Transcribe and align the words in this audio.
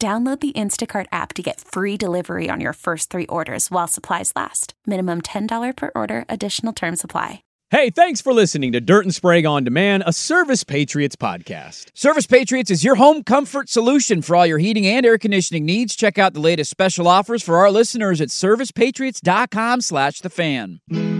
Download 0.00 0.38
the 0.38 0.52
Instacart 0.52 1.06
app 1.10 1.32
to 1.32 1.42
get 1.42 1.60
free 1.60 1.96
delivery 1.96 2.48
on 2.48 2.60
your 2.60 2.72
first 2.72 3.10
three 3.10 3.26
orders 3.26 3.68
while 3.68 3.88
supplies 3.88 4.32
last. 4.36 4.74
Minimum 4.86 5.22
$10 5.22 5.76
per 5.76 5.90
order, 5.96 6.24
additional 6.28 6.72
term 6.72 6.94
supply. 6.94 7.42
Hey, 7.70 7.90
thanks 7.90 8.20
for 8.20 8.32
listening 8.32 8.70
to 8.72 8.80
Dirt 8.80 9.04
and 9.04 9.14
Sprague 9.14 9.44
on 9.44 9.64
Demand, 9.64 10.04
a 10.06 10.12
Service 10.12 10.62
Patriots 10.62 11.16
podcast. 11.16 11.90
Service 11.94 12.28
Patriots 12.28 12.70
is 12.70 12.84
your 12.84 12.94
home 12.94 13.24
comfort 13.24 13.68
solution 13.68 14.22
for 14.22 14.36
all 14.36 14.46
your 14.46 14.58
heating 14.58 14.86
and 14.86 15.04
air 15.04 15.18
conditioning 15.18 15.66
needs. 15.66 15.96
Check 15.96 16.16
out 16.16 16.32
the 16.32 16.40
latest 16.40 16.70
special 16.70 17.08
offers 17.08 17.42
for 17.42 17.56
our 17.56 17.70
listeners 17.70 18.20
at 18.20 18.28
servicepatriots.com 18.28 19.80
slash 19.80 20.20
the 20.20 20.30
fan. 20.30 21.17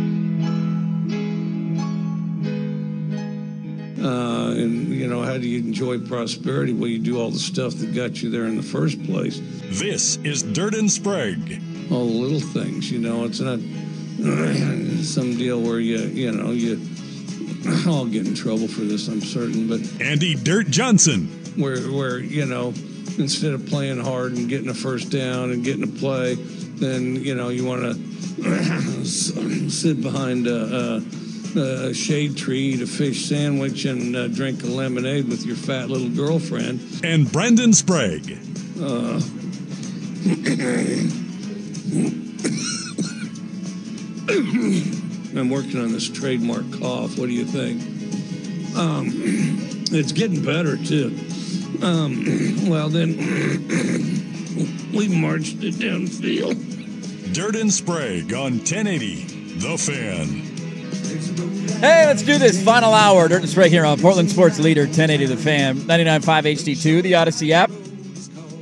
And 4.59 4.89
you 4.89 5.07
know, 5.07 5.23
how 5.23 5.39
do 5.39 5.49
you 5.49 5.59
enjoy 5.59 5.99
prosperity? 5.99 6.73
Well, 6.73 6.89
you 6.89 6.99
do 6.99 7.21
all 7.21 7.31
the 7.31 7.39
stuff 7.39 7.75
that 7.77 7.95
got 7.95 8.23
you 8.23 8.31
there 8.31 8.45
in 8.45 8.57
the 8.57 8.63
first 8.63 9.03
place. 9.05 9.41
This 9.71 10.17
is 10.25 10.43
Dirt 10.43 10.75
and 10.75 10.91
Sprague. 10.91 11.63
All 11.91 12.07
the 12.07 12.13
little 12.13 12.41
things, 12.41 12.91
you 12.91 12.99
know. 12.99 13.25
It's 13.25 13.41
not 13.41 13.59
some 15.05 15.37
deal 15.37 15.61
where 15.61 15.81
you, 15.81 15.99
you 15.99 16.33
know, 16.33 16.51
you. 16.51 16.81
I'll 17.87 18.07
get 18.07 18.27
in 18.27 18.35
trouble 18.35 18.69
for 18.69 18.83
this, 18.83 19.09
I'm 19.09 19.21
certain, 19.21 19.69
but 19.69 19.81
Andy 20.01 20.35
Dirt 20.35 20.69
Johnson. 20.69 21.27
where 21.57 21.81
where 21.91 22.19
you 22.19 22.47
know, 22.47 22.69
instead 23.19 23.53
of 23.53 23.67
playing 23.67 24.01
hard 24.01 24.33
and 24.33 24.49
getting 24.49 24.69
a 24.69 24.75
first 24.75 25.11
down 25.11 25.51
and 25.51 25.65
getting 25.65 25.83
a 25.83 25.87
play, 25.87 26.35
then 26.35 27.17
you 27.17 27.35
know 27.35 27.49
you 27.49 27.65
want 27.65 27.83
to 27.83 29.05
sit 29.05 30.01
behind 30.03 30.47
a, 30.47 30.77
a, 30.77 31.03
a 31.57 31.95
shade 31.95 32.37
tree, 32.37 32.75
eat 32.75 32.83
a 32.83 32.87
fish 32.87 33.27
sandwich, 33.27 33.85
and 33.85 34.17
uh, 34.17 34.29
drink 34.29 34.63
a 34.63 34.67
lemonade 34.67 35.29
with 35.29 35.47
your 35.47 35.57
fat 35.57 35.91
little 35.91 36.09
girlfriend. 36.09 36.81
And 37.05 37.31
Brendan 37.31 37.73
Sprague. 37.73 38.39
I'm 45.39 45.51
working 45.51 45.81
on 45.81 45.93
this 45.93 46.09
trademark 46.09 46.71
cough. 46.81 47.19
What 47.19 47.27
do 47.27 47.33
you 47.33 47.45
think? 47.45 47.81
Um, 48.77 49.07
it's 49.93 50.13
getting 50.13 50.45
better 50.45 50.77
too. 50.77 51.17
Um, 51.83 52.25
well 52.69 52.89
then, 52.89 53.17
we 54.93 55.09
marched 55.09 55.63
it 55.63 55.75
downfield. 55.75 56.79
Dirt 57.33 57.57
and 57.57 57.73
Sprague 57.73 58.33
on 58.33 58.59
1080. 58.59 59.25
The 59.59 59.77
Fan. 59.77 60.48
Hey, 61.81 62.07
let's 62.07 62.23
do 62.23 62.39
this. 62.39 62.63
Final 62.63 62.93
hour. 62.93 63.29
Dirt 63.29 63.43
and 63.43 63.49
Sprague 63.49 63.71
here 63.71 63.85
on 63.85 64.01
Portland 64.01 64.31
Sports 64.31 64.59
Leader 64.59 64.83
1080 64.83 65.27
The 65.27 65.37
Fan, 65.37 65.77
99.5 65.79 66.75
HD2, 66.75 67.03
the 67.03 67.15
Odyssey 67.15 67.53
app. 67.53 67.71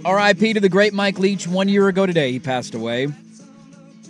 RIP 0.05 0.55
to 0.55 0.61
the 0.61 0.69
great 0.69 0.93
Mike 0.93 1.19
Leach. 1.19 1.49
One 1.49 1.69
year 1.69 1.89
ago 1.89 2.07
today, 2.07 2.31
he 2.31 2.39
passed 2.39 2.75
away. 2.75 3.09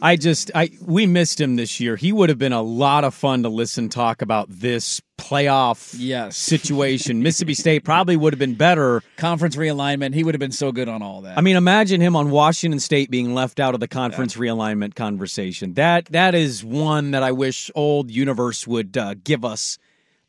I 0.03 0.17
just 0.17 0.51
I 0.55 0.71
we 0.81 1.07
missed 1.07 1.41
him 1.41 1.57
this 1.57 1.81
year. 1.81 1.97
He 1.97 2.13
would 2.13 2.29
have 2.29 2.39
been 2.39 2.53
a 2.53 2.63
lot 2.63 3.05
of 3.05 3.15
fun 3.15 3.43
to 3.45 3.49
listen 3.49 3.89
talk 3.89 4.23
about 4.23 4.49
this 4.49 5.01
playoff 5.19 5.95
Yes. 5.99 6.37
situation. 6.57 7.23
Mississippi 7.23 7.55
State 7.55 7.85
probably 7.85 8.17
would 8.17 8.33
have 8.33 8.39
been 8.39 8.55
better. 8.55 9.03
Conference 9.17 9.57
realignment. 9.57 10.15
He 10.15 10.23
would 10.25 10.35
have 10.35 10.41
been 10.41 10.53
so 10.53 10.73
good 10.73 10.89
on 10.89 11.03
all 11.03 11.23
that. 11.23 11.39
I 11.39 11.41
mean, 11.41 11.57
imagine 11.57 12.01
him 12.01 12.15
on 12.17 12.31
Washington 12.31 12.81
State 12.81 13.11
being 13.11 13.35
left 13.35 13.59
out 13.61 13.75
of 13.75 13.81
the 13.81 13.89
conference 13.89 14.37
realignment 14.37 14.95
conversation. 14.95 15.75
That 15.75 16.07
that 16.07 16.35
is 16.35 16.65
one 16.65 17.13
that 17.13 17.23
I 17.23 17.33
wish 17.33 17.71
old 17.75 18.11
universe 18.11 18.67
would 18.67 18.97
uh, 18.97 19.15
give 19.23 19.45
us 19.45 19.79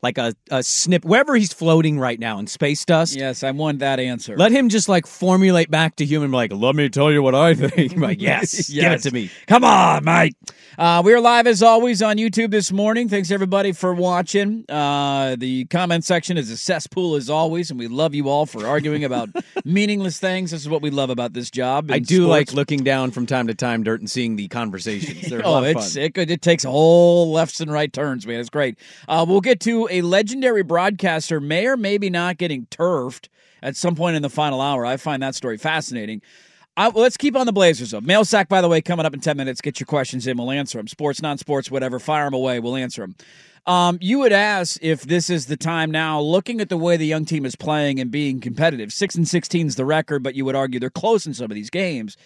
like 0.02 0.16
a, 0.18 0.34
a 0.50 0.62
snip 0.62 1.04
wherever 1.04 1.34
he's 1.34 1.52
floating 1.52 1.98
right 1.98 2.20
now 2.20 2.38
in 2.38 2.46
space 2.46 2.84
dust. 2.84 3.16
yes, 3.16 3.42
I 3.42 3.50
want 3.50 3.80
that 3.80 3.98
answer. 3.98 4.36
Let 4.36 4.52
him 4.52 4.68
just 4.68 4.88
like 4.88 5.06
formulate 5.06 5.70
back 5.70 5.96
to 5.96 6.04
human, 6.04 6.30
like, 6.30 6.52
let 6.52 6.76
me 6.76 6.88
tell 6.88 7.10
you 7.10 7.22
what 7.22 7.34
I 7.34 7.54
think. 7.54 7.96
Like, 7.98 8.20
yes, 8.20 8.70
give 8.70 8.92
it 8.92 9.02
to 9.02 9.10
me. 9.10 9.28
Come 9.48 9.64
on, 9.64 10.04
mate. 10.04 10.36
Uh, 10.78 11.02
we 11.04 11.12
are 11.12 11.20
live 11.20 11.48
as 11.48 11.62
always 11.64 12.00
on 12.00 12.16
YouTube 12.16 12.52
this 12.52 12.70
morning. 12.70 13.08
Thanks 13.08 13.32
everybody 13.32 13.72
for 13.72 13.92
watching. 13.92 14.64
Uh, 14.68 15.34
the 15.36 15.64
comment 15.64 16.04
section 16.04 16.38
is 16.38 16.48
a 16.50 16.56
cesspool 16.56 17.16
as 17.16 17.28
always, 17.28 17.70
and 17.70 17.78
we 17.80 17.88
love 17.88 18.14
you 18.14 18.28
all 18.28 18.46
for 18.46 18.64
arguing 18.66 19.02
about 19.04 19.30
meaningless 19.64 20.20
things. 20.20 20.52
This 20.52 20.60
is 20.60 20.68
what 20.68 20.80
we 20.80 20.90
love 20.90 21.10
about 21.10 21.32
this 21.32 21.50
job. 21.50 21.90
I 21.90 21.98
do 21.98 22.26
like 22.28 22.52
looking 22.52 22.84
down 22.84 23.10
from 23.10 23.26
time 23.26 23.48
to 23.48 23.54
time, 23.54 23.82
Dirt, 23.82 23.98
and 24.00 24.08
seeing 24.08 24.36
the 24.36 24.46
conversations. 24.48 25.28
They're 25.28 25.42
Oh, 25.44 25.62
it's 25.64 25.94
fun. 25.94 26.02
it, 26.04 26.30
it 26.30 26.42
takes 26.42 26.64
a 26.64 26.70
whole 26.70 27.32
lefts 27.32 27.60
and 27.60 27.72
right 27.72 27.92
turns, 27.92 28.26
man. 28.26 28.38
It's 28.38 28.50
great. 28.50 28.78
Uh, 29.08 29.26
we'll 29.28 29.40
get 29.40 29.58
to 29.60 29.87
a 29.90 30.02
legendary 30.02 30.62
broadcaster, 30.62 31.40
may 31.40 31.66
or 31.66 31.76
maybe 31.76 32.10
not 32.10 32.38
getting 32.38 32.66
turfed 32.66 33.28
at 33.62 33.76
some 33.76 33.94
point 33.94 34.16
in 34.16 34.22
the 34.22 34.30
final 34.30 34.60
hour. 34.60 34.86
I 34.86 34.96
find 34.96 35.22
that 35.22 35.34
story 35.34 35.58
fascinating. 35.58 36.22
Uh, 36.76 36.92
well, 36.94 37.02
let's 37.02 37.16
keep 37.16 37.34
on 37.34 37.44
the 37.46 37.52
Blazers 37.52 37.90
though. 37.90 38.00
Mail 38.00 38.24
sack, 38.24 38.48
by 38.48 38.60
the 38.60 38.68
way, 38.68 38.80
coming 38.80 39.04
up 39.04 39.12
in 39.12 39.20
ten 39.20 39.36
minutes. 39.36 39.60
Get 39.60 39.80
your 39.80 39.86
questions 39.86 40.26
in. 40.26 40.36
We'll 40.36 40.52
answer 40.52 40.78
them. 40.78 40.86
Sports, 40.86 41.20
non-sports, 41.20 41.70
whatever. 41.70 41.98
Fire 41.98 42.26
them 42.26 42.34
away. 42.34 42.60
We'll 42.60 42.76
answer 42.76 43.02
them. 43.02 43.16
Um, 43.66 43.98
you 44.00 44.20
would 44.20 44.32
ask 44.32 44.78
if 44.80 45.02
this 45.02 45.28
is 45.28 45.46
the 45.46 45.56
time 45.56 45.90
now, 45.90 46.20
looking 46.20 46.60
at 46.60 46.68
the 46.68 46.76
way 46.78 46.96
the 46.96 47.04
young 47.04 47.24
team 47.24 47.44
is 47.44 47.56
playing 47.56 48.00
and 48.00 48.10
being 48.10 48.40
competitive. 48.40 48.92
Six 48.92 49.16
and 49.16 49.26
sixteen 49.26 49.66
is 49.66 49.74
the 49.74 49.84
record, 49.84 50.22
but 50.22 50.36
you 50.36 50.44
would 50.44 50.54
argue 50.54 50.78
they're 50.78 50.88
close 50.88 51.26
in 51.26 51.34
some 51.34 51.50
of 51.50 51.54
these 51.56 51.68
games. 51.68 52.16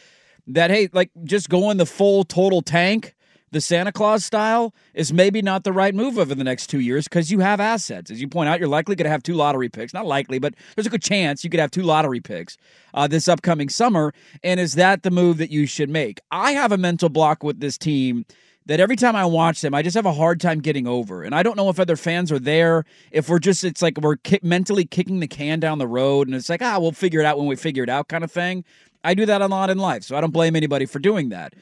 That 0.46 0.70
hey, 0.70 0.90
like 0.92 1.10
just 1.24 1.48
going 1.48 1.78
the 1.78 1.86
full 1.86 2.22
total 2.24 2.60
tank, 2.60 3.14
the 3.52 3.60
Santa 3.60 3.92
Claus 3.92 4.24
style, 4.24 4.74
is 4.94 5.12
maybe 5.12 5.42
not 5.42 5.62
the 5.62 5.72
right 5.72 5.94
move 5.94 6.18
over 6.18 6.34
the 6.34 6.42
next 6.42 6.68
two 6.68 6.80
years 6.80 7.04
because 7.04 7.30
you 7.30 7.40
have 7.40 7.60
assets. 7.60 8.10
As 8.10 8.20
you 8.20 8.26
point 8.26 8.48
out, 8.48 8.58
you're 8.58 8.68
likely 8.68 8.96
going 8.96 9.04
to 9.04 9.10
have 9.10 9.22
two 9.22 9.34
lottery 9.34 9.68
picks. 9.68 9.94
Not 9.94 10.06
likely, 10.06 10.38
but 10.38 10.54
there's 10.74 10.86
a 10.86 10.90
good 10.90 11.02
chance 11.02 11.44
you 11.44 11.50
could 11.50 11.60
have 11.60 11.70
two 11.70 11.82
lottery 11.82 12.20
picks 12.20 12.56
uh, 12.94 13.06
this 13.06 13.28
upcoming 13.28 13.68
summer. 13.68 14.12
And 14.42 14.58
is 14.58 14.74
that 14.74 15.02
the 15.02 15.10
move 15.10 15.36
that 15.36 15.50
you 15.50 15.66
should 15.66 15.90
make? 15.90 16.20
I 16.30 16.52
have 16.52 16.72
a 16.72 16.78
mental 16.78 17.10
block 17.10 17.42
with 17.42 17.60
this 17.60 17.76
team 17.78 18.24
that 18.66 18.80
every 18.80 18.96
time 18.96 19.16
I 19.16 19.24
watch 19.26 19.60
them, 19.60 19.74
I 19.74 19.82
just 19.82 19.96
have 19.96 20.06
a 20.06 20.12
hard 20.12 20.40
time 20.40 20.60
getting 20.60 20.86
over. 20.86 21.22
And 21.22 21.34
I 21.34 21.42
don't 21.42 21.56
know 21.56 21.68
if 21.68 21.78
other 21.78 21.96
fans 21.96 22.32
are 22.32 22.38
there, 22.38 22.84
if 23.10 23.28
we're 23.28 23.38
just, 23.38 23.64
it's 23.64 23.82
like 23.82 23.98
we're 24.00 24.16
ki- 24.16 24.40
mentally 24.42 24.84
kicking 24.84 25.20
the 25.20 25.26
can 25.26 25.60
down 25.60 25.78
the 25.78 25.86
road 25.86 26.26
and 26.26 26.34
it's 26.34 26.48
like, 26.48 26.62
ah, 26.62 26.78
we'll 26.78 26.92
figure 26.92 27.20
it 27.20 27.26
out 27.26 27.36
when 27.36 27.46
we 27.46 27.56
figure 27.56 27.82
it 27.82 27.90
out 27.90 28.08
kind 28.08 28.24
of 28.24 28.32
thing. 28.32 28.64
I 29.04 29.14
do 29.14 29.26
that 29.26 29.42
a 29.42 29.46
lot 29.46 29.68
in 29.68 29.78
life, 29.78 30.04
so 30.04 30.16
I 30.16 30.20
don't 30.20 30.30
blame 30.30 30.54
anybody 30.54 30.86
for 30.86 31.00
doing 31.00 31.30
that. 31.30 31.54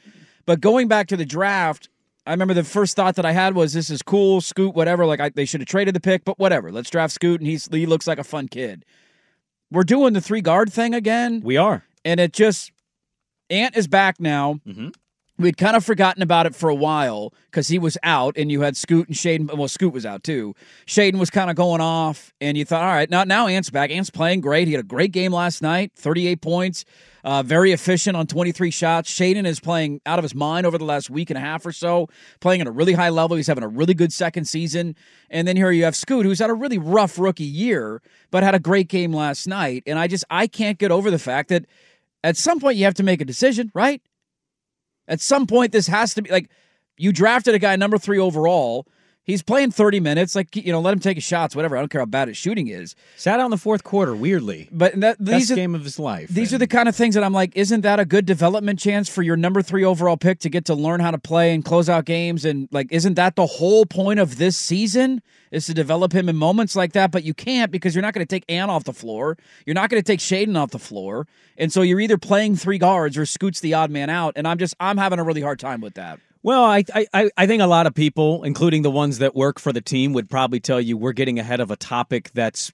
But 0.45 0.61
going 0.61 0.87
back 0.87 1.07
to 1.07 1.17
the 1.17 1.25
draft, 1.25 1.89
I 2.25 2.31
remember 2.31 2.53
the 2.53 2.63
first 2.63 2.95
thought 2.95 3.15
that 3.15 3.25
I 3.25 3.31
had 3.31 3.55
was, 3.55 3.73
this 3.73 3.89
is 3.89 4.01
cool, 4.01 4.41
Scoot, 4.41 4.75
whatever. 4.75 5.05
Like, 5.05 5.19
I, 5.19 5.29
they 5.29 5.45
should 5.45 5.61
have 5.61 5.67
traded 5.67 5.95
the 5.95 5.99
pick, 5.99 6.23
but 6.23 6.37
whatever. 6.39 6.71
Let's 6.71 6.89
draft 6.89 7.13
Scoot, 7.13 7.39
and 7.41 7.47
he's, 7.47 7.67
he 7.71 7.85
looks 7.85 8.07
like 8.07 8.19
a 8.19 8.23
fun 8.23 8.47
kid. 8.47 8.85
We're 9.71 9.83
doing 9.83 10.13
the 10.13 10.21
three 10.21 10.41
guard 10.41 10.71
thing 10.71 10.93
again 10.93 11.41
We 11.43 11.57
are. 11.57 11.83
and 12.03 12.19
it 12.19 12.33
just 12.33 12.71
Ant 13.49 13.75
is 13.75 13.87
back 13.87 14.19
now. 14.19 14.59
Mm-hmm. 14.67 14.89
We'd 15.41 15.57
kind 15.57 15.75
of 15.75 15.83
forgotten 15.83 16.23
about 16.23 16.45
it 16.45 16.55
for 16.55 16.69
a 16.69 16.75
while 16.75 17.33
because 17.49 17.67
he 17.67 17.79
was 17.79 17.97
out, 18.03 18.37
and 18.37 18.51
you 18.51 18.61
had 18.61 18.77
Scoot 18.77 19.07
and 19.07 19.17
Shaedon. 19.17 19.57
Well, 19.57 19.67
Scoot 19.67 19.93
was 19.93 20.05
out 20.05 20.23
too. 20.23 20.55
Shaedon 20.85 21.19
was 21.19 21.29
kind 21.29 21.49
of 21.49 21.55
going 21.55 21.81
off, 21.81 22.33
and 22.39 22.57
you 22.57 22.63
thought, 22.63 22.83
all 22.83 22.93
right, 22.93 23.09
now 23.09 23.23
now 23.23 23.47
Ant's 23.47 23.69
back. 23.69 23.89
Ant's 23.91 24.09
playing 24.09 24.41
great. 24.41 24.67
He 24.67 24.73
had 24.73 24.83
a 24.83 24.87
great 24.87 25.11
game 25.11 25.33
last 25.33 25.61
night, 25.61 25.91
thirty-eight 25.95 26.41
points, 26.41 26.85
uh, 27.23 27.43
very 27.43 27.71
efficient 27.71 28.15
on 28.15 28.27
twenty-three 28.27 28.71
shots. 28.71 29.11
Shaedon 29.11 29.45
is 29.45 29.59
playing 29.59 29.99
out 30.05 30.19
of 30.19 30.23
his 30.23 30.33
mind 30.35 30.65
over 30.65 30.77
the 30.77 30.85
last 30.85 31.09
week 31.09 31.29
and 31.29 31.37
a 31.37 31.41
half 31.41 31.65
or 31.65 31.71
so, 31.71 32.07
playing 32.39 32.61
at 32.61 32.67
a 32.67 32.71
really 32.71 32.93
high 32.93 33.09
level. 33.09 33.35
He's 33.35 33.47
having 33.47 33.63
a 33.63 33.67
really 33.67 33.93
good 33.93 34.13
second 34.13 34.45
season, 34.45 34.95
and 35.29 35.47
then 35.47 35.57
here 35.57 35.71
you 35.71 35.83
have 35.83 35.95
Scoot, 35.95 36.25
who's 36.25 36.39
had 36.39 36.49
a 36.49 36.53
really 36.53 36.77
rough 36.77 37.19
rookie 37.19 37.43
year, 37.43 38.01
but 38.29 38.43
had 38.43 38.55
a 38.55 38.59
great 38.59 38.87
game 38.87 39.11
last 39.13 39.47
night. 39.47 39.83
And 39.87 39.99
I 39.99 40.07
just 40.07 40.23
I 40.29 40.47
can't 40.47 40.77
get 40.77 40.91
over 40.91 41.11
the 41.11 41.19
fact 41.19 41.49
that 41.49 41.65
At 42.23 42.37
some 42.37 42.59
point, 42.59 42.77
you 42.77 42.85
have 42.85 42.93
to 42.95 43.03
make 43.03 43.19
a 43.19 43.25
decision, 43.25 43.71
right? 43.73 43.99
At 45.11 45.19
some 45.19 45.45
point, 45.45 45.73
this 45.73 45.87
has 45.87 46.13
to 46.13 46.21
be 46.21 46.31
like 46.31 46.49
you 46.97 47.11
drafted 47.11 47.53
a 47.53 47.59
guy 47.59 47.75
number 47.75 47.97
three 47.97 48.17
overall. 48.17 48.87
He's 49.31 49.41
playing 49.41 49.71
30 49.71 50.01
minutes. 50.01 50.35
Like, 50.35 50.53
you 50.57 50.73
know, 50.73 50.81
let 50.81 50.91
him 50.93 50.99
take 50.99 51.15
his 51.15 51.23
shots, 51.23 51.55
whatever. 51.55 51.77
I 51.77 51.79
don't 51.79 51.87
care 51.89 52.01
how 52.01 52.05
bad 52.05 52.27
his 52.27 52.35
shooting 52.35 52.67
is. 52.67 52.95
Sat 53.15 53.39
out 53.39 53.45
in 53.45 53.51
the 53.51 53.57
fourth 53.57 53.83
quarter, 53.83 54.13
weirdly. 54.13 54.67
But 54.73 54.99
that, 54.99 55.17
these 55.19 55.43
Best 55.43 55.51
are, 55.51 55.55
game 55.55 55.73
of 55.73 55.85
his 55.85 55.97
life. 55.97 56.27
These 56.27 56.51
And- 56.51 56.55
are 56.57 56.59
the 56.59 56.67
kind 56.67 56.89
of 56.89 56.95
things 56.97 57.15
that 57.15 57.23
I'm 57.23 57.31
like, 57.31 57.55
isn't 57.55 57.79
that 57.81 57.97
a 57.97 58.03
good 58.05 58.25
development 58.25 58.77
chance 58.79 59.07
for 59.07 59.21
your 59.23 59.37
number 59.37 59.61
three 59.61 59.85
overall 59.85 60.17
pick 60.17 60.39
to 60.39 60.49
get 60.49 60.65
to 60.65 60.75
learn 60.75 60.99
how 60.99 61.11
to 61.11 61.17
play 61.17 61.53
and 61.53 61.63
close 61.63 61.87
out 61.87 62.03
games? 62.03 62.43
And 62.43 62.67
like, 62.71 62.87
isn't 62.91 63.13
that 63.13 63.37
the 63.37 63.45
whole 63.45 63.85
point 63.85 64.19
of 64.19 64.37
this 64.37 64.57
season? 64.57 65.21
Is 65.51 65.65
to 65.65 65.73
develop 65.73 66.13
him 66.13 66.29
in 66.29 66.37
moments 66.37 66.77
like 66.77 66.93
that, 66.93 67.11
but 67.11 67.25
you 67.25 67.33
can't 67.33 67.71
because 67.71 67.93
you're 67.93 68.01
not 68.01 68.13
going 68.13 68.25
to 68.25 68.35
take 68.35 68.45
Ant 68.49 68.71
off 68.71 68.85
the 68.85 68.93
floor. 68.93 69.37
You're 69.65 69.73
not 69.73 69.89
going 69.89 70.01
to 70.01 70.05
take 70.05 70.21
Shaedon 70.21 70.57
off 70.57 70.71
the 70.71 70.79
floor. 70.79 71.27
And 71.57 71.73
so 71.73 71.81
you're 71.81 71.99
either 71.99 72.17
playing 72.17 72.55
three 72.55 72.77
guards 72.77 73.17
or 73.17 73.25
Scoot's 73.25 73.59
the 73.59 73.73
odd 73.73 73.91
man 73.91 74.09
out. 74.09 74.31
And 74.37 74.47
I'm 74.47 74.57
just, 74.57 74.75
I'm 74.79 74.95
having 74.97 75.19
a 75.19 75.23
really 75.25 75.41
hard 75.41 75.59
time 75.59 75.81
with 75.81 75.95
that. 75.95 76.21
Well, 76.43 76.63
I, 76.63 76.83
I 77.13 77.29
I 77.37 77.45
think 77.47 77.61
a 77.61 77.67
lot 77.67 77.85
of 77.87 77.93
people, 77.93 78.43
including 78.43 78.81
the 78.81 78.89
ones 78.91 79.19
that 79.19 79.35
work 79.35 79.59
for 79.59 79.71
the 79.71 79.81
team, 79.81 80.13
would 80.13 80.29
probably 80.29 80.59
tell 80.59 80.81
you 80.81 80.97
we're 80.97 81.11
getting 81.13 81.37
ahead 81.39 81.59
of 81.59 81.69
a 81.69 81.75
topic 81.75 82.31
that's 82.33 82.71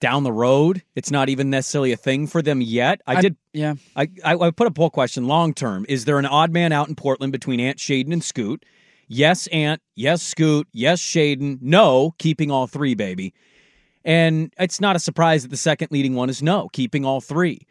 down 0.00 0.24
the 0.24 0.32
road. 0.32 0.82
It's 0.96 1.10
not 1.12 1.28
even 1.28 1.48
necessarily 1.48 1.92
a 1.92 1.96
thing 1.96 2.26
for 2.26 2.42
them 2.42 2.60
yet. 2.60 3.00
I, 3.06 3.16
I- 3.16 3.20
did. 3.22 3.36
yeah. 3.52 3.74
I, 3.94 4.08
I 4.24 4.34
I 4.34 4.50
put 4.50 4.66
a 4.66 4.70
poll 4.72 4.90
question 4.90 5.26
long 5.28 5.54
term. 5.54 5.86
Is 5.88 6.04
there 6.06 6.18
an 6.18 6.26
odd 6.26 6.50
man 6.52 6.72
out 6.72 6.88
in 6.88 6.96
Portland 6.96 7.32
between 7.32 7.60
Ant 7.60 7.78
Shaedon 7.78 8.12
and 8.12 8.22
Scoot? 8.24 8.64
Yes, 9.06 9.46
Ant. 9.48 9.80
Yes, 9.94 10.22
Scoot. 10.22 10.66
Yes, 10.72 11.00
Shaedon. 11.00 11.58
No, 11.62 12.14
keeping 12.18 12.50
all 12.50 12.66
three, 12.66 12.94
baby. 12.94 13.32
And 14.04 14.52
it's 14.58 14.80
not 14.80 14.96
a 14.96 14.98
surprise 14.98 15.42
that 15.42 15.48
the 15.50 15.56
second 15.56 15.88
leading 15.92 16.14
one 16.14 16.28
is 16.28 16.42
no, 16.42 16.68
keeping 16.72 17.04
all 17.04 17.20
three. 17.20 17.66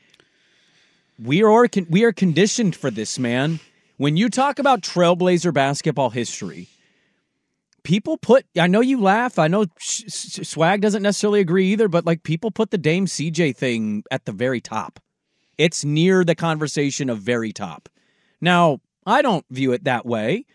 We 1.23 1.43
are 1.43 1.67
we 1.89 2.03
are 2.05 2.13
conditioned 2.13 2.75
for 2.75 2.89
this, 2.89 3.19
man. 3.19 3.59
When 3.97 4.17
you 4.17 4.29
talk 4.29 4.59
about 4.59 4.81
Trailblazer 4.81 5.53
basketball 5.53 6.09
history, 6.09 6.69
people 7.83 8.17
put. 8.17 8.45
I 8.59 8.67
know 8.67 8.81
you 8.81 8.99
laugh. 8.99 9.37
I 9.37 9.47
know 9.47 9.65
Swag 9.77 10.81
doesn't 10.81 11.03
necessarily 11.03 11.39
agree 11.41 11.67
either, 11.71 11.87
but 11.87 12.05
like 12.05 12.23
people 12.23 12.51
put 12.51 12.71
the 12.71 12.77
Dame 12.77 13.05
CJ 13.05 13.55
thing 13.55 14.03
at 14.09 14.25
the 14.25 14.31
very 14.31 14.61
top. 14.61 14.99
It's 15.57 15.85
near 15.85 16.23
the 16.23 16.35
conversation 16.35 17.09
of 17.09 17.19
very 17.19 17.53
top. 17.53 17.87
Now, 18.41 18.79
I 19.05 19.21
don't 19.21 19.45
view 19.49 19.71
it 19.71 19.83
that 19.83 20.05
way. 20.05 20.45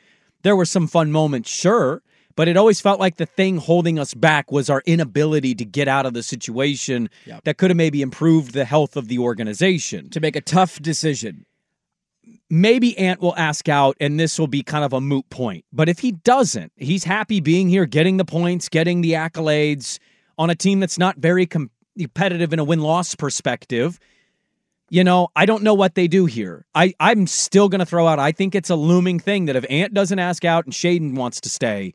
There 0.43 0.57
were 0.57 0.65
some 0.65 0.87
fun 0.89 1.13
moments, 1.13 1.51
sure, 1.51 2.03
but 2.35 2.49
it 2.49 2.57
always 2.57 2.81
felt 2.81 2.99
like 3.01 3.17
the 3.17 3.27
thing 3.27 3.59
holding 3.59 3.99
us 3.99 4.15
back 4.15 4.51
was 4.51 4.69
our 4.69 4.83
inability 4.87 5.55
to 5.57 5.65
get 5.65 5.87
out 5.89 6.07
of 6.07 6.15
the 6.15 6.23
situation 6.23 7.11
Yep. 7.27 7.45
that 7.45 7.59
could 7.59 7.71
have 7.71 7.77
maybe 7.77 8.03
improved 8.03 8.53
the 8.53 8.65
health 8.65 8.97
of 8.97 9.09
the 9.09 9.19
organization. 9.19 10.11
To 10.11 10.21
make 10.21 10.37
a 10.37 10.41
tough 10.41 10.81
decision. 10.81 11.45
Maybe 12.51 12.97
Ant 12.97 13.21
will 13.21 13.37
ask 13.37 13.69
out 13.69 13.97
and 14.01 14.19
this 14.19 14.39
will 14.39 14.47
be 14.47 14.63
kind 14.63 14.85
of 14.85 14.93
a 14.93 15.01
moot 15.01 15.29
point. 15.29 15.65
But 15.73 15.89
if 15.89 15.99
he 15.99 16.13
doesn't, 16.13 16.73
he's 16.77 17.05
happy 17.05 17.41
being 17.41 17.69
here, 17.69 17.85
getting 17.85 18.17
the 18.17 18.25
points, 18.25 18.69
getting 18.69 19.03
the 19.03 19.13
accolades 19.13 19.99
on 20.39 20.49
a 20.49 20.55
team 20.55 20.81
that's 20.81 20.99
not 20.99 21.19
very 21.19 21.47
com- 21.47 21.71
competitive 21.99 22.53
in 22.53 22.59
a 22.59 22.65
win 22.65 22.81
loss 22.81 23.15
perspective. 23.15 23.99
You 24.89 25.05
know, 25.05 25.29
I 25.37 25.45
don't 25.45 25.63
know 25.63 25.75
what 25.75 25.95
they 25.95 26.09
do 26.09 26.25
here. 26.25 26.65
I, 26.75 26.95
I'm 26.99 27.27
still 27.27 27.69
going 27.69 27.81
to 27.81 27.87
throw 27.87 28.07
out, 28.07 28.19
I 28.19 28.33
think 28.33 28.55
it's 28.55 28.71
a 28.71 28.77
looming 28.77 29.19
thing 29.19 29.45
that 29.45 29.57
if 29.57 29.67
Ant 29.69 29.93
doesn't 29.93 30.19
ask 30.19 30.47
out 30.47 30.65
and 30.65 30.73
Shaedon 30.73 31.15
wants 31.15 31.43
to 31.43 31.51
stay, 31.51 31.93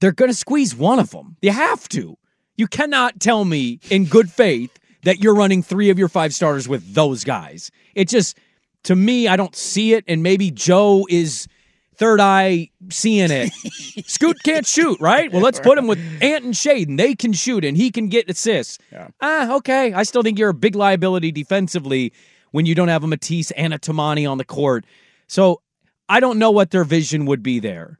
they're 0.00 0.10
going 0.10 0.30
to 0.30 0.36
squeeze 0.36 0.74
one 0.74 0.98
of 0.98 1.10
them. 1.10 1.36
You 1.40 1.52
have 1.52 1.88
to. 1.90 2.18
You 2.56 2.66
cannot 2.66 3.20
tell 3.20 3.44
me 3.44 3.78
in 3.88 4.06
good 4.06 4.30
faith 4.32 4.76
that 5.04 5.20
you're 5.20 5.34
running 5.34 5.62
three 5.62 5.90
of 5.90 5.98
your 5.98 6.08
five 6.08 6.34
starters 6.34 6.68
with 6.68 6.94
those 6.94 7.22
guys. 7.22 7.70
It 7.94 8.08
just, 8.08 8.36
to 8.84 8.96
me, 8.96 9.28
I 9.28 9.36
don't 9.36 9.54
see 9.54 9.94
it. 9.94 10.04
And 10.08 10.22
maybe 10.22 10.50
Joe 10.50 11.06
is 11.08 11.48
third 11.96 12.20
eye 12.20 12.70
seeing 12.90 13.30
it. 13.30 13.52
Scoot 14.06 14.42
can't 14.42 14.66
shoot, 14.66 15.00
right? 15.00 15.30
Well, 15.32 15.42
let's 15.42 15.60
put 15.60 15.78
him 15.78 15.86
with 15.86 15.98
Ant 16.20 16.44
and 16.44 16.54
Shaedon. 16.54 16.96
They 16.96 17.14
can 17.14 17.32
shoot 17.32 17.64
and 17.64 17.76
he 17.76 17.90
can 17.90 18.08
get 18.08 18.28
assists. 18.28 18.78
Ah, 19.20 19.54
okay. 19.56 19.92
I 19.92 20.02
still 20.02 20.22
think 20.22 20.38
you're 20.38 20.50
a 20.50 20.54
big 20.54 20.74
liability 20.74 21.30
defensively 21.32 22.12
when 22.50 22.66
you 22.66 22.74
don't 22.74 22.88
have 22.88 23.04
a 23.04 23.06
Matisse 23.06 23.50
and 23.52 23.72
a 23.72 23.78
Toumani 23.78 24.28
on 24.30 24.38
the 24.38 24.44
court. 24.44 24.84
So 25.26 25.60
I 26.08 26.20
don't 26.20 26.38
know 26.38 26.50
what 26.50 26.70
their 26.70 26.84
vision 26.84 27.26
would 27.26 27.42
be 27.42 27.58
there. 27.58 27.98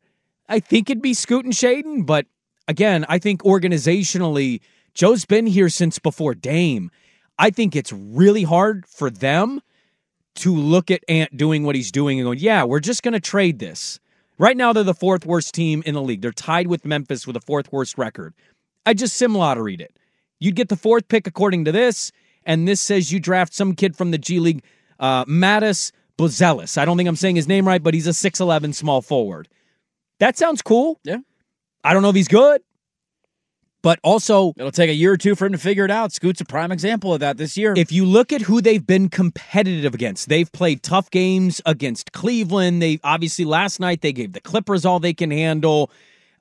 I 0.49 0.61
think 0.61 0.91
it'd 0.91 1.03
be 1.03 1.15
Scoot 1.15 1.45
and 1.45 1.55
Shaedon, 1.55 2.05
but 2.05 2.27
again, 2.69 3.07
I 3.09 3.19
think 3.19 3.43
organizationally, 3.43 4.61
Joe's 4.95 5.25
been 5.25 5.47
here 5.47 5.69
since 5.69 5.99
before 5.99 6.35
Dame. 6.35 6.91
I 7.39 7.51
think 7.51 7.75
it's 7.75 7.93
really 7.93 8.43
hard 8.43 8.85
for 8.87 9.09
them 9.09 9.63
to 10.37 10.55
look 10.55 10.91
at 10.91 11.05
Ant 11.09 11.37
doing 11.37 11.65
what 11.65 11.75
he's 11.75 11.93
doing 11.93 12.19
and 12.19 12.27
going, 12.27 12.39
yeah, 12.39 12.65
we're 12.65 12.81
just 12.81 13.03
going 13.03 13.13
to 13.13 13.21
trade 13.21 13.59
this. 13.59 14.01
Right 14.39 14.57
now, 14.57 14.73
they're 14.73 14.83
the 14.83 14.95
fourth 14.95 15.27
worst 15.27 15.55
team 15.55 15.83
in 15.85 15.95
the 15.95 16.03
league. 16.03 16.23
They're 16.23 16.33
tied 16.33 16.67
with 16.67 16.85
Memphis 16.85 17.27
with 17.27 17.37
a 17.37 17.41
fourth 17.41 17.71
worst 17.73 17.99
record. 17.99 18.35
I 18.87 18.95
just 18.95 19.17
sim 19.17 19.35
lotteried 19.35 19.81
it. 19.81 19.97
You'd 20.41 20.57
get 20.57 20.69
the 20.69 20.77
fourth 20.77 21.07
pick 21.09 21.27
according 21.27 21.67
to 21.67 21.73
this, 21.73 22.11
and 22.45 22.67
this 22.67 22.81
says 22.81 23.13
you 23.13 23.21
draft 23.21 23.55
some 23.55 23.75
kid 23.75 23.95
from 23.95 24.11
the 24.11 24.19
G 24.19 24.41
League, 24.41 24.65
uh, 24.99 25.25
Mattis 25.27 25.93
Blazelis. 26.19 26.79
I 26.79 26.85
don't 26.85 26.97
think 26.97 27.09
I'm 27.09 27.17
saying 27.17 27.37
his 27.37 27.47
name 27.47 27.69
right, 27.69 27.83
but 27.83 27.95
he's 27.95 28.07
a 28.07 28.11
6'11 28.11 28.75
small 28.75 29.03
forward. 29.03 29.49
That 30.19 30.37
sounds 30.37 30.63
cool. 30.63 30.99
Yeah. 31.05 31.19
I 31.85 31.93
don't 31.93 32.03
know 32.03 32.11
if 32.11 32.17
he's 32.17 32.29
good, 32.29 32.63
but 33.83 33.99
also 34.03 34.55
It'll 34.57 34.71
take 34.71 34.91
a 34.91 34.95
year 34.95 35.13
or 35.13 35.17
two 35.17 35.35
for 35.35 35.47
him 35.47 35.53
to 35.53 35.59
figure 35.59 35.85
it 35.85 35.91
out. 35.91 36.13
Scoot's 36.13 36.41
a 36.41 36.45
prime 36.45 36.73
example 36.73 37.13
of 37.13 37.21
that 37.21 37.37
this 37.37 37.57
year. 37.57 37.75
if 37.77 37.93
you 37.93 38.07
look 38.07 38.33
at 38.33 38.41
who 38.41 38.63
they've 38.63 38.87
been 38.87 39.09
competitive 39.09 39.93
against, 39.93 40.29
they've 40.29 40.51
played 40.51 40.83
tough 40.83 41.11
games 41.11 41.61
against 41.67 42.13
Cleveland. 42.13 42.81
They 42.81 43.01
obviously 43.05 43.45
last 43.45 43.81
night 43.81 44.01
they 44.01 44.13
gave 44.13 44.33
the 44.33 44.41
Clippers 44.41 44.85
all 44.85 45.01
they 45.01 45.13
can 45.13 45.31
handle. 45.31 45.91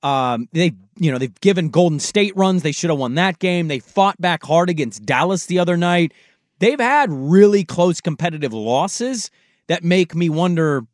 Um, 0.03 0.47
they 0.51 0.73
you 0.97 1.11
know 1.11 1.17
they've 1.17 1.41
given 1.41 1.69
Golden 1.69 1.99
State 1.99 2.35
runs. 2.35 2.63
They 2.63 2.71
should 2.71 2.89
have 2.89 2.99
won 2.99 3.15
that 3.15 3.39
game. 3.39 3.67
They 3.67 3.79
fought 3.79 4.19
back 4.21 4.43
hard 4.43 4.69
against 4.69 5.05
Dallas 5.05 5.47
the 5.47 5.59
other 5.59 5.77
night. 5.77 6.13
They've 6.59 6.79
had 6.79 7.11
really 7.11 7.63
close 7.63 8.01
competitive 8.01 8.53
losses 8.53 9.31
that 9.67 9.83
make 9.83 10.15
me 10.15 10.29
wonder: 10.29 10.85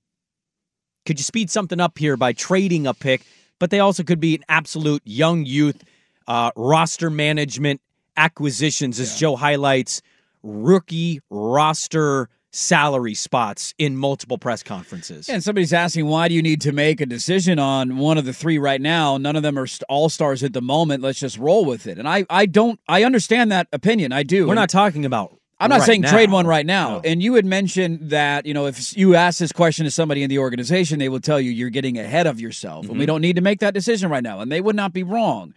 could 1.05 1.19
you 1.19 1.23
speed 1.23 1.49
something 1.49 1.79
up 1.79 1.97
here 1.97 2.17
by 2.17 2.33
trading 2.33 2.88
a 2.88 2.94
pick? 2.94 3.21
But 3.59 3.71
they 3.71 3.79
also 3.79 4.03
could 4.03 4.19
be 4.19 4.35
an 4.35 4.44
absolute 4.49 5.01
young 5.03 5.44
youth 5.44 5.83
uh, 6.27 6.51
roster 6.56 7.09
management 7.09 7.81
acquisitions, 8.15 9.00
as 9.00 9.18
Joe 9.18 9.35
highlights, 9.35 10.01
rookie 10.44 11.21
roster 11.29 12.29
salary 12.51 13.13
spots 13.13 13.74
in 13.77 13.95
multiple 13.95 14.38
press 14.38 14.63
conferences. 14.63 15.30
and 15.30 15.44
somebody's 15.44 15.73
asking, 15.73 16.07
why 16.07 16.28
do 16.28 16.33
you 16.33 16.42
need 16.42 16.61
to 16.61 16.71
make 16.71 16.99
a 17.01 17.06
decision 17.06 17.59
on 17.59 17.97
one 17.97 18.18
of 18.18 18.25
the 18.25 18.33
three 18.33 18.57
right 18.57 18.81
now? 18.81 19.18
None 19.18 19.35
of 19.35 19.44
them 19.44 19.59
are 19.59 19.68
all 19.90 20.09
stars 20.09 20.44
at 20.44 20.54
the 20.54 20.61
moment. 20.61 21.04
Let's 21.04 21.19
just 21.19 21.37
roll 21.37 21.66
with 21.66 21.85
it. 21.85 21.99
And 21.99 22.07
I, 22.07 22.25
I 22.30 22.45
don't, 22.47 22.80
I 22.87 23.04
understand 23.04 23.51
that 23.51 23.68
opinion. 23.73 24.11
I 24.11 24.23
do. 24.23 24.45
We're 24.47 24.54
And 24.54 24.56
not 24.59 24.69
talking 24.69 25.06
about. 25.06 25.37
I'm 25.59 25.69
not 25.69 25.80
right 25.80 25.85
saying 25.85 26.01
now. 26.01 26.11
trade 26.11 26.31
one 26.31 26.45
right 26.47 26.66
now. 26.66 26.90
No. 26.95 27.01
And 27.04 27.21
you 27.21 27.33
had 27.33 27.45
mentioned 27.45 28.11
that, 28.11 28.45
you 28.45 28.54
know, 28.54 28.68
if 28.68 28.95
you 28.97 29.16
ask 29.16 29.40
this 29.40 29.51
question 29.51 29.85
to 29.85 29.92
somebody 29.92 30.21
in 30.23 30.30
the 30.30 30.37
organization, 30.40 30.99
they 30.99 31.09
will 31.09 31.19
tell 31.19 31.40
you 31.42 31.49
you're 31.51 31.69
getting 31.71 31.97
ahead 31.97 32.28
of 32.28 32.40
yourself. 32.40 32.85
And 32.87 32.94
we 32.94 32.99
Mm-hmm. 32.99 33.06
don't 33.07 33.21
need 33.21 33.35
to 33.37 33.42
make 33.42 33.59
that 33.59 33.73
decision 33.73 34.09
right 34.09 34.23
now. 34.23 34.40
And 34.40 34.51
they 34.51 34.61
would 34.61 34.75
not 34.75 34.94
be 34.94 35.04
wrong. 35.04 35.54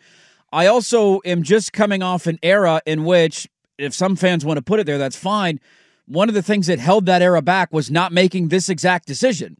I 0.52 0.66
also 0.66 1.20
am 1.24 1.42
just 1.42 1.72
coming 1.72 2.02
off 2.02 2.26
an 2.26 2.38
era 2.42 2.80
in 2.84 3.04
which, 3.04 3.48
if 3.78 3.94
some 3.94 4.16
fans 4.16 4.44
want 4.44 4.56
to 4.58 4.62
put 4.62 4.80
it 4.80 4.86
there, 4.86 4.98
that's 4.98 5.16
fine. 5.16 5.60
One 6.06 6.28
of 6.28 6.34
the 6.34 6.42
things 6.42 6.66
that 6.66 6.80
held 6.80 7.06
that 7.06 7.22
era 7.22 7.40
back 7.40 7.72
was 7.72 7.90
not 7.90 8.12
making 8.12 8.48
this 8.48 8.68
exact 8.68 9.06
decision. 9.06 9.58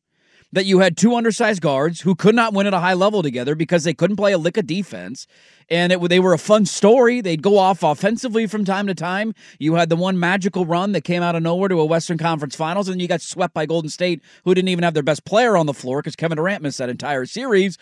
That 0.53 0.67
you 0.67 0.81
had 0.81 0.97
two 0.97 1.15
undersized 1.15 1.63
guards 1.63 2.01
who 2.01 2.17
could 2.17 2.35
not 2.35 2.53
win 2.53 2.67
at 2.67 2.75
a 2.75 2.81
high 2.81 2.95
level 2.95 3.23
together 3.23 3.55
because 3.55 3.85
they 3.85 3.95
couldn't 3.95 4.17
play 4.17 4.33
a 4.33 4.39
lick 4.39 4.57
of 4.57 4.67
defense. 4.67 5.29
And 5.69 5.93
it, 5.93 6.09
they 6.09 6.19
were 6.19 6.33
a 6.33 6.39
fun 6.39 6.67
story. 6.67 7.21
They'd 7.21 7.41
go 7.41 7.57
off 7.57 7.85
offensively 7.85 8.49
from 8.49 8.65
time 8.65 8.89
to 8.89 8.95
time. 8.97 9.33
You 9.61 9.75
had 9.75 9.91
the 9.91 9.97
one 9.97 10.19
magical 10.19 10.67
run 10.67 10.91
that 10.91 11.05
came 11.05 11.23
out 11.23 11.37
of 11.37 11.45
nowhere 11.45 11.69
to 11.69 11.79
a 11.79 11.85
Western 11.85 12.19
Conference 12.19 12.57
Finals, 12.57 12.89
and 12.89 13.01
you 13.01 13.07
got 13.07 13.21
swept 13.21 13.55
by 13.55 13.65
Golden 13.65 13.91
State, 13.91 14.23
who 14.43 14.53
didn't 14.53 14.71
even 14.71 14.83
have 14.83 14.95
their 14.95 15.05
best 15.05 15.25
player 15.25 15.57
on 15.57 15.67
the 15.67 15.75
floor 15.75 16.03
because 16.03 16.17
Kevin 16.17 16.35
Durant 16.35 16.65
missed 16.65 16.79
that 16.79 16.89
entire 16.89 17.27
series 17.27 17.79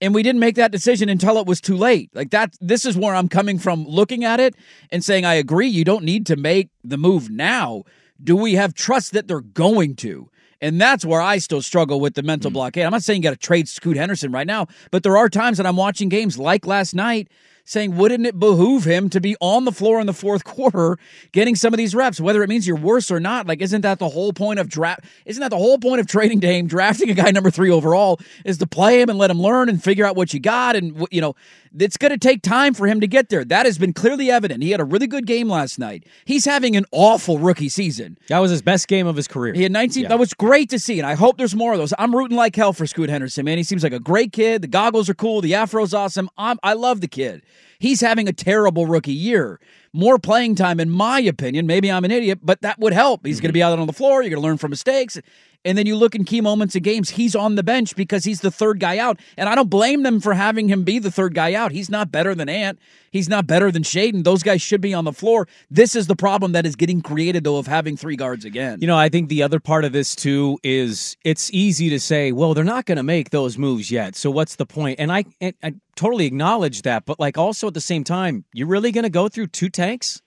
and 0.00 0.14
we 0.14 0.22
didn't 0.22 0.40
make 0.40 0.56
that 0.56 0.72
decision 0.72 1.08
until 1.08 1.38
it 1.38 1.46
was 1.46 1.60
too 1.60 1.76
late. 1.76 2.10
Like 2.14 2.30
that 2.30 2.54
this 2.60 2.84
is 2.84 2.96
where 2.96 3.14
I'm 3.14 3.28
coming 3.28 3.58
from 3.58 3.84
looking 3.84 4.24
at 4.24 4.40
it 4.40 4.54
and 4.90 5.04
saying 5.04 5.24
I 5.24 5.34
agree 5.34 5.68
you 5.68 5.84
don't 5.84 6.04
need 6.04 6.26
to 6.26 6.36
make 6.36 6.70
the 6.84 6.98
move 6.98 7.30
now. 7.30 7.84
Do 8.22 8.36
we 8.36 8.54
have 8.54 8.74
trust 8.74 9.12
that 9.12 9.28
they're 9.28 9.40
going 9.40 9.96
to? 9.96 10.30
And 10.60 10.80
that's 10.80 11.04
where 11.04 11.20
I 11.20 11.38
still 11.38 11.62
struggle 11.62 12.00
with 12.00 12.14
the 12.14 12.22
mental 12.22 12.50
hmm. 12.50 12.54
blockade. 12.54 12.84
I'm 12.84 12.92
not 12.92 13.02
saying 13.02 13.22
you 13.22 13.28
got 13.28 13.30
to 13.30 13.36
trade 13.36 13.68
Scoot 13.68 13.96
Henderson 13.96 14.32
right 14.32 14.46
now, 14.46 14.66
but 14.90 15.02
there 15.02 15.16
are 15.16 15.28
times 15.28 15.58
that 15.58 15.66
I'm 15.66 15.76
watching 15.76 16.08
games 16.08 16.38
like 16.38 16.66
last 16.66 16.94
night 16.94 17.28
saying, 17.68 17.94
wouldn't 17.96 18.26
it 18.26 18.38
behoove 18.38 18.84
him 18.84 19.10
to 19.10 19.20
be 19.20 19.36
on 19.42 19.66
the 19.66 19.72
floor 19.72 20.00
in 20.00 20.06
the 20.06 20.14
fourth 20.14 20.42
quarter 20.42 20.98
getting 21.32 21.54
some 21.54 21.74
of 21.74 21.76
these 21.76 21.94
reps, 21.94 22.18
whether 22.18 22.42
it 22.42 22.48
means 22.48 22.66
you're 22.66 22.76
worse 22.76 23.10
or 23.10 23.20
not? 23.20 23.46
Like, 23.46 23.60
isn't 23.60 23.82
that 23.82 23.98
the 23.98 24.08
whole 24.08 24.32
point 24.32 24.58
of 24.58 24.70
draft? 24.70 25.04
Isn't 25.26 25.42
that 25.42 25.50
the 25.50 25.58
whole 25.58 25.78
point 25.78 26.00
of 26.00 26.06
trading 26.06 26.40
Dame, 26.40 26.66
drafting 26.66 27.10
a 27.10 27.14
guy 27.14 27.30
number 27.30 27.50
three 27.50 27.70
overall, 27.70 28.20
is 28.46 28.56
to 28.58 28.66
play 28.66 29.02
him 29.02 29.10
and 29.10 29.18
let 29.18 29.30
him 29.30 29.38
learn 29.38 29.68
and 29.68 29.84
figure 29.84 30.06
out 30.06 30.16
what 30.16 30.32
you 30.32 30.40
got? 30.40 30.76
And, 30.76 31.06
you 31.10 31.20
know, 31.20 31.36
It's 31.78 31.96
going 31.96 32.10
to 32.10 32.18
take 32.18 32.42
time 32.42 32.74
for 32.74 32.86
him 32.86 33.00
to 33.00 33.06
get 33.06 33.28
there. 33.28 33.44
That 33.44 33.66
has 33.66 33.78
been 33.78 33.92
clearly 33.92 34.30
evident. 34.30 34.62
He 34.62 34.70
had 34.70 34.80
a 34.80 34.84
really 34.84 35.06
good 35.06 35.26
game 35.26 35.48
last 35.48 35.78
night. 35.78 36.04
He's 36.24 36.44
having 36.44 36.76
an 36.76 36.84
awful 36.92 37.38
rookie 37.38 37.68
season. 37.68 38.18
That 38.28 38.38
was 38.38 38.50
his 38.50 38.62
best 38.62 38.88
game 38.88 39.06
of 39.06 39.16
his 39.16 39.28
career. 39.28 39.54
He 39.54 39.62
had 39.62 39.72
19. 39.72 40.02
Yeah. 40.02 40.08
That 40.08 40.18
was 40.18 40.34
great 40.34 40.70
to 40.70 40.78
see, 40.78 40.98
and 40.98 41.06
I 41.06 41.14
hope 41.14 41.38
there's 41.38 41.54
more 41.54 41.72
of 41.72 41.78
those. 41.78 41.92
I'm 41.98 42.14
rooting 42.14 42.36
like 42.36 42.54
hell 42.56 42.72
for 42.72 42.86
Scoot 42.86 43.10
Henderson, 43.10 43.44
man. 43.44 43.58
He 43.58 43.64
seems 43.64 43.82
like 43.82 43.92
a 43.92 44.00
great 44.00 44.32
kid. 44.32 44.62
The 44.62 44.68
goggles 44.68 45.08
are 45.08 45.14
cool. 45.14 45.40
The 45.40 45.54
afro's 45.54 45.94
awesome. 45.94 46.30
I'm, 46.38 46.58
I 46.62 46.74
love 46.74 47.00
the 47.00 47.08
kid. 47.08 47.42
He's 47.78 48.00
having 48.00 48.28
a 48.28 48.32
terrible 48.32 48.86
rookie 48.86 49.12
year. 49.12 49.60
More 49.92 50.18
playing 50.18 50.56
time, 50.56 50.80
in 50.80 50.90
my 50.90 51.20
opinion. 51.20 51.66
Maybe 51.66 51.90
I'm 51.90 52.04
an 52.04 52.10
idiot, 52.10 52.40
but 52.42 52.60
that 52.62 52.78
would 52.78 52.92
help. 52.92 53.24
He's 53.24 53.40
going 53.40 53.48
to 53.48 53.52
be 53.52 53.60
mm-hmm. 53.60 53.72
out 53.72 53.78
on 53.78 53.86
the 53.86 53.92
floor. 53.92 54.22
You're 54.22 54.30
going 54.30 54.42
to 54.42 54.46
learn 54.46 54.58
from 54.58 54.70
mistakes. 54.70 55.18
And 55.64 55.76
then 55.76 55.86
you 55.86 55.96
look 55.96 56.14
in 56.14 56.24
key 56.24 56.40
moments 56.40 56.76
of 56.76 56.82
games, 56.82 57.10
he's 57.10 57.34
on 57.34 57.56
the 57.56 57.64
bench 57.64 57.96
because 57.96 58.24
he's 58.24 58.40
the 58.40 58.50
third 58.50 58.78
guy 58.78 58.98
out. 58.98 59.18
And 59.36 59.48
I 59.48 59.54
don't 59.54 59.68
blame 59.68 60.02
them 60.04 60.20
for 60.20 60.34
having 60.34 60.68
him 60.68 60.84
be 60.84 60.98
the 60.98 61.10
third 61.10 61.34
guy 61.34 61.54
out. 61.54 61.72
He's 61.72 61.90
not 61.90 62.12
better 62.12 62.34
than 62.34 62.48
Ant. 62.48 62.78
He's 63.10 63.28
not 63.28 63.46
better 63.46 63.70
than 63.72 63.82
Shaedon. 63.82 64.22
Those 64.22 64.42
guys 64.42 64.62
should 64.62 64.80
be 64.80 64.94
on 64.94 65.04
the 65.04 65.12
floor. 65.12 65.48
This 65.70 65.96
is 65.96 66.06
the 66.06 66.14
problem 66.14 66.52
that 66.52 66.64
is 66.64 66.76
getting 66.76 67.00
created, 67.00 67.42
though, 67.42 67.56
of 67.56 67.66
having 67.66 67.96
three 67.96 68.16
guards 68.16 68.44
again. 68.44 68.78
You 68.80 68.86
know, 68.86 68.96
I 68.96 69.08
think 69.08 69.28
the 69.28 69.42
other 69.42 69.58
part 69.58 69.84
of 69.84 69.92
this 69.92 70.14
too 70.14 70.58
is 70.62 71.16
it's 71.24 71.52
easy 71.52 71.90
to 71.90 71.98
say, 71.98 72.30
well, 72.32 72.54
they're 72.54 72.64
not 72.64 72.86
going 72.86 72.96
to 72.96 73.02
make 73.02 73.30
those 73.30 73.58
moves 73.58 73.90
yet. 73.90 74.14
So 74.14 74.30
what's 74.30 74.56
the 74.56 74.66
point? 74.66 75.00
And 75.00 75.10
I, 75.10 75.24
and 75.40 75.54
I 75.62 75.74
totally 75.96 76.26
acknowledge 76.26 76.82
that, 76.82 77.04
but 77.04 77.18
like 77.18 77.36
also 77.36 77.67
at 77.68 77.74
the 77.74 77.80
same 77.80 78.04
time, 78.04 78.44
you're 78.52 78.66
really 78.66 78.92
going 78.92 79.04
to 79.04 79.10
go 79.10 79.28
through 79.28 79.48
two 79.48 79.68
tanks? 79.68 80.20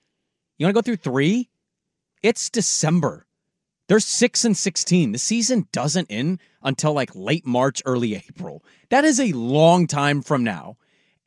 You 0.57 0.65
want 0.65 0.75
to 0.75 0.81
go 0.81 0.85
through 0.85 0.97
three? 0.97 1.49
It's 2.23 2.49
December. 2.49 3.25
They're 3.87 3.99
six 3.99 4.45
and 4.45 4.55
sixteen. 4.55 5.11
The 5.11 5.17
season 5.17 5.67
doesn't 5.73 6.09
end 6.09 6.39
until 6.63 6.93
like 6.93 7.13
late 7.13 7.45
March, 7.45 7.81
early 7.85 8.15
April. 8.15 8.63
That 8.89 9.03
is 9.03 9.19
a 9.19 9.33
long 9.33 9.87
time 9.87 10.21
from 10.21 10.43
now. 10.43 10.77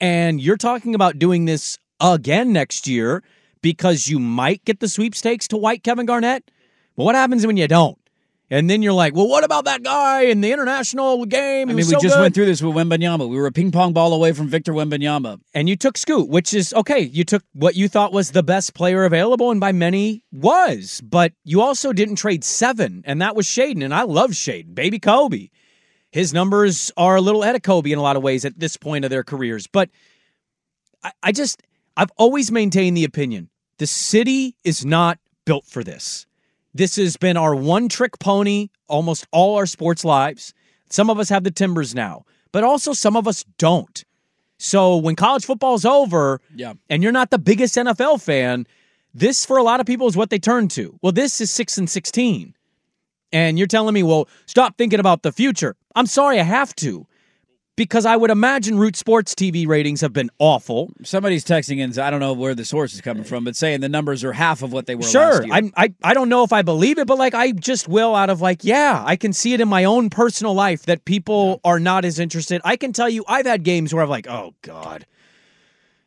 And 0.00 0.40
you're 0.40 0.56
talking 0.56 0.94
about 0.94 1.18
doing 1.18 1.44
this 1.44 1.78
again 2.00 2.52
next 2.52 2.86
year 2.86 3.22
because 3.60 4.08
you 4.08 4.18
might 4.18 4.64
get 4.64 4.80
the 4.80 4.88
sweepstakes 4.88 5.48
to 5.48 5.56
white 5.56 5.82
Kevin 5.82 6.06
Garnett. 6.06 6.50
But 6.96 7.04
what 7.04 7.14
happens 7.14 7.46
when 7.46 7.56
you 7.56 7.68
don't? 7.68 7.98
And 8.54 8.70
then 8.70 8.82
you're 8.82 8.92
like, 8.92 9.16
well, 9.16 9.26
what 9.26 9.42
about 9.42 9.64
that 9.64 9.82
guy 9.82 10.26
in 10.26 10.40
the 10.40 10.52
international 10.52 11.26
game? 11.26 11.68
I 11.68 11.72
mean, 11.72 11.76
we 11.78 11.82
so 11.82 11.98
just 11.98 12.14
good." 12.14 12.20
went 12.20 12.34
through 12.36 12.46
this 12.46 12.62
with 12.62 12.72
Wembanyama. 12.72 13.28
We 13.28 13.36
were 13.36 13.48
a 13.48 13.52
ping 13.52 13.72
pong 13.72 13.92
ball 13.92 14.14
away 14.14 14.30
from 14.30 14.46
Victor 14.46 14.72
Wembanyama. 14.72 15.40
and 15.54 15.68
you 15.68 15.74
took 15.74 15.98
Scoot, 15.98 16.28
which 16.28 16.54
is 16.54 16.72
okay. 16.72 17.00
You 17.00 17.24
took 17.24 17.42
what 17.52 17.74
you 17.74 17.88
thought 17.88 18.12
was 18.12 18.30
the 18.30 18.44
best 18.44 18.72
player 18.72 19.06
available, 19.06 19.50
and 19.50 19.58
by 19.58 19.72
many 19.72 20.22
was. 20.30 21.00
But 21.00 21.32
you 21.42 21.62
also 21.62 21.92
didn't 21.92 22.14
trade 22.14 22.44
seven, 22.44 23.02
and 23.04 23.20
that 23.20 23.34
was 23.34 23.44
Shaedon. 23.44 23.84
And 23.84 23.92
I 23.92 24.04
love 24.04 24.30
Shaedon, 24.30 24.72
baby 24.72 25.00
Kobe. 25.00 25.48
His 26.12 26.32
numbers 26.32 26.92
are 26.96 27.16
a 27.16 27.20
little 27.20 27.42
ahead 27.42 27.56
of 27.56 27.62
Kobe 27.62 27.90
in 27.90 27.98
a 27.98 28.02
lot 28.02 28.14
of 28.14 28.22
ways 28.22 28.44
at 28.44 28.60
this 28.60 28.76
point 28.76 29.04
of 29.04 29.10
their 29.10 29.24
careers. 29.24 29.66
But 29.66 29.90
I, 31.02 31.10
I 31.24 31.32
just, 31.32 31.60
I've 31.96 32.12
always 32.18 32.52
maintained 32.52 32.96
the 32.96 33.02
opinion 33.02 33.50
the 33.78 33.88
city 33.88 34.54
is 34.62 34.84
not 34.86 35.18
built 35.44 35.64
for 35.64 35.82
this. 35.82 36.26
This 36.74 36.96
has 36.96 37.16
been 37.16 37.36
our 37.36 37.54
one 37.54 37.88
trick 37.88 38.18
pony 38.18 38.68
almost 38.88 39.26
all 39.30 39.56
our 39.56 39.66
sports 39.66 40.04
lives. 40.04 40.52
Some 40.90 41.08
of 41.08 41.18
us 41.18 41.28
have 41.28 41.44
the 41.44 41.50
Timbers 41.50 41.94
now, 41.94 42.24
but 42.52 42.64
also 42.64 42.92
some 42.92 43.16
of 43.16 43.26
us 43.28 43.44
don't. 43.58 44.04
So 44.58 44.96
when 44.96 45.16
college 45.16 45.44
football's 45.44 45.84
over 45.84 46.40
Yeah. 46.54 46.74
and 46.90 47.02
you're 47.02 47.12
not 47.12 47.30
the 47.30 47.38
biggest 47.38 47.76
NFL 47.76 48.18
fan, 48.20 48.66
this 49.12 49.44
for 49.44 49.56
a 49.56 49.62
lot 49.62 49.80
of 49.80 49.86
people 49.86 50.06
is 50.08 50.16
what 50.16 50.30
they 50.30 50.38
turn 50.38 50.68
to. 50.68 50.98
Well, 51.02 51.12
this 51.12 51.40
is 51.40 51.50
6 51.50 51.78
and 51.78 51.88
16. 51.88 52.54
And 53.32 53.58
you're 53.58 53.66
telling 53.66 53.94
me, 53.94 54.02
"Well, 54.02 54.28
stop 54.46 54.76
thinking 54.78 55.00
about 55.00 55.22
the 55.22 55.32
future." 55.32 55.76
I'm 55.96 56.06
sorry, 56.06 56.38
I 56.38 56.44
have 56.44 56.74
to. 56.76 57.06
Because 57.76 58.06
I 58.06 58.16
would 58.16 58.30
imagine 58.30 58.78
Root 58.78 58.94
Sports 58.94 59.34
TV 59.34 59.66
ratings 59.66 60.00
have 60.00 60.12
been 60.12 60.30
awful. 60.38 60.92
Somebody's 61.02 61.44
texting 61.44 61.78
in. 61.78 61.98
I 61.98 62.08
don't 62.08 62.20
know 62.20 62.32
where 62.32 62.54
the 62.54 62.64
source 62.64 62.94
is 62.94 63.00
coming 63.00 63.24
from, 63.24 63.42
but 63.42 63.56
saying 63.56 63.80
the 63.80 63.88
numbers 63.88 64.22
are 64.22 64.32
half 64.32 64.62
of 64.62 64.72
what 64.72 64.86
they 64.86 64.94
were. 64.94 65.02
Sure, 65.02 65.32
last 65.40 65.46
year. 65.46 65.54
I'm, 65.54 65.72
I 65.76 65.92
I 66.04 66.14
don't 66.14 66.28
know 66.28 66.44
if 66.44 66.52
I 66.52 66.62
believe 66.62 66.98
it, 66.98 67.08
but 67.08 67.18
like 67.18 67.34
I 67.34 67.50
just 67.50 67.88
will 67.88 68.14
out 68.14 68.30
of 68.30 68.40
like, 68.40 68.62
yeah, 68.62 69.02
I 69.04 69.16
can 69.16 69.32
see 69.32 69.54
it 69.54 69.60
in 69.60 69.68
my 69.68 69.82
own 69.82 70.08
personal 70.08 70.54
life 70.54 70.86
that 70.86 71.04
people 71.04 71.60
are 71.64 71.80
not 71.80 72.04
as 72.04 72.20
interested. 72.20 72.60
I 72.64 72.76
can 72.76 72.92
tell 72.92 73.08
you, 73.08 73.24
I've 73.26 73.46
had 73.46 73.64
games 73.64 73.92
where 73.92 74.04
I'm 74.04 74.10
like, 74.10 74.28
oh 74.28 74.54
god, 74.62 75.04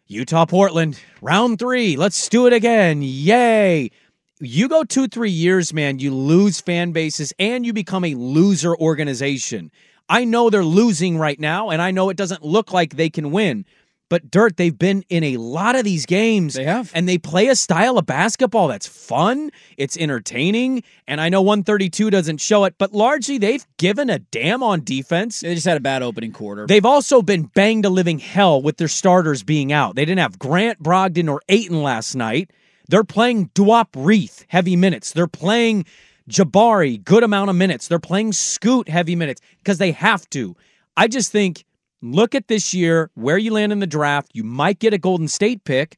Utah 0.06 0.46
Portland 0.46 0.98
round 1.22 1.60
three, 1.60 1.98
let's 1.98 2.30
do 2.30 2.48
it 2.48 2.54
again, 2.54 3.02
yay! 3.02 3.92
You 4.40 4.70
go 4.70 4.86
two 4.86 5.10
three 5.10 5.32
years, 5.32 5.74
man, 5.74 6.00
you 6.00 6.14
lose 6.16 6.62
fan 6.62 6.94
bases 6.94 7.34
and 7.38 7.66
you 7.66 7.74
become 7.74 8.06
a 8.06 8.16
loser 8.16 8.74
organization. 8.74 9.70
I 10.10 10.26
know 10.26 10.50
they're 10.50 10.64
losing 10.64 11.18
right 11.18 11.40
now, 11.40 11.70
and 11.70 11.82
I 11.82 11.92
know 11.92 12.10
it 12.10 12.18
doesn't 12.18 12.44
look 12.44 12.72
like 12.72 12.96
they 12.96 13.10
can 13.10 13.32
win. 13.32 13.66
But 14.10 14.32
Dirt, 14.32 14.56
they've 14.56 14.78
been 14.78 15.04
in 15.10 15.24
a 15.26 15.38
lot 15.38 15.76
of 15.76 15.84
these 15.84 16.06
games. 16.06 16.54
They 16.54 16.64
have. 16.64 16.92
And 16.94 17.10
they 17.10 17.18
play 17.18 17.48
a 17.50 17.56
style 17.58 17.98
of 17.98 18.06
basketball 18.06 18.70
that's 18.70 18.88
fun, 18.88 19.52
it's 19.76 19.98
entertaining, 19.98 20.84
and 21.08 21.20
I 21.20 21.28
know 21.28 21.42
132 21.42 22.10
doesn't 22.10 22.40
show 22.40 22.64
it, 22.64 22.76
but 22.78 22.94
largely 22.94 23.38
they've 23.38 23.66
given 23.78 24.10
a 24.10 24.20
damn 24.20 24.64
on 24.64 24.84
defense. 24.86 25.42
they 25.42 25.54
just 25.54 25.68
had 25.68 25.76
a 25.76 25.82
bad 25.82 26.04
opening 26.04 26.32
quarter. 26.32 26.66
They've 26.68 26.86
also 26.86 27.22
been 27.22 27.44
banged 27.44 27.84
to 27.84 27.90
living 27.90 28.20
hell 28.20 28.62
with 28.62 28.78
their 28.78 28.88
starters 28.88 29.44
being 29.44 29.74
out. 29.74 29.96
They 29.96 30.06
didn't 30.06 30.20
have 30.20 30.40
Grant, 30.40 30.82
Brogdon, 30.82 31.30
or 31.30 31.42
Ayton 31.50 31.84
last 31.84 32.16
night. 32.16 32.52
They're 32.88 33.04
playing 33.04 33.50
Duop 33.50 33.88
Reath 33.94 34.46
heavy 34.48 34.78
minutes. 34.78 35.12
They're 35.12 35.28
playing 35.28 35.86
Jabari 36.30 37.04
good 37.04 37.24
amount 37.24 37.50
of 37.50 37.56
minutes. 37.56 37.88
They're 37.88 38.00
playing 38.00 38.34
Scoot 38.34 38.90
heavy 38.90 39.16
minutes 39.16 39.42
because 39.60 39.78
they 39.78 39.92
have 39.92 40.30
to. 40.32 40.56
I 40.96 41.08
just 41.08 41.32
think 41.32 41.66
look 42.02 42.36
at 42.36 42.48
this 42.48 42.74
year 42.74 43.10
where 43.16 43.38
you 43.38 43.54
land 43.54 43.72
in 43.72 43.80
the 43.80 43.88
draft. 43.88 44.32
You 44.34 44.44
might 44.44 44.80
get 44.80 44.94
a 44.94 44.98
Golden 44.98 45.28
State 45.28 45.64
pick. 45.64 45.98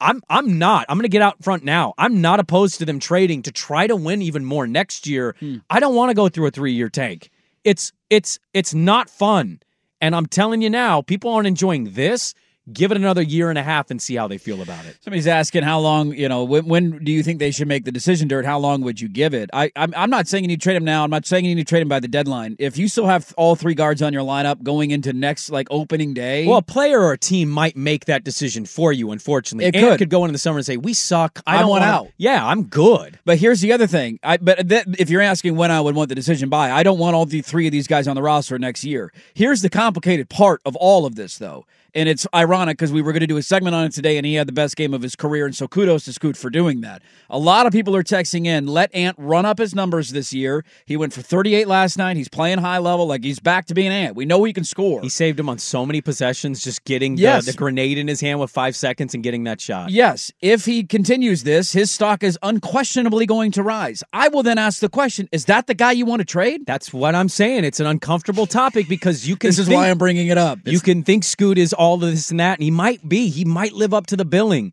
I'm 0.00 0.22
I'm 0.30 0.58
not. 0.58 0.86
I'm 0.88 0.96
going 0.96 1.02
to 1.02 1.08
get 1.08 1.22
out 1.22 1.42
front 1.42 1.64
now. 1.64 1.94
I'm 1.98 2.20
not 2.20 2.40
opposed 2.40 2.78
to 2.78 2.84
them 2.84 3.00
trading 3.00 3.42
to 3.42 3.52
try 3.52 3.86
to 3.86 3.96
win 3.96 4.22
even 4.22 4.44
more 4.44 4.66
next 4.66 5.06
year. 5.06 5.34
Hmm. 5.40 5.56
I 5.68 5.80
don't 5.80 5.94
want 5.94 6.10
to 6.10 6.14
go 6.14 6.28
through 6.28 6.46
a 6.46 6.52
3-year 6.52 6.88
tank. 6.88 7.30
It's 7.64 7.92
it's 8.08 8.38
it's 8.54 8.74
not 8.74 9.10
fun. 9.10 9.60
And 10.00 10.14
I'm 10.14 10.26
telling 10.26 10.62
you 10.62 10.70
now, 10.70 11.02
people 11.02 11.32
aren't 11.32 11.48
enjoying 11.48 11.92
this. 11.94 12.34
Give 12.72 12.90
it 12.90 12.96
another 12.96 13.22
year 13.22 13.50
and 13.50 13.58
a 13.58 13.62
half 13.62 13.90
and 13.90 14.00
see 14.00 14.14
how 14.16 14.28
they 14.28 14.38
feel 14.38 14.60
about 14.62 14.84
it. 14.86 14.96
Somebody's 15.02 15.26
asking 15.26 15.62
how 15.62 15.78
long, 15.80 16.12
you 16.12 16.28
know, 16.28 16.44
when, 16.44 16.66
when 16.66 17.04
do 17.04 17.12
you 17.12 17.22
think 17.22 17.38
they 17.38 17.50
should 17.50 17.68
make 17.68 17.84
the 17.84 17.92
decision, 17.92 18.28
Dirt? 18.28 18.44
How 18.44 18.58
long 18.58 18.82
would 18.82 19.00
you 19.00 19.08
give 19.08 19.32
it? 19.34 19.48
I, 19.52 19.70
I'm, 19.76 19.92
I'm 19.96 20.10
not 20.10 20.28
saying 20.28 20.44
you 20.44 20.48
need 20.48 20.60
to 20.60 20.64
trade 20.64 20.76
him 20.76 20.84
now. 20.84 21.04
I'm 21.04 21.10
not 21.10 21.26
saying 21.26 21.44
you 21.44 21.54
need 21.54 21.66
to 21.66 21.68
trade 21.68 21.82
him 21.82 21.88
by 21.88 22.00
the 22.00 22.08
deadline. 22.08 22.56
If 22.58 22.76
you 22.76 22.88
still 22.88 23.06
have 23.06 23.32
all 23.36 23.56
three 23.56 23.74
guards 23.74 24.02
on 24.02 24.12
your 24.12 24.22
lineup 24.22 24.62
going 24.62 24.90
into 24.90 25.12
next, 25.12 25.50
like, 25.50 25.66
opening 25.70 26.14
day. 26.14 26.46
Well, 26.46 26.58
a 26.58 26.62
player 26.62 27.00
or 27.00 27.12
a 27.12 27.18
team 27.18 27.48
might 27.48 27.76
make 27.76 28.04
that 28.06 28.24
decision 28.24 28.66
for 28.66 28.92
you. 28.92 29.10
Unfortunately, 29.12 29.66
It 29.66 29.72
could. 29.74 29.98
could 29.98 30.10
go 30.10 30.24
into 30.24 30.32
the 30.32 30.38
summer 30.38 30.58
and 30.58 30.66
say, 30.66 30.76
"We 30.76 30.92
suck. 30.94 31.40
I 31.46 31.56
I 31.56 31.60
don't 31.60 31.68
want 31.70 31.80
wanna- 31.82 31.92
out." 31.92 32.08
Yeah, 32.16 32.44
I'm 32.46 32.64
good. 32.64 33.18
But 33.24 33.38
here's 33.38 33.60
the 33.60 33.72
other 33.72 33.86
thing. 33.86 34.18
I 34.22 34.36
but 34.36 34.68
that, 34.68 34.86
if 34.98 35.10
you're 35.10 35.22
asking 35.22 35.56
when 35.56 35.70
I 35.70 35.80
would 35.80 35.94
want 35.94 36.08
the 36.08 36.14
decision 36.14 36.48
by, 36.48 36.70
I 36.70 36.82
don't 36.82 36.98
want 36.98 37.14
all 37.16 37.26
the 37.26 37.40
three 37.42 37.66
of 37.66 37.72
these 37.72 37.86
guys 37.86 38.06
on 38.08 38.14
the 38.16 38.22
roster 38.22 38.58
next 38.58 38.84
year. 38.84 39.12
Here's 39.34 39.62
the 39.62 39.70
complicated 39.70 40.28
part 40.28 40.60
of 40.66 40.76
all 40.76 41.06
of 41.06 41.14
this, 41.14 41.38
though, 41.38 41.64
and 41.94 42.08
it's 42.08 42.26
ironic 42.34 42.76
because 42.78 42.92
we 42.92 43.02
were 43.02 43.12
going 43.12 43.20
to 43.20 43.26
do 43.26 43.36
a 43.36 43.42
segment 43.42 43.74
on 43.74 43.84
it 43.86 43.92
today, 43.92 44.16
and 44.16 44.26
he 44.26 44.34
had 44.34 44.46
the 44.46 44.52
best 44.52 44.76
game 44.76 44.94
of 44.94 45.02
his 45.02 45.16
career, 45.16 45.46
and 45.46 45.54
so 45.56 45.66
kudos 45.68 46.04
to 46.04 46.12
Scoot 46.12 46.36
for 46.36 46.50
doing 46.50 46.80
that. 46.82 47.02
A 47.30 47.38
lot 47.38 47.66
of 47.66 47.72
people 47.72 47.94
are 47.96 48.02
texting 48.02 48.46
in. 48.46 48.66
Let 48.66 48.94
Ant 48.94 49.16
run 49.18 49.44
up 49.46 49.58
his 49.58 49.74
numbers 49.74 50.10
this 50.10 50.32
year. 50.32 50.64
He 50.86 50.96
went 50.96 51.12
for 51.12 51.22
38 51.22 51.66
last 51.68 51.98
night. 51.98 52.16
He's 52.16 52.28
playing 52.28 52.58
high 52.58 52.78
level, 52.78 53.06
like 53.06 53.24
he's 53.24 53.40
back 53.40 53.66
to 53.66 53.74
being 53.74 53.92
Ant. 53.92 54.16
We 54.16 54.24
know 54.24 54.42
he 54.44 54.52
can 54.52 54.64
score. 54.64 55.00
He 55.00 55.08
saved 55.08 55.38
him 55.40 55.48
on 55.48 55.58
so 55.58 55.84
many 55.86 56.00
possessions, 56.00 56.62
just 56.62 56.84
getting 56.84 57.16
the, 57.16 57.22
Yes. 57.22 57.46
the 57.46 57.52
grenade 57.52 57.98
in 57.98 58.08
his 58.08 58.20
hand 58.20 58.40
with 58.40 58.50
five 58.50 58.76
seconds 58.76 59.14
and 59.14 59.22
getting 59.22 59.44
that 59.44 59.60
shot. 59.60 59.90
Yes, 59.90 60.32
if 60.40 60.64
he 60.64 60.84
continues 60.84 61.42
this, 61.44 61.72
his 61.72 61.90
stock 61.90 62.22
is 62.22 62.38
unquestionably 62.42 63.26
going 63.26 63.52
to 63.52 63.62
rise. 63.62 64.02
I 64.12 64.28
will 64.28 64.42
then 64.42 64.58
ask 64.58 64.80
the 64.80 64.88
question: 64.88 65.28
Is 65.32 65.46
that 65.46 65.66
the 65.66 65.74
guy 65.74 65.92
you 65.92 66.04
want 66.04 66.20
to 66.20 66.24
trade? 66.26 66.66
That's 66.66 66.92
what 66.92 67.14
I'm 67.14 67.28
saying. 67.28 67.64
It's 67.64 67.80
an 67.80 67.86
uncomfortable 67.86 68.46
topic 68.46 68.88
because 68.88 69.28
you 69.28 69.36
can. 69.36 69.48
This 69.48 69.58
is 69.58 69.66
think, 69.68 69.76
why 69.78 69.90
I'm 69.90 69.98
bringing 69.98 70.28
it 70.28 70.38
up. 70.38 70.58
You 70.64 70.80
can 70.80 71.02
think 71.02 71.24
Scoot 71.24 71.58
is 71.58 71.74
all 71.78 71.94
of 71.94 72.00
this 72.02 72.30
and 72.30 72.38
that, 72.40 72.58
and 72.58 72.62
he 72.64 72.70
might 72.70 73.08
be. 73.08 73.30
He 73.30 73.44
might 73.46 73.72
live 73.72 73.94
up 73.94 74.06
to 74.08 74.16
the 74.16 74.24
billing. 74.26 74.72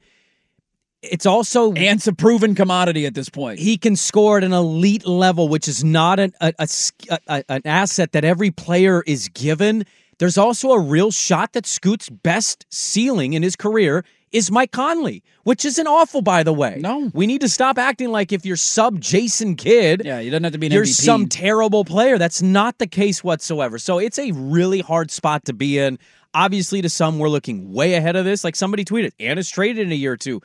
It's 1.01 1.25
also 1.27 1.71
Ant's 1.73 2.07
a 2.07 2.13
proven 2.13 2.55
commodity 2.55 3.05
at 3.05 3.13
this 3.13 3.29
point. 3.29 3.59
he 3.59 3.77
can 3.77 3.95
score 3.95 4.39
at 4.39 4.43
an 4.43 4.53
elite 4.53 5.05
level, 5.05 5.47
which 5.47 5.67
is 5.67 5.83
not 5.83 6.19
an, 6.19 6.33
a, 6.41 6.51
a 6.57 6.67
a- 7.11 7.19
a- 7.27 7.43
an 7.49 7.61
asset 7.65 8.11
that 8.13 8.25
every 8.25 8.49
player 8.49 9.03
is 9.05 9.29
given. 9.29 9.85
There's 10.17 10.37
also 10.37 10.71
a 10.71 10.79
real 10.79 11.11
shot 11.11 11.53
that 11.53 11.65
Scoot's 11.67 12.09
best 12.09 12.65
ceiling 12.71 13.33
in 13.33 13.43
his 13.43 13.55
career 13.55 14.03
is 14.31 14.49
Mike 14.49 14.71
Conley, 14.71 15.21
which 15.43 15.63
isn't 15.63 15.85
awful, 15.87 16.21
by 16.21 16.41
the 16.41 16.53
way. 16.53 16.77
No. 16.79 17.11
we 17.13 17.27
need 17.27 17.41
to 17.41 17.49
stop 17.49 17.77
acting 17.77 18.09
like 18.11 18.31
if 18.33 18.45
you're 18.45 18.57
sub 18.57 18.99
Jason 18.99 19.55
Kidd, 19.55 20.01
yeah, 20.03 20.19
you 20.19 20.31
don't 20.31 20.43
have 20.43 20.53
to 20.53 20.57
be 20.59 20.65
an 20.67 20.71
you're 20.73 20.85
MVP. 20.85 21.03
some 21.05 21.27
terrible 21.27 21.85
player. 21.85 22.17
That's 22.17 22.41
not 22.41 22.79
the 22.79 22.87
case 22.87 23.23
whatsoever. 23.23 23.77
So 23.77 23.99
it's 23.99 24.17
a 24.17 24.31
really 24.31 24.79
hard 24.79 25.11
spot 25.11 25.45
to 25.45 25.53
be 25.53 25.77
in. 25.77 25.99
Obviously, 26.35 26.81
to 26.83 26.89
some, 26.89 27.17
we're 27.17 27.29
looking 27.29 27.71
way 27.73 27.93
ahead 27.95 28.15
of 28.15 28.25
this. 28.25 28.43
Like 28.43 28.55
somebody 28.55 28.83
tweeted, 28.85 29.11
Anna's 29.19 29.49
traded 29.49 29.87
in 29.87 29.91
a 29.91 29.95
year 29.95 30.11
or 30.11 30.17
two. 30.17 30.41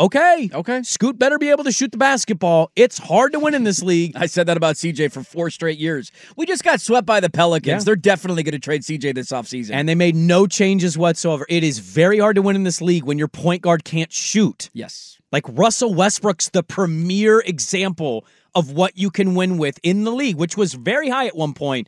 okay, 0.00 0.48
Okay. 0.54 0.82
Scoot 0.84 1.18
better 1.18 1.38
be 1.38 1.50
able 1.50 1.64
to 1.64 1.72
shoot 1.72 1.90
the 1.92 1.98
basketball. 1.98 2.70
It's 2.76 2.98
hard 2.98 3.32
to 3.32 3.40
win 3.40 3.54
in 3.54 3.64
this 3.64 3.82
league. 3.82 4.12
I 4.16 4.26
said 4.26 4.46
that 4.46 4.56
about 4.56 4.76
CJ 4.76 5.12
for 5.12 5.22
four 5.22 5.50
straight 5.50 5.78
years. 5.78 6.10
We 6.36 6.46
just 6.46 6.62
got 6.64 6.80
swept 6.80 7.06
by 7.06 7.20
the 7.20 7.28
Pelicans. 7.30 7.82
Yeah. 7.82 7.84
They're 7.84 7.96
definitely 7.96 8.42
going 8.42 8.52
to 8.52 8.58
trade 8.58 8.82
CJ 8.82 9.14
this 9.14 9.28
offseason. 9.32 9.72
And 9.72 9.88
they 9.88 9.94
made 9.94 10.14
no 10.16 10.46
changes 10.46 10.96
whatsoever. 10.96 11.44
It 11.48 11.62
is 11.64 11.78
very 11.80 12.18
hard 12.20 12.36
to 12.36 12.42
win 12.42 12.56
in 12.56 12.62
this 12.64 12.80
league 12.80 13.04
when 13.04 13.18
your 13.18 13.28
point 13.28 13.62
guard 13.62 13.84
can't 13.84 14.12
shoot. 14.12 14.70
yes. 14.72 15.16
Like 15.30 15.44
Russell 15.46 15.92
Westbrook's 15.92 16.48
the 16.48 16.62
premier 16.62 17.40
example 17.40 18.24
of 18.54 18.70
what 18.72 18.96
you 18.96 19.10
can 19.10 19.34
win 19.34 19.58
with 19.58 19.78
in 19.82 20.04
the 20.04 20.10
league, 20.10 20.36
which 20.36 20.56
was 20.56 20.72
very 20.72 21.10
high 21.10 21.26
at 21.26 21.36
one 21.36 21.52
point, 21.52 21.86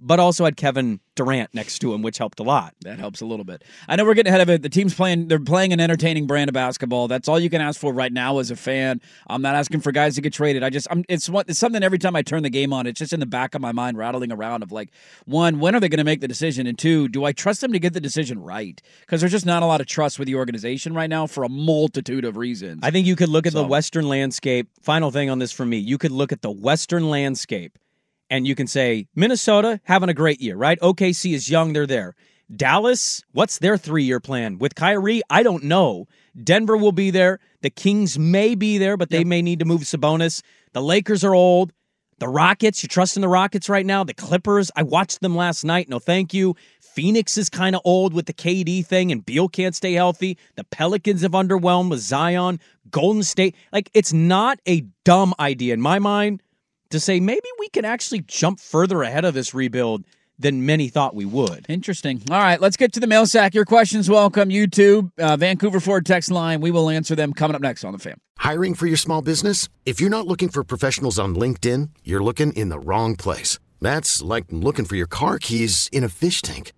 but 0.00 0.18
also 0.18 0.44
had 0.44 0.56
Kevin 0.56 1.00
Durant 1.14 1.54
next 1.54 1.80
to 1.80 1.92
him, 1.92 2.02
which 2.02 2.18
helped 2.18 2.40
a 2.40 2.42
lot. 2.42 2.74
That 2.80 2.98
helps 2.98 3.20
a 3.20 3.26
little 3.26 3.44
bit. 3.44 3.62
I 3.88 3.96
know 3.96 4.04
we're 4.04 4.14
getting 4.14 4.30
ahead 4.30 4.40
of 4.40 4.48
it. 4.48 4.62
The 4.62 4.68
team's 4.68 4.94
playing, 4.94 5.28
they're 5.28 5.38
playing 5.38 5.72
an 5.72 5.80
entertaining 5.80 6.26
brand 6.26 6.48
of 6.48 6.54
basketball. 6.54 7.08
That's 7.08 7.28
all 7.28 7.38
you 7.38 7.50
can 7.50 7.60
ask 7.60 7.78
for 7.78 7.92
right 7.92 8.12
now 8.12 8.38
as 8.38 8.50
a 8.50 8.56
fan. 8.56 9.00
I'm 9.28 9.42
not 9.42 9.54
asking 9.54 9.80
for 9.80 9.92
guys 9.92 10.14
to 10.14 10.22
get 10.22 10.32
traded. 10.32 10.62
I 10.62 10.70
just, 10.70 10.86
I'm, 10.90 11.04
it's 11.08 11.28
what, 11.28 11.48
it's 11.50 11.58
something 11.58 11.82
every 11.82 11.98
time 11.98 12.16
I 12.16 12.22
turn 12.22 12.42
the 12.42 12.50
game 12.50 12.72
on, 12.72 12.86
it's 12.86 12.98
just 12.98 13.12
in 13.12 13.20
the 13.20 13.26
back 13.26 13.54
of 13.54 13.60
my 13.60 13.72
mind 13.72 13.98
rattling 13.98 14.32
around 14.32 14.62
of 14.62 14.72
like, 14.72 14.90
one, 15.26 15.60
when 15.60 15.74
are 15.74 15.80
they 15.80 15.88
going 15.88 15.98
to 15.98 16.04
make 16.04 16.20
the 16.20 16.28
decision? 16.28 16.66
And 16.66 16.78
two, 16.78 17.08
do 17.08 17.24
I 17.24 17.32
trust 17.32 17.60
them 17.60 17.72
to 17.72 17.78
get 17.78 17.92
the 17.92 18.00
decision 18.00 18.42
right? 18.42 18.80
Because 19.00 19.20
there's 19.20 19.32
just 19.32 19.46
not 19.46 19.62
a 19.62 19.66
lot 19.66 19.80
of 19.82 19.86
trust 19.86 20.18
with 20.18 20.26
the 20.26 20.36
organization 20.36 20.94
right 20.94 21.10
now 21.10 21.26
for 21.26 21.44
a 21.44 21.48
multitude 21.48 22.24
of 22.24 22.38
reasons. 22.38 22.80
I 22.82 22.90
think 22.90 23.06
you 23.06 23.16
could 23.16 23.28
look 23.28 23.46
at 23.46 23.52
the 23.52 23.66
Western 23.66 24.08
landscape. 24.08 24.68
Final 24.80 25.10
thing 25.10 25.28
on 25.28 25.38
this 25.38 25.52
for 25.52 25.66
me. 25.66 25.76
You 25.76 25.98
could 25.98 26.12
look 26.12 26.32
at 26.32 26.40
the 26.40 26.50
Western 26.50 27.10
landscape 27.10 27.78
and 28.30 28.46
you 28.46 28.54
can 28.54 28.66
say, 28.66 29.08
Minnesota 29.14 29.80
having 29.84 30.08
a 30.08 30.14
great 30.14 30.40
year, 30.40 30.56
right? 30.56 30.78
OKC 30.80 31.34
is 31.34 31.50
young, 31.50 31.72
they're 31.72 31.86
there. 31.86 32.14
Dallas, 32.54 33.22
what's 33.32 33.58
their 33.58 33.76
three 33.76 34.04
year 34.04 34.20
plan? 34.20 34.58
With 34.58 34.74
Kyrie, 34.74 35.22
I 35.28 35.42
don't 35.42 35.64
know. 35.64 36.06
Denver 36.42 36.76
will 36.76 36.92
be 36.92 37.10
there. 37.10 37.38
The 37.62 37.70
Kings 37.70 38.18
may 38.18 38.54
be 38.54 38.78
there, 38.78 38.96
but 38.96 39.10
they 39.10 39.24
may 39.24 39.42
need 39.42 39.58
to 39.58 39.64
move 39.64 39.82
Sabonis. 39.82 40.42
The 40.72 40.82
Lakers 40.82 41.22
are 41.22 41.34
old. 41.34 41.72
The 42.18 42.28
Rockets, 42.28 42.82
you 42.82 42.88
trust 42.88 43.16
in 43.16 43.22
the 43.22 43.28
Rockets 43.28 43.68
right 43.68 43.86
now? 43.86 44.04
The 44.04 44.14
Clippers, 44.14 44.70
I 44.76 44.82
watched 44.82 45.20
them 45.20 45.36
last 45.36 45.64
night. 45.64 45.88
No, 45.88 45.98
thank 45.98 46.34
you. 46.34 46.54
Phoenix 46.80 47.38
is 47.38 47.48
kind 47.48 47.74
of 47.74 47.82
old 47.84 48.12
with 48.12 48.26
the 48.26 48.34
KD 48.34 48.84
thing, 48.84 49.10
and 49.10 49.24
Beal 49.24 49.48
can't 49.48 49.74
stay 49.74 49.94
healthy. 49.94 50.36
The 50.56 50.64
Pelicans 50.64 51.22
have 51.22 51.32
underwhelmed 51.32 51.90
with 51.90 52.00
Zion. 52.00 52.60
Golden 52.90 53.22
State, 53.22 53.54
like, 53.72 53.90
it's 53.94 54.12
not 54.12 54.58
a 54.66 54.82
dumb 55.04 55.32
idea 55.38 55.72
in 55.72 55.80
my 55.80 55.98
mind 55.98 56.42
to 56.90 57.00
say 57.00 57.20
maybe 57.20 57.48
we 57.58 57.68
can 57.68 57.84
actually 57.84 58.20
jump 58.20 58.60
further 58.60 59.02
ahead 59.02 59.24
of 59.24 59.34
this 59.34 59.54
rebuild 59.54 60.04
than 60.38 60.64
many 60.64 60.88
thought 60.88 61.14
we 61.14 61.24
would. 61.24 61.66
Interesting. 61.68 62.22
All 62.30 62.38
right, 62.38 62.60
let's 62.60 62.76
get 62.76 62.92
to 62.94 63.00
the 63.00 63.06
mail 63.06 63.26
sack. 63.26 63.54
Your 63.54 63.66
questions 63.66 64.08
welcome. 64.08 64.48
YouTube, 64.48 65.12
uh, 65.18 65.36
Vancouver 65.36 65.80
Ford 65.80 66.06
text 66.06 66.30
line. 66.30 66.60
We 66.60 66.70
will 66.70 66.88
answer 66.88 67.14
them 67.14 67.32
coming 67.32 67.54
up 67.54 67.60
next 67.60 67.84
on 67.84 67.92
the 67.92 67.98
fam. 67.98 68.18
Hiring 68.38 68.74
for 68.74 68.86
your 68.86 68.96
small 68.96 69.22
business? 69.22 69.68
If 69.84 70.00
you're 70.00 70.10
not 70.10 70.26
looking 70.26 70.48
for 70.48 70.64
professionals 70.64 71.18
on 71.18 71.34
LinkedIn, 71.34 71.90
you're 72.04 72.24
looking 72.24 72.54
in 72.54 72.70
the 72.70 72.78
wrong 72.78 73.16
place. 73.16 73.58
That's 73.82 74.22
like 74.22 74.46
looking 74.50 74.86
for 74.86 74.96
your 74.96 75.06
car 75.06 75.38
keys 75.38 75.88
in 75.92 76.04
a 76.04 76.08
fish 76.08 76.40
tank. 76.42 76.72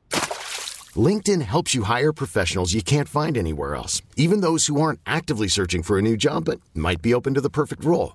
LinkedIn 0.94 1.42
helps 1.42 1.74
you 1.74 1.84
hire 1.84 2.12
professionals 2.12 2.74
you 2.74 2.82
can't 2.82 3.08
find 3.08 3.38
anywhere 3.38 3.74
else, 3.74 4.02
even 4.16 4.40
those 4.40 4.66
who 4.66 4.80
aren't 4.80 5.00
actively 5.06 5.48
searching 5.48 5.82
for 5.82 5.98
a 5.98 6.02
new 6.02 6.16
job 6.16 6.44
but 6.44 6.60
might 6.74 7.00
be 7.00 7.14
open 7.14 7.34
to 7.34 7.40
the 7.40 7.48
perfect 7.48 7.84
role. 7.84 8.14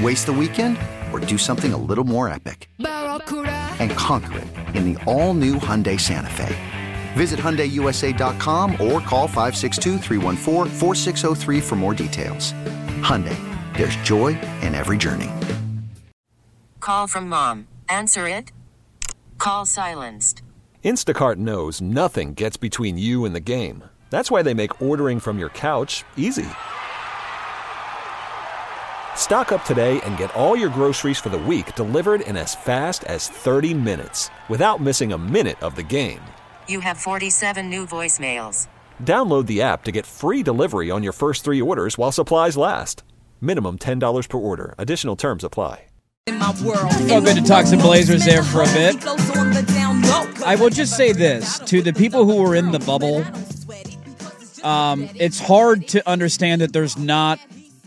Waste 0.00 0.26
the 0.26 0.32
weekend 0.32 0.78
or 1.12 1.18
do 1.20 1.36
something 1.36 1.72
a 1.72 1.76
little 1.76 2.04
more 2.04 2.28
epic? 2.28 2.70
And 2.78 3.90
conquer 3.92 4.38
it 4.38 4.48
in 4.74 4.92
the 4.92 5.04
all 5.04 5.34
new 5.34 5.54
Hyundai 5.56 6.00
Santa 6.00 6.30
Fe. 6.30 6.56
Visit 7.12 7.38
HyundaiUSA.com 7.38 8.72
or 8.72 9.00
call 9.00 9.28
562-314-4603 9.28 11.62
for 11.62 11.76
more 11.76 11.92
details. 11.94 12.52
Hyundai, 13.02 13.36
there's 13.76 13.94
joy 13.96 14.28
in 14.62 14.74
every 14.74 14.96
journey. 14.96 15.30
Call 16.80 17.06
from 17.06 17.28
mom. 17.28 17.68
Answer 17.88 18.26
it. 18.26 18.50
Call 19.38 19.66
silenced. 19.66 20.42
Instacart 20.84 21.36
knows 21.36 21.80
nothing 21.82 22.34
gets 22.34 22.56
between 22.56 22.98
you 22.98 23.24
and 23.24 23.36
the 23.36 23.40
game. 23.40 23.84
That's 24.10 24.30
why 24.30 24.42
they 24.42 24.54
make 24.54 24.80
ordering 24.82 25.20
from 25.20 25.38
your 25.38 25.50
couch 25.50 26.04
easy. 26.16 26.46
Stock 29.16 29.52
up 29.52 29.64
today 29.64 30.00
and 30.02 30.18
get 30.18 30.34
all 30.34 30.54
your 30.54 30.68
groceries 30.68 31.18
for 31.18 31.30
the 31.30 31.38
week 31.38 31.74
delivered 31.76 32.20
in 32.22 32.36
as 32.36 32.54
fast 32.54 33.04
as 33.04 33.28
30 33.28 33.72
minutes 33.72 34.28
without 34.50 34.82
missing 34.82 35.12
a 35.12 35.18
minute 35.18 35.62
of 35.62 35.76
the 35.76 35.82
game. 35.82 36.20
You 36.68 36.80
have 36.80 36.98
47 36.98 37.70
new 37.70 37.86
voicemails. 37.86 38.68
Download 39.02 39.46
the 39.46 39.62
app 39.62 39.84
to 39.84 39.92
get 39.92 40.04
free 40.04 40.42
delivery 40.42 40.90
on 40.90 41.02
your 41.02 41.14
first 41.14 41.44
three 41.44 41.62
orders 41.62 41.96
while 41.96 42.12
supplies 42.12 42.58
last. 42.58 43.02
Minimum 43.40 43.78
$10 43.78 44.28
per 44.28 44.38
order. 44.38 44.74
Additional 44.76 45.16
terms 45.16 45.44
apply. 45.44 45.86
Oh, 46.28 47.20
good 47.24 47.36
to 47.36 47.42
talk 47.42 47.66
some 47.66 47.80
Blazers 47.80 48.24
there 48.24 48.44
for 48.44 48.62
a 48.62 48.66
bit. 48.66 48.96
I 50.46 50.56
will 50.58 50.70
just 50.70 50.96
say 50.96 51.12
this 51.12 51.58
to 51.60 51.82
the 51.82 51.92
people 51.92 52.24
who 52.24 52.40
were 52.40 52.54
in 52.54 52.70
the 52.70 52.78
bubble. 52.78 53.24
Um, 54.64 55.08
it's 55.16 55.40
hard 55.40 55.88
to 55.88 56.08
understand 56.08 56.60
that 56.60 56.72
there's 56.72 56.96
not 56.96 57.40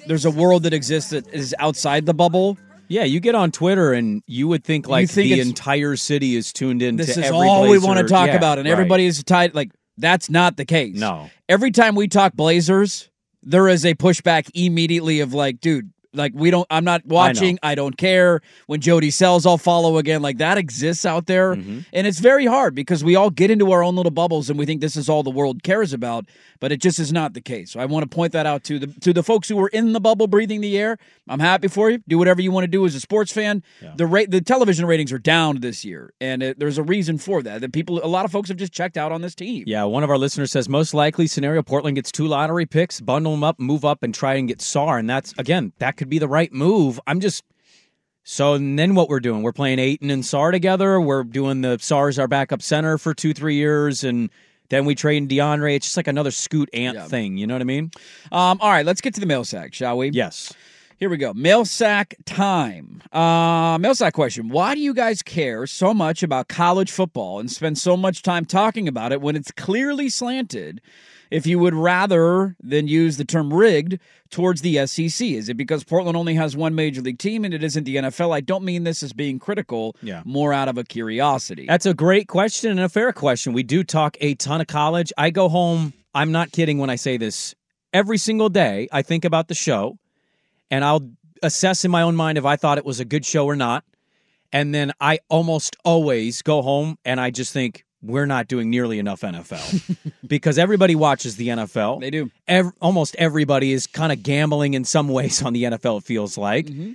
there's 0.08 0.26
a 0.26 0.32
world 0.32 0.64
that 0.64 0.74
exists 0.74 1.12
that 1.12 1.28
is 1.34 1.56
outside 1.60 2.06
the 2.06 2.14
bubble. 2.14 2.58
Yeah, 2.88 3.04
you 3.04 3.20
get 3.20 3.34
on 3.36 3.52
Twitter 3.52 3.94
and 3.94 4.22
you 4.28 4.48
would 4.48 4.64
think 4.64 4.88
like 4.88 5.10
think 5.10 5.32
the 5.32 5.42
entire 5.42 5.96
city 5.96 6.36
is 6.36 6.54
tuned 6.54 6.82
in. 6.82 6.98
This 6.98 7.16
to 7.16 7.22
is 7.22 7.32
all 7.32 7.68
we 7.68 7.80
want 7.80 8.00
to 8.00 8.06
talk 8.06 8.28
Yeah, 8.28 8.36
about, 8.36 8.60
and 8.60 8.68
right. 8.68 8.72
everybody 8.72 9.06
is 9.06 9.24
tied. 9.24 9.56
Like 9.56 9.72
that's 9.98 10.30
not 10.30 10.58
the 10.58 10.66
case. 10.66 10.96
No. 10.96 11.30
Every 11.50 11.72
time 11.72 11.96
we 11.96 12.08
talk 12.08 12.34
Blazers, 12.34 13.10
there 13.42 13.68
is 13.68 13.86
a 13.86 13.96
pushback 13.96 14.50
immediately 14.54 15.22
of 15.22 15.34
like, 15.34 15.60
dude, 15.60 15.92
like 16.16 16.32
we 16.36 16.52
don't. 16.52 16.66
I'm 16.70 16.84
not 16.86 17.06
watching. 17.06 17.60
I, 17.64 17.76
don't 17.76 17.98
care. 17.98 18.42
When 18.68 18.80
Jody 18.82 19.12
sells, 19.12 19.46
I'll 19.46 19.58
follow 19.58 19.98
again. 19.98 20.22
Like 20.22 20.38
that 20.40 20.58
exists 20.58 21.06
out 21.06 21.26
there, 21.28 21.56
Mm-hmm. 21.56 21.80
and 21.94 22.08
it's 22.08 22.20
very 22.20 22.46
hard 22.46 22.74
because 22.76 23.04
we 23.04 23.16
all 23.16 23.30
get 23.30 23.52
into 23.52 23.72
our 23.72 23.84
own 23.84 23.96
little 23.96 24.12
bubbles 24.12 24.50
and 24.50 24.58
we 24.60 24.66
think 24.66 24.82
this 24.82 24.96
is 24.96 25.10
all 25.10 25.24
the 25.24 25.30
world 25.30 25.64
cares 25.64 25.94
about, 25.94 26.26
but 26.60 26.72
it 26.72 26.82
just 26.82 27.00
is 27.00 27.12
not 27.14 27.34
the 27.34 27.42
case. 27.42 27.72
So 27.72 27.80
I 27.80 27.86
want 27.86 28.10
to 28.10 28.14
point 28.16 28.34
that 28.34 28.46
out 28.46 28.64
to 28.66 28.80
the 28.80 28.88
to 29.02 29.14
the 29.14 29.24
folks 29.24 29.48
who 29.50 29.56
were 29.58 29.68
in 29.70 29.94
the 29.94 30.00
bubble, 30.00 30.28
breathing 30.28 30.62
the 30.62 30.78
air. 30.78 30.98
I'm 31.28 31.40
happy 31.40 31.68
for 31.68 31.90
you. 31.90 32.00
Do 32.08 32.18
whatever 32.18 32.42
you 32.42 32.52
want 32.52 32.64
to 32.66 32.68
do 32.70 32.86
as 32.86 32.96
a 32.96 33.00
sports 33.00 33.32
fan. 33.32 33.64
The 33.96 34.06
rate, 34.06 34.32
the 34.32 34.42
television 34.42 34.86
ratings 34.86 35.12
are 35.12 35.18
down 35.20 35.60
this 35.62 35.84
year, 35.86 36.14
and 36.22 36.44
it, 36.44 36.60
there's 36.60 36.78
a 36.78 36.84
reason 36.84 37.18
for 37.18 37.42
that. 37.44 37.62
That 37.62 37.74
people, 37.74 38.00
a 38.04 38.08
lot 38.08 38.26
of 38.26 38.32
folks 38.32 38.50
have 38.50 38.58
just 38.58 38.74
checked 38.74 38.98
out 38.98 39.12
on 39.12 39.22
this 39.22 39.34
team. 39.36 39.64
Yeah, 39.68 39.84
one 39.86 40.04
of 40.04 40.10
our 40.10 40.18
listeners 40.18 40.52
says 40.52 40.70
most 40.70 40.94
likely 40.94 41.28
scenario 41.28 41.62
Portland 41.64 41.96
gets 41.96 42.12
two 42.12 42.28
lottery 42.28 42.66
picks, 42.66 43.02
bundle 43.02 43.32
them 43.34 43.44
up, 43.44 43.60
move 43.60 43.84
up, 43.86 44.04
and 44.04 44.14
try 44.14 44.36
and 44.36 44.48
get 44.48 44.60
Sarr. 44.60 45.00
And 45.00 45.10
that's 45.10 45.34
again, 45.38 45.74
that 45.80 45.98
could 45.98 46.05
be 46.10 46.20
the 46.20 46.28
right 46.28 46.52
move. 46.54 47.00
I'm 47.08 47.20
just 47.20 47.44
so 48.24 48.54
and 48.56 48.78
then 48.78 48.96
what 48.96 49.08
we're 49.10 49.20
doing? 49.20 49.44
We're 49.44 49.54
playing 49.54 49.80
Ayton 49.80 50.10
and 50.10 50.24
Sarr 50.24 50.52
together. 50.52 51.00
We're 51.00 51.24
doing 51.24 51.62
the 51.62 51.78
Sarr's 51.78 52.18
our 52.18 52.28
backup 52.28 52.62
center 52.62 52.98
for 52.98 53.14
two, 53.14 53.34
three 53.34 53.56
years, 53.56 54.04
and 54.04 54.30
then 54.70 54.86
we 54.86 54.96
trade 54.96 55.30
DeAndre. 55.30 55.76
It's 55.76 55.86
just 55.86 55.98
like 55.98 56.08
another 56.08 56.32
Scoot 56.32 56.70
Ant 56.74 56.96
Yeah. 56.96 57.08
thing. 57.08 57.38
You 57.38 57.46
know 57.46 57.54
what 57.54 57.62
I 57.62 57.66
mean? 57.66 57.92
Um, 58.32 58.58
all 58.62 58.70
right, 58.72 58.86
let's 58.86 59.02
get 59.02 59.14
to 59.14 59.20
the 59.20 59.28
mail 59.28 59.44
sack, 59.46 59.74
shall 59.76 59.98
we? 59.98 60.10
Yes. 60.10 60.54
Here 60.98 61.10
we 61.10 61.18
go. 61.18 61.34
Mail 61.34 61.66
sack 61.66 62.16
time. 62.26 63.04
Uh, 63.12 63.78
mail 63.80 63.94
sack 63.96 64.14
question. 64.14 64.48
Why 64.48 64.76
do 64.76 64.82
you 64.82 64.94
guys 64.94 65.22
care 65.22 65.68
so 65.68 65.94
much 65.94 66.24
about 66.24 66.48
college 66.48 66.90
football 66.90 67.40
and 67.40 67.52
spend 67.52 67.78
so 67.78 67.98
much 67.98 68.22
time 68.22 68.46
talking 68.46 68.88
about 68.88 69.12
it 69.12 69.20
when 69.20 69.36
it's 69.36 69.52
clearly 69.52 70.08
slanted? 70.08 70.80
If 71.32 71.46
you 71.46 71.60
would 71.60 71.74
rather 71.74 72.56
than 72.62 72.88
use 72.88 73.18
the 73.18 73.26
term 73.26 73.52
rigged 73.54 74.00
towards 74.30 74.62
the 74.62 74.86
SEC, 74.88 75.28
is 75.28 75.50
it 75.50 75.58
because 75.58 75.84
Portland 75.84 76.16
only 76.16 76.36
has 76.36 76.56
one 76.56 76.76
major 76.76 77.02
league 77.02 77.18
team 77.20 77.44
and 77.44 77.54
it 77.54 77.62
isn't 77.64 77.84
the 77.84 77.98
NFL? 77.98 78.34
I 78.34 78.40
don't 78.40 78.64
mean 78.64 78.86
this 78.86 79.04
as 79.04 79.12
being 79.12 79.38
critical, 79.38 79.98
Yeah. 80.02 80.22
more 80.24 80.54
out 80.54 80.70
of 80.70 80.78
a 80.78 80.84
curiosity. 80.86 81.66
That's 81.68 81.86
a 81.88 81.94
great 81.94 82.30
question 82.30 82.72
and 82.72 82.80
a 82.80 82.88
fair 82.90 83.12
question. 83.12 83.52
We 83.52 83.64
do 83.64 83.84
talk 83.84 84.16
a 84.22 84.36
ton 84.36 84.62
of 84.62 84.68
college. 84.68 85.12
I 85.18 85.30
go 85.30 85.50
home, 85.50 85.94
I'm 86.14 86.32
not 86.32 86.54
kidding 86.54 86.78
when 86.78 86.90
I 86.90 86.96
say 86.96 87.18
this. 87.18 87.54
Every 87.92 88.18
single 88.18 88.50
day, 88.50 88.88
I 88.94 89.02
think 89.02 89.26
about 89.26 89.48
the 89.50 89.56
show 89.56 89.98
and 90.72 90.84
I'll 90.84 91.10
assess 91.44 91.86
in 91.86 91.92
my 91.92 92.02
own 92.02 92.16
mind 92.16 92.38
if 92.38 92.46
I 92.46 92.56
thought 92.56 92.78
it 92.78 92.86
was 92.86 93.00
a 93.00 93.06
good 93.06 93.26
show 93.26 93.46
or 93.46 93.56
not. 93.56 93.84
And 94.52 94.74
then 94.74 94.94
I 95.02 95.20
almost 95.30 95.76
always 95.84 96.42
go 96.42 96.62
home 96.62 96.98
and 97.04 97.20
I 97.20 97.32
just 97.32 97.52
think, 97.52 97.86
we're 98.06 98.26
not 98.26 98.48
doing 98.48 98.70
nearly 98.70 99.00
enough 99.00 99.22
NFL 99.22 99.98
because 100.28 100.58
everybody 100.58 100.96
watches 100.96 101.38
the 101.38 101.48
NFL. 101.48 102.02
They 102.02 102.12
do. 102.12 102.30
Ev- 102.48 102.72
almost 102.80 103.16
everybody 103.18 103.72
is 103.72 103.88
kind 103.88 104.12
of 104.12 104.22
gambling 104.24 104.76
in 104.76 104.86
some 104.86 105.08
ways 105.08 105.42
on 105.42 105.54
the 105.54 105.64
NFL, 105.64 106.00
it 106.00 106.04
feels 106.04 106.38
like. 106.38 106.68
Mm-hmm. 106.68 106.94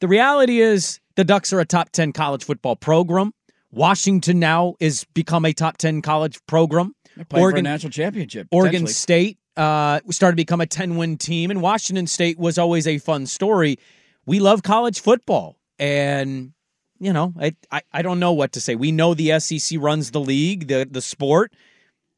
The 0.00 0.08
reality 0.08 0.60
is 0.60 1.00
the 1.16 1.24
Ducks 1.24 1.52
are 1.52 1.60
a 1.60 1.66
top 1.66 1.90
10 1.90 2.12
college 2.12 2.44
football 2.44 2.76
program. 2.76 3.32
Washington 3.72 4.38
now 4.38 4.74
is 4.80 5.04
become 5.14 5.44
a 5.44 5.52
top 5.52 5.76
10 5.78 6.02
college 6.02 6.38
program. 6.46 6.94
They're 7.16 7.24
playing 7.24 7.50
for 7.50 7.56
a 7.56 7.62
national 7.62 7.90
championship. 7.90 8.48
Oregon. 8.50 8.86
State 8.86 9.38
uh, 9.56 10.00
started 10.10 10.36
to 10.36 10.42
become 10.42 10.60
a 10.60 10.66
10 10.66 10.96
win 10.96 11.16
team, 11.16 11.50
and 11.50 11.62
Washington 11.62 12.06
State 12.06 12.38
was 12.38 12.58
always 12.58 12.86
a 12.86 12.98
fun 12.98 13.26
story. 13.26 13.78
We 14.26 14.40
love 14.40 14.62
college 14.62 15.00
football. 15.00 15.56
And, 15.78 16.52
you 16.98 17.12
know, 17.12 17.32
I, 17.40 17.56
I, 17.70 17.82
I 17.92 18.02
don't 18.02 18.20
know 18.20 18.32
what 18.32 18.52
to 18.52 18.60
say. 18.60 18.74
We 18.74 18.92
know 18.92 19.14
the 19.14 19.40
SEC 19.40 19.78
runs 19.80 20.10
the 20.10 20.20
league, 20.20 20.68
the, 20.68 20.86
the 20.88 21.00
sport, 21.00 21.52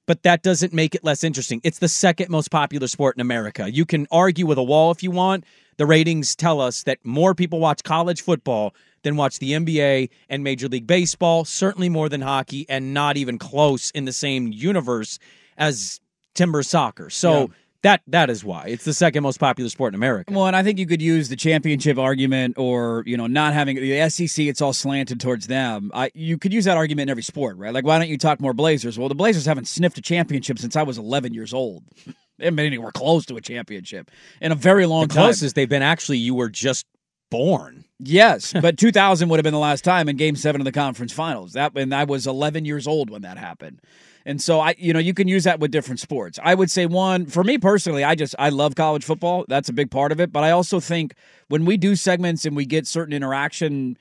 but 0.06 0.24
that 0.24 0.42
doesn't 0.42 0.72
make 0.72 0.94
it 0.94 1.04
less 1.04 1.22
interesting. 1.22 1.60
It's 1.62 1.78
the 1.78 1.88
second 1.88 2.28
most 2.28 2.50
popular 2.50 2.88
sport 2.88 3.16
in 3.16 3.20
America. 3.20 3.70
You 3.70 3.86
can 3.86 4.06
argue 4.10 4.46
with 4.46 4.58
a 4.58 4.62
wall 4.62 4.90
if 4.90 5.02
you 5.02 5.10
want. 5.10 5.44
The 5.78 5.86
ratings 5.86 6.36
tell 6.36 6.60
us 6.60 6.82
that 6.82 6.98
more 7.04 7.34
people 7.34 7.60
watch 7.60 7.82
college 7.82 8.20
football 8.20 8.74
than 9.04 9.16
watch 9.16 9.38
the 9.38 9.52
NBA 9.52 10.10
and 10.28 10.44
Major 10.44 10.68
League 10.68 10.86
Baseball, 10.86 11.44
certainly 11.44 11.88
more 11.88 12.08
than 12.08 12.20
hockey, 12.20 12.66
and 12.68 12.92
not 12.92 13.16
even 13.16 13.38
close 13.38 13.90
in 13.92 14.04
the 14.04 14.12
same 14.12 14.52
universe 14.52 15.18
as 15.56 16.00
timber 16.34 16.62
soccer. 16.62 17.10
So 17.10 17.40
Yeah. 17.40 17.46
that 17.82 18.02
that 18.06 18.30
is 18.30 18.44
why 18.44 18.66
it's 18.68 18.84
the 18.84 18.94
second 18.94 19.22
most 19.22 19.38
popular 19.38 19.68
sport 19.68 19.92
in 19.92 19.96
America. 19.96 20.32
Well, 20.32 20.46
and 20.46 20.54
I 20.56 20.62
think 20.62 20.78
you 20.78 20.86
could 20.86 21.02
use 21.02 21.28
the 21.28 21.36
championship 21.36 21.98
argument, 21.98 22.54
or 22.58 23.02
you 23.06 23.16
know, 23.16 23.26
not 23.26 23.54
having 23.54 23.76
the 23.76 24.08
SEC. 24.08 24.46
It's 24.48 24.60
all 24.60 24.72
slanted 24.72 25.20
towards 25.20 25.46
them. 25.48 25.90
I 25.92 26.10
you 26.14 26.38
could 26.38 26.52
use 26.52 26.64
that 26.66 26.76
argument 26.76 27.08
in 27.08 27.10
every 27.10 27.22
sport, 27.24 27.56
right? 27.56 27.74
Like, 27.74 27.84
why 27.84 27.98
don't 27.98 28.08
you 28.08 28.18
talk 28.18 28.40
more 28.40 28.54
Blazers? 28.54 28.98
Well, 28.98 29.08
the 29.08 29.14
Blazers 29.14 29.46
haven't 29.46 29.66
sniffed 29.68 29.98
a 29.98 30.02
championship 30.02 30.58
since 30.58 30.76
I 30.76 30.82
was 30.82 30.98
11 30.98 31.34
years 31.34 31.52
old. 31.52 31.84
They 32.38 32.46
haven't 32.46 32.56
been 32.56 32.66
anywhere 32.66 32.90
close 32.90 33.26
to 33.26 33.36
a 33.36 33.40
championship 33.40 34.10
in 34.40 34.50
a 34.50 34.56
very 34.56 34.86
long 34.86 35.06
the 35.06 35.14
time. 35.14 35.24
closest 35.26 35.54
they've 35.54 35.68
been 35.68 35.82
actually 35.82 36.18
you 36.18 36.34
were 36.34 36.48
just 36.48 36.86
born. 37.30 37.84
Yes, 38.00 38.52
but 38.60 38.78
2000 38.78 39.28
would 39.28 39.36
have 39.36 39.44
been 39.44 39.52
the 39.52 39.58
last 39.60 39.84
time 39.84 40.08
in 40.08 40.16
Game 40.16 40.34
Seven 40.34 40.60
of 40.60 40.64
the 40.64 40.72
conference 40.72 41.12
finals. 41.12 41.52
That 41.52 41.76
and 41.76 41.94
I 41.94 42.04
was 42.04 42.26
11 42.26 42.64
years 42.64 42.86
old 42.88 43.10
when 43.10 43.22
that 43.22 43.38
happened. 43.38 43.80
And 44.24 44.40
so 44.40 44.60
I, 44.60 44.74
you 44.78 44.92
know, 44.92 44.98
you 44.98 45.14
can 45.14 45.28
use 45.28 45.44
that 45.44 45.60
with 45.60 45.70
different 45.70 46.00
sports. 46.00 46.38
I 46.42 46.54
would 46.54 46.70
say 46.70 46.86
one 46.86 47.26
for 47.26 47.42
me 47.42 47.58
personally, 47.58 48.04
I 48.04 48.14
just 48.14 48.34
I 48.38 48.50
love 48.50 48.74
college 48.74 49.04
football. 49.04 49.44
That's 49.48 49.68
a 49.68 49.72
big 49.72 49.90
part 49.90 50.12
of 50.12 50.20
it. 50.20 50.32
But 50.32 50.44
I 50.44 50.50
also 50.50 50.80
think 50.80 51.14
when 51.48 51.64
we 51.64 51.76
do 51.76 51.96
segments 51.96 52.44
and 52.44 52.56
we 52.56 52.64
get 52.64 52.86
certain 52.86 53.12
interaction, 53.12 53.96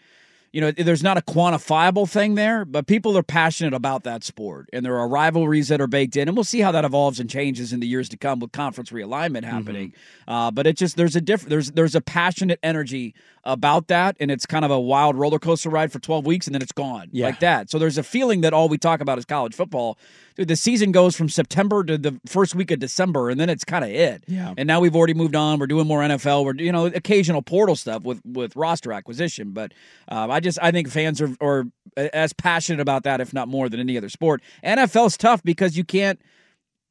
you 0.53 0.59
know, 0.59 0.71
there's 0.71 1.01
not 1.03 1.17
a 1.17 1.21
quantifiable 1.21 2.09
thing 2.09 2.35
there, 2.35 2.65
but 2.65 2.85
people 2.85 3.17
are 3.17 3.23
passionate 3.23 3.73
about 3.73 4.03
that 4.03 4.23
sport, 4.23 4.69
and 4.73 4.85
there 4.85 4.97
are 4.99 5.07
rivalries 5.07 5.69
that 5.69 5.79
are 5.79 5.87
baked 5.87 6.17
in, 6.17 6.27
and 6.27 6.35
we'll 6.35 6.43
see 6.43 6.59
how 6.59 6.71
that 6.73 6.83
evolves 6.83 7.19
and 7.21 7.29
changes 7.29 7.71
in 7.71 7.79
the 7.79 7.87
years 7.87 8.09
to 8.09 8.17
come 8.17 8.39
with 8.39 8.51
conference 8.51 8.89
realignment 8.91 9.43
happening. 9.45 9.93
Uh, 10.27 10.51
but 10.51 10.67
it 10.67 10.75
just 10.77 10.97
there's 10.97 11.15
a 11.15 11.21
different 11.21 11.49
there's 11.49 11.71
there's 11.71 11.95
a 11.95 12.01
passionate 12.01 12.59
energy 12.61 13.13
about 13.45 13.87
that, 13.87 14.15
and 14.19 14.29
it's 14.29 14.45
kind 14.45 14.65
of 14.65 14.71
a 14.71 14.79
wild 14.79 15.15
roller 15.15 15.39
coaster 15.39 15.69
ride 15.69 15.91
for 15.91 15.99
12 15.99 16.25
weeks, 16.25 16.47
and 16.47 16.53
then 16.53 16.61
it's 16.61 16.71
gone 16.73 17.07
Yeah. 17.11 17.27
like 17.27 17.39
that. 17.39 17.71
So 17.71 17.79
there's 17.79 17.97
a 17.97 18.03
feeling 18.03 18.41
that 18.41 18.53
all 18.53 18.67
we 18.69 18.77
talk 18.77 18.99
about 19.01 19.17
is 19.17 19.25
college 19.25 19.55
football. 19.55 19.97
The 20.45 20.56
season 20.56 20.91
goes 20.91 21.15
from 21.15 21.30
September 21.30 21.84
to 21.84 21.97
the 21.97 22.19
first 22.25 22.56
week 22.56 22.71
of 22.71 22.80
December, 22.80 23.30
and 23.30 23.39
then 23.39 23.49
it's 23.49 23.63
kind 23.63 23.84
of 23.84 23.91
it. 23.91 24.23
Yeah. 24.27 24.54
And 24.58 24.67
now 24.67 24.80
we've 24.80 24.95
already 24.95 25.13
moved 25.13 25.36
on. 25.36 25.60
We're 25.60 25.67
doing 25.67 25.88
more 25.88 26.01
NFL. 26.01 26.45
We're 26.45 26.56
you 26.56 26.71
know 26.71 26.86
occasional 26.88 27.41
portal 27.41 27.75
stuff 27.75 28.04
with 28.04 28.21
with 28.25 28.56
roster 28.56 28.91
acquisition, 28.91 29.51
but 29.51 29.73
um, 30.08 30.32
I 30.32 30.39
just 30.39 30.60
I 30.62 30.71
think 30.71 30.89
fans 30.89 31.21
are 31.21 31.36
are 31.41 31.65
as 31.97 32.34
passionate 32.34 32.80
about 32.80 33.04
that, 33.04 33.21
if 33.21 33.34
not 33.34 33.47
more, 33.47 33.69
than 33.69 33.80
any 33.80 33.97
other 33.97 34.10
sport. 34.10 34.41
NFL's 34.63 35.17
tough 35.17 35.43
because 35.43 35.77
you 35.77 35.84
can't. 35.84 36.19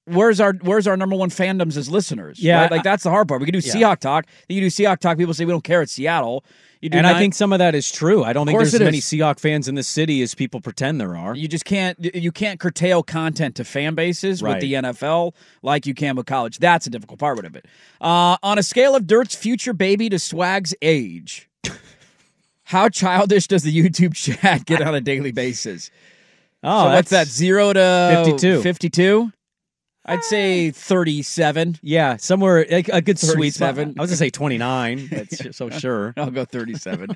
Where's 0.06 0.40
our 0.40 0.54
Where's 0.62 0.86
our 0.86 0.96
number 0.96 1.14
one 1.16 1.30
fandoms 1.30 1.76
as 1.76 1.90
listeners? 1.90 2.42
Yeah, 2.42 2.62
right? 2.62 2.70
like 2.70 2.82
that's 2.82 3.04
the 3.04 3.10
hard 3.10 3.28
part. 3.28 3.40
We 3.40 3.46
can 3.46 3.58
do 3.58 3.66
Yeah. 3.66 3.74
Seahawk 3.74 4.00
talk. 4.00 4.26
Then 4.48 4.56
you 4.56 4.60
do 4.62 4.66
Seahawk 4.68 4.98
talk. 4.98 5.18
People 5.18 5.34
say 5.34 5.44
we 5.44 5.52
don't 5.52 5.62
care. 5.64 5.82
It's 5.82 5.92
Seattle. 5.92 6.44
You 6.80 6.88
do 6.88 6.96
And 6.96 7.06
I 7.06 7.18
think 7.18 7.34
some 7.34 7.52
of 7.52 7.58
that 7.58 7.74
is 7.74 7.90
true. 7.90 8.24
I 8.24 8.32
don't 8.32 8.46
think 8.46 8.58
there's 8.58 8.74
as 8.74 8.80
many 8.80 8.98
is. 8.98 9.04
Seahawk 9.04 9.38
fans 9.38 9.68
in 9.68 9.74
the 9.74 9.82
city 9.82 10.22
as 10.22 10.34
people 10.34 10.60
pretend 10.62 10.98
there 10.98 11.14
are. 11.14 11.36
You 11.36 11.46
just 11.46 11.66
can't 11.66 11.98
you 12.14 12.32
can't 12.32 12.58
curtail 12.58 13.02
content 13.02 13.56
to 13.56 13.64
fan 13.64 13.94
bases 13.94 14.42
with 14.42 14.60
the 14.60 14.74
NFL 14.74 15.34
like 15.62 15.84
you 15.84 15.92
can 15.92 16.16
with 16.16 16.26
college. 16.26 16.58
That's 16.58 16.86
a 16.86 16.90
difficult 16.90 17.20
part 17.20 17.44
of 17.44 17.54
it. 17.54 17.66
Uh, 18.00 18.38
on 18.42 18.58
a 18.58 18.62
scale 18.62 18.96
of 18.96 19.06
Dirt's 19.06 19.34
future 19.34 19.74
baby 19.74 20.08
to 20.08 20.18
Swag's 20.18 20.74
age, 20.80 21.50
how 22.64 22.88
childish 22.88 23.46
does 23.46 23.62
the 23.62 23.76
YouTube 23.76 24.14
chat 24.14 24.64
get 24.64 24.80
on 24.80 24.94
a 24.94 25.02
daily 25.02 25.32
basis? 25.32 25.90
Oh, 26.62 26.84
so 26.84 26.90
what's 26.94 27.10
that? 27.10 27.26
Zero 27.26 27.72
to 27.74 28.22
52. 28.24 28.62
Fifty-two. 28.62 29.32
I'd 30.06 30.24
say 30.24 30.70
thirty-seven. 30.70 31.78
Yeah, 31.82 32.16
somewhere 32.16 32.66
like 32.70 32.88
a 32.88 33.02
good 33.02 33.18
sweet 33.18 33.54
spot. 33.54 33.76
37. 33.76 33.94
I 33.98 34.00
was 34.00 34.10
gonna 34.10 34.16
say 34.16 34.30
29. 34.30 35.08
That's 35.10 35.56
so 35.56 35.68
sure. 35.70 36.14
I'll 36.16 36.30
go 36.30 36.44
37. 36.44 37.10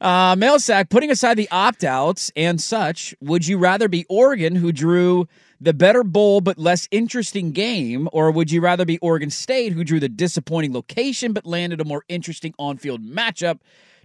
uh, 0.00 0.34
mail 0.36 0.58
sack, 0.58 0.90
putting 0.90 1.10
aside 1.10 1.36
the 1.36 1.48
opt 1.50 1.84
outs 1.84 2.32
and 2.34 2.60
such, 2.60 3.14
would 3.20 3.46
you 3.46 3.58
rather 3.58 3.88
be 3.88 4.04
Oregon, 4.08 4.56
who 4.56 4.72
drew 4.72 5.28
the 5.60 5.72
better 5.72 6.02
bowl 6.02 6.40
but 6.40 6.58
less 6.58 6.88
interesting 6.90 7.52
game, 7.52 8.08
or 8.12 8.30
would 8.30 8.50
you 8.50 8.60
rather 8.60 8.84
be 8.84 8.98
Oregon 8.98 9.30
State, 9.30 9.72
who 9.72 9.84
drew 9.84 10.00
the 10.00 10.08
disappointing 10.08 10.72
location 10.72 11.32
but 11.32 11.46
landed 11.46 11.80
a 11.80 11.84
more 11.84 12.04
interesting 12.08 12.54
on 12.58 12.76
field 12.76 13.02
matchup? 13.02 13.60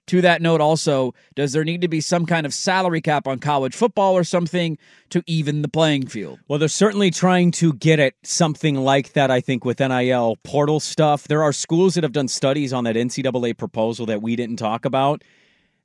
To 0.08 0.22
that 0.22 0.42
note, 0.42 0.60
also, 0.60 1.14
does 1.36 1.54
there 1.54 1.64
need 1.64 1.82
to 1.82 1.88
be 1.88 2.02
some 2.02 2.26
kind 2.26 2.46
of 2.46 2.54
salary 2.54 3.02
cap 3.02 3.28
on 3.28 3.40
college 3.40 3.74
football 3.74 4.14
or 4.14 4.24
something 4.24 4.78
to 5.10 5.24
even 5.26 5.62
the 5.62 5.68
playing 5.70 6.08
field? 6.08 6.40
Well, 6.48 6.60
they're 6.60 6.68
certainly 6.68 7.12
trying 7.12 7.52
to 7.52 7.72
get 7.74 8.00
at 8.00 8.16
something 8.24 8.76
like 8.76 9.14
that, 9.14 9.32
I 9.32 9.40
think, 9.40 9.64
with 9.64 9.80
NIL 9.80 10.38
portal 10.44 10.80
stuff. 10.82 11.28
There 11.28 11.44
are 11.44 11.54
schools 11.54 11.94
that 11.94 12.04
have 12.04 12.12
done 12.12 12.28
studies 12.28 12.74
on 12.74 12.84
that 12.86 12.96
NCAA 12.96 13.58
proposal 13.58 14.06
that 14.08 14.22
we 14.22 14.36
didn't 14.36 14.58
talk 14.58 14.84
about 14.84 15.24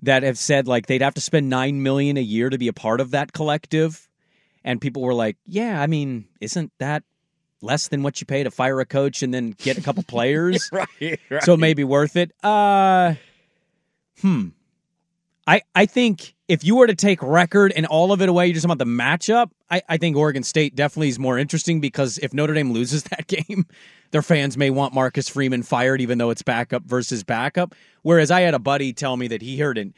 that 0.02 0.22
have 0.22 0.38
said 0.38 0.66
like 0.66 0.86
they'd 0.86 1.02
have 1.02 1.14
to 1.14 1.20
spend 1.20 1.48
nine 1.48 1.82
million 1.82 2.16
a 2.16 2.22
year 2.22 2.50
to 2.50 2.58
be 2.58 2.68
a 2.68 2.72
part 2.72 3.00
of 3.00 3.12
that 3.12 3.32
collective. 3.32 4.08
And 4.64 4.80
people 4.80 5.02
were 5.02 5.14
like, 5.14 5.36
Yeah, 5.46 5.80
I 5.80 5.86
mean, 5.86 6.26
isn't 6.40 6.72
that 6.80 7.04
less 7.62 7.88
than 7.88 8.02
what 8.02 8.20
you 8.20 8.26
pay 8.26 8.42
to 8.42 8.50
fire 8.50 8.80
a 8.80 8.86
coach 8.86 9.22
and 9.22 9.32
then 9.32 9.52
get 9.52 9.78
a 9.78 9.82
couple 9.82 10.02
players? 10.08 10.68
right, 10.72 11.20
right. 11.30 11.42
so 11.42 11.54
it 11.54 11.60
may 11.60 11.74
be 11.74 11.84
worth 11.84 12.16
it. 12.16 12.32
Uh 12.42 13.14
hmm. 14.20 14.48
I 15.46 15.62
I 15.74 15.86
think 15.86 16.34
if 16.48 16.64
you 16.64 16.76
were 16.76 16.86
to 16.86 16.94
take 16.94 17.22
record 17.22 17.72
and 17.74 17.86
all 17.86 18.12
of 18.12 18.22
it 18.22 18.28
away, 18.28 18.46
you're 18.46 18.54
just 18.54 18.64
about 18.64 18.78
the 18.78 18.84
matchup. 18.84 19.50
I, 19.70 19.82
I 19.88 19.96
think 19.96 20.16
Oregon 20.16 20.42
State 20.42 20.76
definitely 20.76 21.08
is 21.08 21.18
more 21.18 21.38
interesting 21.38 21.80
because 21.80 22.18
if 22.18 22.32
Notre 22.32 22.54
Dame 22.54 22.72
loses 22.72 23.02
that 23.10 23.26
game, 23.26 23.66
their 24.10 24.22
fans 24.22 24.56
may 24.56 24.70
want 24.70 24.94
Marcus 24.94 25.28
Freeman 25.28 25.62
fired, 25.62 26.00
even 26.00 26.18
though 26.18 26.30
it's 26.30 26.42
backup 26.42 26.84
versus 26.84 27.24
backup. 27.24 27.74
Whereas 28.02 28.30
I 28.30 28.42
had 28.42 28.54
a 28.54 28.58
buddy 28.58 28.92
tell 28.92 29.16
me 29.16 29.28
that 29.28 29.42
he 29.42 29.58
heard 29.58 29.78
it. 29.78 29.92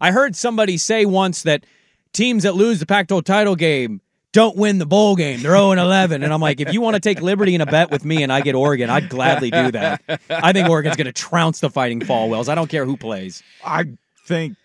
I 0.00 0.10
heard 0.12 0.36
somebody 0.36 0.76
say 0.76 1.06
once 1.06 1.42
that 1.44 1.64
teams 2.12 2.42
that 2.42 2.54
lose 2.54 2.80
the 2.80 2.86
Pac-12 2.86 3.24
title 3.24 3.56
game 3.56 4.00
don't 4.34 4.56
win 4.56 4.76
the 4.78 4.84
bowl 4.84 5.16
game. 5.16 5.40
They're 5.42 5.52
0 5.52 5.72
11. 5.72 6.22
And 6.22 6.32
I'm 6.32 6.40
like, 6.40 6.60
if 6.60 6.72
you 6.74 6.82
want 6.82 6.94
to 6.94 7.00
take 7.00 7.22
liberty 7.22 7.54
in 7.54 7.62
a 7.62 7.66
bet 7.66 7.90
with 7.90 8.04
me 8.04 8.22
and 8.22 8.30
I 8.30 8.42
get 8.42 8.54
Oregon, 8.54 8.90
I'd 8.90 9.08
gladly 9.08 9.50
do 9.50 9.70
that. 9.70 10.02
I 10.28 10.52
think 10.52 10.68
Oregon's 10.68 10.96
going 10.96 11.06
to 11.06 11.12
trounce 11.12 11.60
the 11.60 11.70
Fighting 11.70 12.00
Falwells. 12.00 12.48
I 12.50 12.54
don't 12.54 12.68
care 12.68 12.84
who 12.84 12.96
plays. 12.98 13.42
I 13.64 13.84
think 14.26 14.56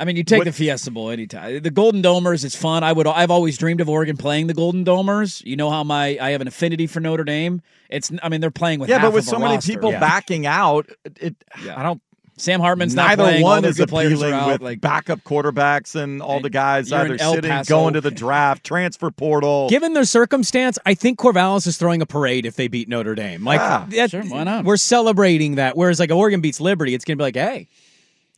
I 0.00 0.04
mean, 0.04 0.14
you 0.16 0.22
take 0.22 0.38
What- 0.38 0.44
the 0.44 0.52
Fiesta 0.52 0.90
Bowl 0.92 1.10
anytime. 1.10 1.60
The 1.60 1.70
Golden 1.70 2.02
Domers 2.02 2.44
is 2.44 2.54
fun. 2.54 2.84
I 2.84 2.92
would. 2.92 3.06
I've 3.08 3.32
always 3.32 3.58
dreamed 3.58 3.80
of 3.80 3.88
Oregon 3.88 4.16
playing 4.16 4.46
the 4.46 4.54
Golden 4.54 4.84
Domers. 4.84 5.44
You 5.44 5.56
know 5.56 5.70
how 5.70 5.82
my 5.82 6.16
I 6.20 6.30
have 6.30 6.40
an 6.40 6.46
affinity 6.48 6.86
for 6.86 7.00
Notre 7.00 7.24
Dame. 7.24 7.62
It's. 7.90 8.10
I 8.22 8.28
mean, 8.28 8.40
they're 8.40 8.52
playing 8.52 8.78
with 8.78 8.88
yeah, 8.88 8.98
half 8.98 9.08
but 9.08 9.14
with 9.14 9.24
of 9.24 9.30
so 9.30 9.38
many 9.40 9.54
roster. 9.56 9.72
people 9.72 9.90
Yeah. 9.90 9.98
backing 10.00 10.46
out, 10.46 10.88
it. 11.20 11.34
Yeah. 11.64 11.78
I 11.78 11.82
don't. 11.82 12.00
Sam 12.38 12.60
Hartman's 12.60 12.94
not 12.94 13.08
Neither 13.08 13.22
playing. 13.24 13.42
all 13.44 13.50
one 13.50 13.62
their 13.62 13.70
is 13.70 13.76
good 13.76 13.88
players 13.88 14.12
appealing 14.12 14.32
are 14.34 14.40
out. 14.40 14.48
with 14.52 14.62
like, 14.62 14.80
backup 14.80 15.22
quarterbacks 15.24 15.94
and 15.94 16.22
all 16.22 16.40
the 16.40 16.50
guys 16.50 16.92
either 16.92 17.18
sitting, 17.18 17.50
Paso. 17.50 17.68
going 17.74 17.94
to 17.94 18.00
the 18.00 18.10
draft, 18.10 18.64
transfer 18.64 19.10
portal. 19.10 19.68
Given 19.68 19.92
their 19.92 20.04
circumstance, 20.04 20.78
I 20.86 20.94
think 20.94 21.18
Corvallis 21.18 21.66
is 21.66 21.76
throwing 21.76 22.00
a 22.02 22.06
parade 22.06 22.46
if 22.46 22.56
they 22.56 22.68
beat 22.68 22.88
Notre 22.88 23.14
Dame. 23.14 23.44
Like, 23.44 23.60
Yeah, 23.60 23.86
that- 23.90 24.10
sure, 24.10 24.22
why 24.22 24.44
not? 24.44 24.64
We're 24.64 24.76
celebrating 24.76 25.56
that. 25.56 25.76
Whereas, 25.76 25.98
like, 26.00 26.10
Oregon 26.10 26.40
beats 26.40 26.60
Liberty, 26.60 26.94
it's 26.94 27.04
going 27.04 27.18
to 27.18 27.20
be 27.20 27.24
like, 27.26 27.36
hey. 27.36 27.66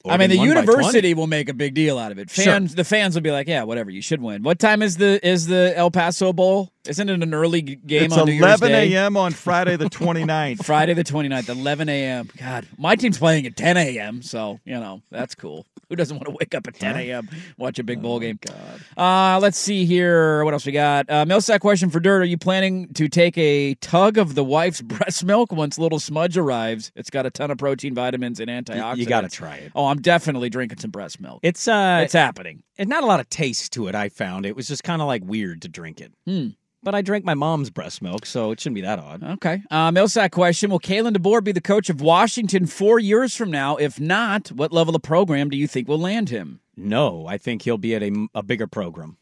I 0.08 0.16
mean, 0.16 0.30
the 0.30 0.38
Oregon 0.38 0.54
won 0.56 0.64
by 0.64 0.72
20. 0.72 0.76
university 0.78 1.12
will 1.14 1.26
make 1.26 1.50
a 1.50 1.52
big 1.52 1.74
deal 1.74 1.98
out 1.98 2.10
of 2.10 2.18
it. 2.18 2.30
Sure. 2.30 2.46
Fans, 2.46 2.74
the 2.74 2.84
fans 2.84 3.14
will 3.14 3.20
be 3.20 3.30
like, 3.30 3.46
"Yeah, 3.46 3.64
whatever, 3.64 3.90
you 3.90 4.00
should 4.00 4.22
win." 4.22 4.42
What 4.42 4.58
time 4.58 4.80
is 4.80 4.96
the 4.96 5.20
is 5.22 5.46
the 5.46 5.74
El 5.76 5.90
Paso 5.90 6.32
Bowl? 6.32 6.72
Isn't 6.88 7.10
it 7.10 7.22
an 7.22 7.34
early 7.34 7.60
game 7.60 8.04
it's 8.04 8.16
on 8.16 8.24
New 8.26 8.32
Year's 8.32 8.42
11 8.42 8.72
a.m. 8.72 9.16
on 9.16 9.32
Friday 9.32 9.76
the 9.76 9.84
29th. 9.90 10.64
Friday 10.64 10.94
the 10.94 11.04
29th, 11.04 11.50
11 11.50 11.88
a.m. 11.90 12.30
God, 12.38 12.66
my 12.78 12.96
team's 12.96 13.18
playing 13.18 13.44
at 13.46 13.54
10 13.54 13.76
a.m., 13.76 14.22
so, 14.22 14.60
you 14.64 14.80
know, 14.80 15.02
that's 15.10 15.34
cool. 15.34 15.66
Who 15.90 15.96
doesn't 15.96 16.16
want 16.16 16.26
to 16.26 16.36
wake 16.40 16.54
up 16.54 16.66
at 16.68 16.74
10 16.76 16.96
a.m., 16.96 17.28
watch 17.58 17.78
a 17.78 17.84
big 17.84 18.00
bowl 18.00 18.18
game? 18.18 18.38
God. 18.40 18.80
Uh, 18.96 19.40
let's 19.40 19.58
see 19.58 19.84
here. 19.84 20.42
What 20.44 20.54
else 20.54 20.64
we 20.64 20.72
got? 20.72 21.10
Uh, 21.10 21.26
Millsack 21.26 21.60
question 21.60 21.90
for 21.90 22.00
Dirt. 22.00 22.22
Are 22.22 22.24
you 22.24 22.38
planning 22.38 22.88
to 22.94 23.08
take 23.08 23.36
a 23.36 23.74
tug 23.74 24.16
of 24.16 24.34
the 24.34 24.44
wife's 24.44 24.80
breast 24.80 25.22
milk 25.24 25.52
once 25.52 25.78
little 25.78 26.00
smudge 26.00 26.38
arrives? 26.38 26.92
It's 26.94 27.10
got 27.10 27.26
a 27.26 27.30
ton 27.30 27.50
of 27.50 27.58
protein, 27.58 27.94
vitamins, 27.94 28.40
and 28.40 28.48
antioxidants. 28.48 28.96
You 28.96 29.06
got 29.06 29.22
to 29.22 29.28
try 29.28 29.56
it. 29.56 29.72
Oh, 29.74 29.86
I'm 29.86 30.00
definitely 30.00 30.48
drinking 30.48 30.78
some 30.78 30.90
breast 30.92 31.20
milk. 31.20 31.40
It's 31.42 31.68
uh, 31.68 32.00
it's 32.04 32.14
happening. 32.14 32.62
And 32.78 32.88
not 32.88 33.02
a 33.02 33.06
lot 33.06 33.20
of 33.20 33.28
taste 33.28 33.72
to 33.74 33.88
it. 33.88 33.94
I 33.94 34.08
found 34.08 34.46
it 34.46 34.56
was 34.56 34.66
just 34.66 34.82
kind 34.82 35.02
of 35.02 35.08
like 35.08 35.22
weird 35.24 35.60
to 35.62 35.68
drink 35.68 36.00
it. 36.00 36.12
Hmm. 36.24 36.48
But 36.82 36.94
I 36.94 37.02
drank 37.02 37.26
my 37.26 37.34
mom's 37.34 37.68
breast 37.68 38.00
milk, 38.00 38.24
so 38.24 38.52
it 38.52 38.60
shouldn't 38.60 38.76
be 38.76 38.80
that 38.80 38.98
odd. 38.98 39.22
Okay. 39.22 39.62
Uh, 39.70 39.90
Millsack 39.90 40.30
question 40.30 40.70
Will 40.70 40.80
Kalen 40.80 41.14
DeBoer 41.14 41.44
be 41.44 41.52
the 41.52 41.60
coach 41.60 41.90
of 41.90 42.00
Washington 42.00 42.66
four 42.66 42.98
years 42.98 43.36
from 43.36 43.50
now? 43.50 43.76
If 43.76 44.00
not, 44.00 44.48
what 44.48 44.72
level 44.72 44.96
of 44.96 45.02
program 45.02 45.50
do 45.50 45.58
you 45.58 45.66
think 45.66 45.88
will 45.88 45.98
land 45.98 46.30
him? 46.30 46.60
No, 46.76 47.26
I 47.26 47.36
think 47.36 47.62
he'll 47.62 47.76
be 47.76 47.94
at 47.94 48.02
a, 48.02 48.28
a 48.34 48.42
bigger 48.42 48.66
program. 48.66 49.18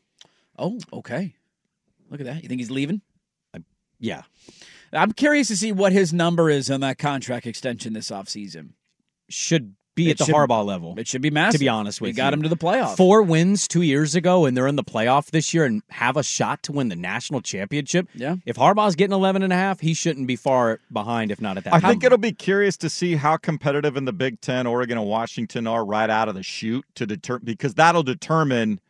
Oh, 0.56 0.78
okay. 0.92 1.34
Look 2.10 2.20
at 2.20 2.26
that. 2.26 2.42
You 2.42 2.48
think 2.48 2.60
he's 2.60 2.70
leaving? 2.70 3.02
Yeah. 3.98 4.22
I'm 4.92 5.12
curious 5.12 5.48
to 5.48 5.56
see 5.56 5.72
what 5.72 5.92
his 5.92 6.12
number 6.12 6.48
is 6.48 6.70
on 6.70 6.80
that 6.80 6.98
contract 6.98 7.46
extension 7.46 7.92
this 7.92 8.10
offseason. 8.10 8.70
Should 9.28 9.74
be 9.98 10.08
It 10.08 10.12
at 10.12 10.18
the 10.18 10.24
should- 10.26 10.34
Harbaugh 10.34 10.64
level. 10.64 10.94
It 10.96 11.06
should 11.08 11.20
be 11.22 11.30
massive. 11.30 11.58
To 11.58 11.64
be 11.64 11.68
honest 11.68 12.00
with 12.00 12.06
we 12.08 12.10
you, 12.12 12.16
got 12.16 12.32
him 12.32 12.42
to 12.42 12.48
the 12.48 12.56
playoff. 12.56 12.96
Four 12.96 13.22
wins 13.22 13.68
two 13.68 13.82
years 13.82 14.14
ago, 14.14 14.46
and 14.46 14.56
they're 14.56 14.66
in 14.66 14.76
the 14.76 14.84
playoff 14.84 15.30
this 15.30 15.52
year 15.52 15.64
and 15.64 15.82
have 15.90 16.16
a 16.16 16.22
shot 16.22 16.62
to 16.62 16.72
win 16.72 16.88
the 16.88 16.96
national 16.96 17.40
championship. 17.42 18.08
Yeah. 18.14 18.36
If 18.46 18.56
Harbaugh's 18.56 18.94
getting 18.94 19.12
11 19.12 19.42
and 19.42 19.52
a 19.52 19.56
half, 19.56 19.80
he 19.80 19.92
shouldn't 19.94 20.26
be 20.26 20.36
far 20.36 20.80
behind, 20.92 21.30
if 21.30 21.40
not 21.40 21.56
at 21.58 21.64
that. 21.64 21.74
I 21.74 21.80
think 21.80 22.02
it'll 22.04 22.16
be 22.18 22.32
curious 22.32 22.76
to 22.78 22.88
see 22.88 23.16
how 23.16 23.36
competitive 23.36 23.96
in 23.96 24.04
the 24.04 24.12
Big 24.12 24.40
Ten 24.40 24.66
Oregon 24.66 24.96
and 24.98 25.06
Washington 25.06 25.66
are 25.66 25.84
right 25.84 26.08
out 26.08 26.28
of 26.28 26.34
the 26.34 26.42
chute 26.42 26.84
to 26.94 27.06
deter 27.06 27.38
because 27.40 27.74
that'll 27.74 28.02
determine 28.04 28.80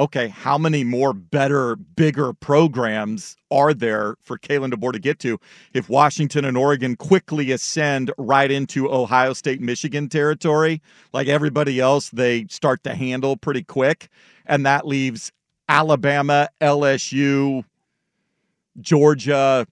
okay, 0.00 0.28
how 0.28 0.56
many 0.56 0.82
more 0.82 1.12
better, 1.12 1.76
bigger 1.76 2.32
programs 2.32 3.36
are 3.50 3.74
there 3.74 4.16
for 4.22 4.38
Kalen 4.38 4.72
DeBoer 4.72 4.94
to 4.94 4.98
get 4.98 5.18
to 5.20 5.38
if 5.74 5.90
Washington 5.90 6.46
and 6.46 6.56
Oregon 6.56 6.96
quickly 6.96 7.50
ascend 7.50 8.10
right 8.16 8.50
into 8.50 8.90
Ohio 8.90 9.34
State, 9.34 9.60
Michigan 9.60 10.08
territory, 10.08 10.80
like 11.12 11.28
everybody 11.28 11.80
else, 11.80 12.08
they 12.08 12.46
start 12.48 12.82
to 12.84 12.94
handle 12.94 13.36
pretty 13.36 13.62
quick. 13.62 14.08
And 14.46 14.64
that 14.64 14.86
leaves 14.86 15.32
Alabama, 15.68 16.48
LSU, 16.62 17.64
Georgia. 18.80 19.66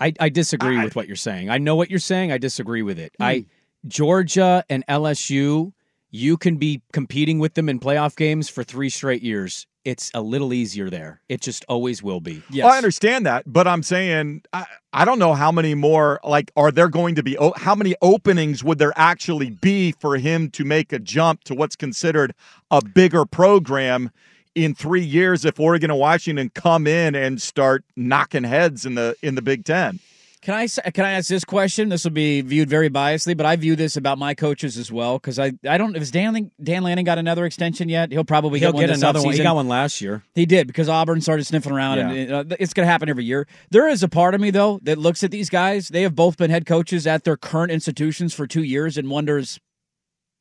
I, 0.00 0.12
I 0.18 0.28
disagree 0.28 0.82
with 0.82 0.96
what 0.96 1.06
you're 1.06 1.14
saying. 1.14 1.50
I 1.50 1.58
know 1.58 1.76
what 1.76 1.88
you're 1.88 2.00
saying. 2.00 2.32
I 2.32 2.38
disagree 2.38 2.82
with 2.82 2.98
it. 2.98 3.14
I 3.20 3.38
hmm. 3.38 3.88
Georgia 3.88 4.64
and 4.68 4.84
LSU, 4.88 5.72
you 6.12 6.36
can 6.36 6.58
be 6.58 6.82
competing 6.92 7.38
with 7.38 7.54
them 7.54 7.68
in 7.68 7.80
playoff 7.80 8.14
games 8.14 8.48
for 8.48 8.62
three 8.62 8.90
straight 8.90 9.22
years. 9.22 9.66
It's 9.84 10.12
a 10.14 10.20
little 10.20 10.52
easier 10.52 10.88
there. 10.90 11.20
It 11.28 11.40
just 11.40 11.64
always 11.68 12.02
will 12.02 12.20
be. 12.20 12.42
Yes. 12.50 12.64
Well, 12.64 12.74
I 12.74 12.76
understand 12.76 13.26
that, 13.26 13.50
but 13.50 13.66
I'm 13.66 13.82
saying 13.82 14.42
I, 14.52 14.66
I 14.92 15.04
don't 15.04 15.18
know 15.18 15.34
how 15.34 15.50
many 15.50 15.74
more 15.74 16.20
like 16.22 16.52
are 16.54 16.70
there 16.70 16.88
going 16.88 17.16
to 17.16 17.22
be 17.22 17.36
how 17.56 17.74
many 17.74 17.96
openings 18.00 18.62
would 18.62 18.78
there 18.78 18.92
actually 18.94 19.50
be 19.50 19.92
for 19.92 20.18
him 20.18 20.50
to 20.50 20.64
make 20.64 20.92
a 20.92 21.00
jump 21.00 21.42
to 21.44 21.54
what's 21.54 21.74
considered 21.74 22.32
a 22.70 22.84
bigger 22.84 23.24
program 23.24 24.10
in 24.54 24.74
3 24.74 25.02
years 25.02 25.44
if 25.46 25.58
Oregon 25.58 25.90
and 25.90 25.98
Washington 25.98 26.50
come 26.54 26.86
in 26.86 27.14
and 27.14 27.42
start 27.42 27.84
knocking 27.96 28.44
heads 28.44 28.86
in 28.86 28.94
the 28.94 29.16
in 29.22 29.34
the 29.34 29.42
Big 29.42 29.64
10. 29.64 29.98
Can 30.42 30.54
I 30.54 30.66
can 30.66 31.04
I 31.04 31.12
ask 31.12 31.28
this 31.28 31.44
question? 31.44 31.88
This 31.88 32.02
will 32.02 32.10
be 32.10 32.40
viewed 32.40 32.68
very 32.68 32.90
biasly, 32.90 33.36
but 33.36 33.46
I 33.46 33.54
view 33.54 33.76
this 33.76 33.96
about 33.96 34.18
my 34.18 34.34
coaches 34.34 34.76
as 34.76 34.90
well 34.90 35.16
because 35.18 35.38
I 35.38 35.52
I 35.68 35.78
don't. 35.78 35.96
Has 35.96 36.10
Dan 36.10 36.50
Dan 36.60 36.82
Lanning 36.82 37.04
got 37.04 37.18
another 37.18 37.46
extension 37.46 37.88
yet? 37.88 38.10
He'll 38.10 38.24
probably 38.24 38.58
He'll 38.58 38.70
get 38.70 38.74
one 38.74 38.86
get 38.86 38.96
another 38.96 39.22
one. 39.22 39.34
He 39.34 39.42
got 39.42 39.54
one 39.54 39.68
last 39.68 40.00
year. 40.00 40.24
He 40.34 40.44
did 40.44 40.66
because 40.66 40.88
Auburn 40.88 41.20
started 41.20 41.44
sniffing 41.44 41.70
around, 41.72 42.00
and 42.00 42.32
uh, 42.32 42.56
it's 42.58 42.74
going 42.74 42.84
to 42.84 42.90
happen 42.90 43.08
every 43.08 43.24
year. 43.24 43.46
There 43.70 43.88
is 43.88 44.02
a 44.02 44.08
part 44.08 44.34
of 44.34 44.40
me 44.40 44.50
though 44.50 44.80
that 44.82 44.98
looks 44.98 45.22
at 45.22 45.30
these 45.30 45.48
guys. 45.48 45.88
They 45.88 46.02
have 46.02 46.16
both 46.16 46.36
been 46.36 46.50
head 46.50 46.66
coaches 46.66 47.06
at 47.06 47.22
their 47.22 47.36
current 47.36 47.70
institutions 47.70 48.34
for 48.34 48.48
two 48.48 48.64
years 48.64 48.98
and 48.98 49.08
wonders, 49.08 49.60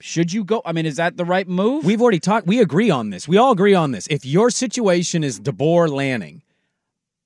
should 0.02 0.34
you 0.34 0.44
go? 0.44 0.64
I 0.66 0.74
mean, 0.74 0.88
is 0.88 0.96
that 0.96 1.16
the 1.16 1.26
right 1.26 1.48
move? 1.48 1.86
We've 1.86 2.02
already 2.02 2.20
talked. 2.20 2.48
We 2.48 2.60
agree 2.60 2.90
on 2.90 3.12
this. 3.12 3.28
We 3.28 3.38
all 3.38 3.52
agree 3.52 3.76
on 3.76 3.92
this. 3.92 4.08
If 4.10 4.26
your 4.26 4.50
situation 4.50 5.24
is 5.24 5.40
DeBoer 5.40 5.90
Lanning, 5.90 6.42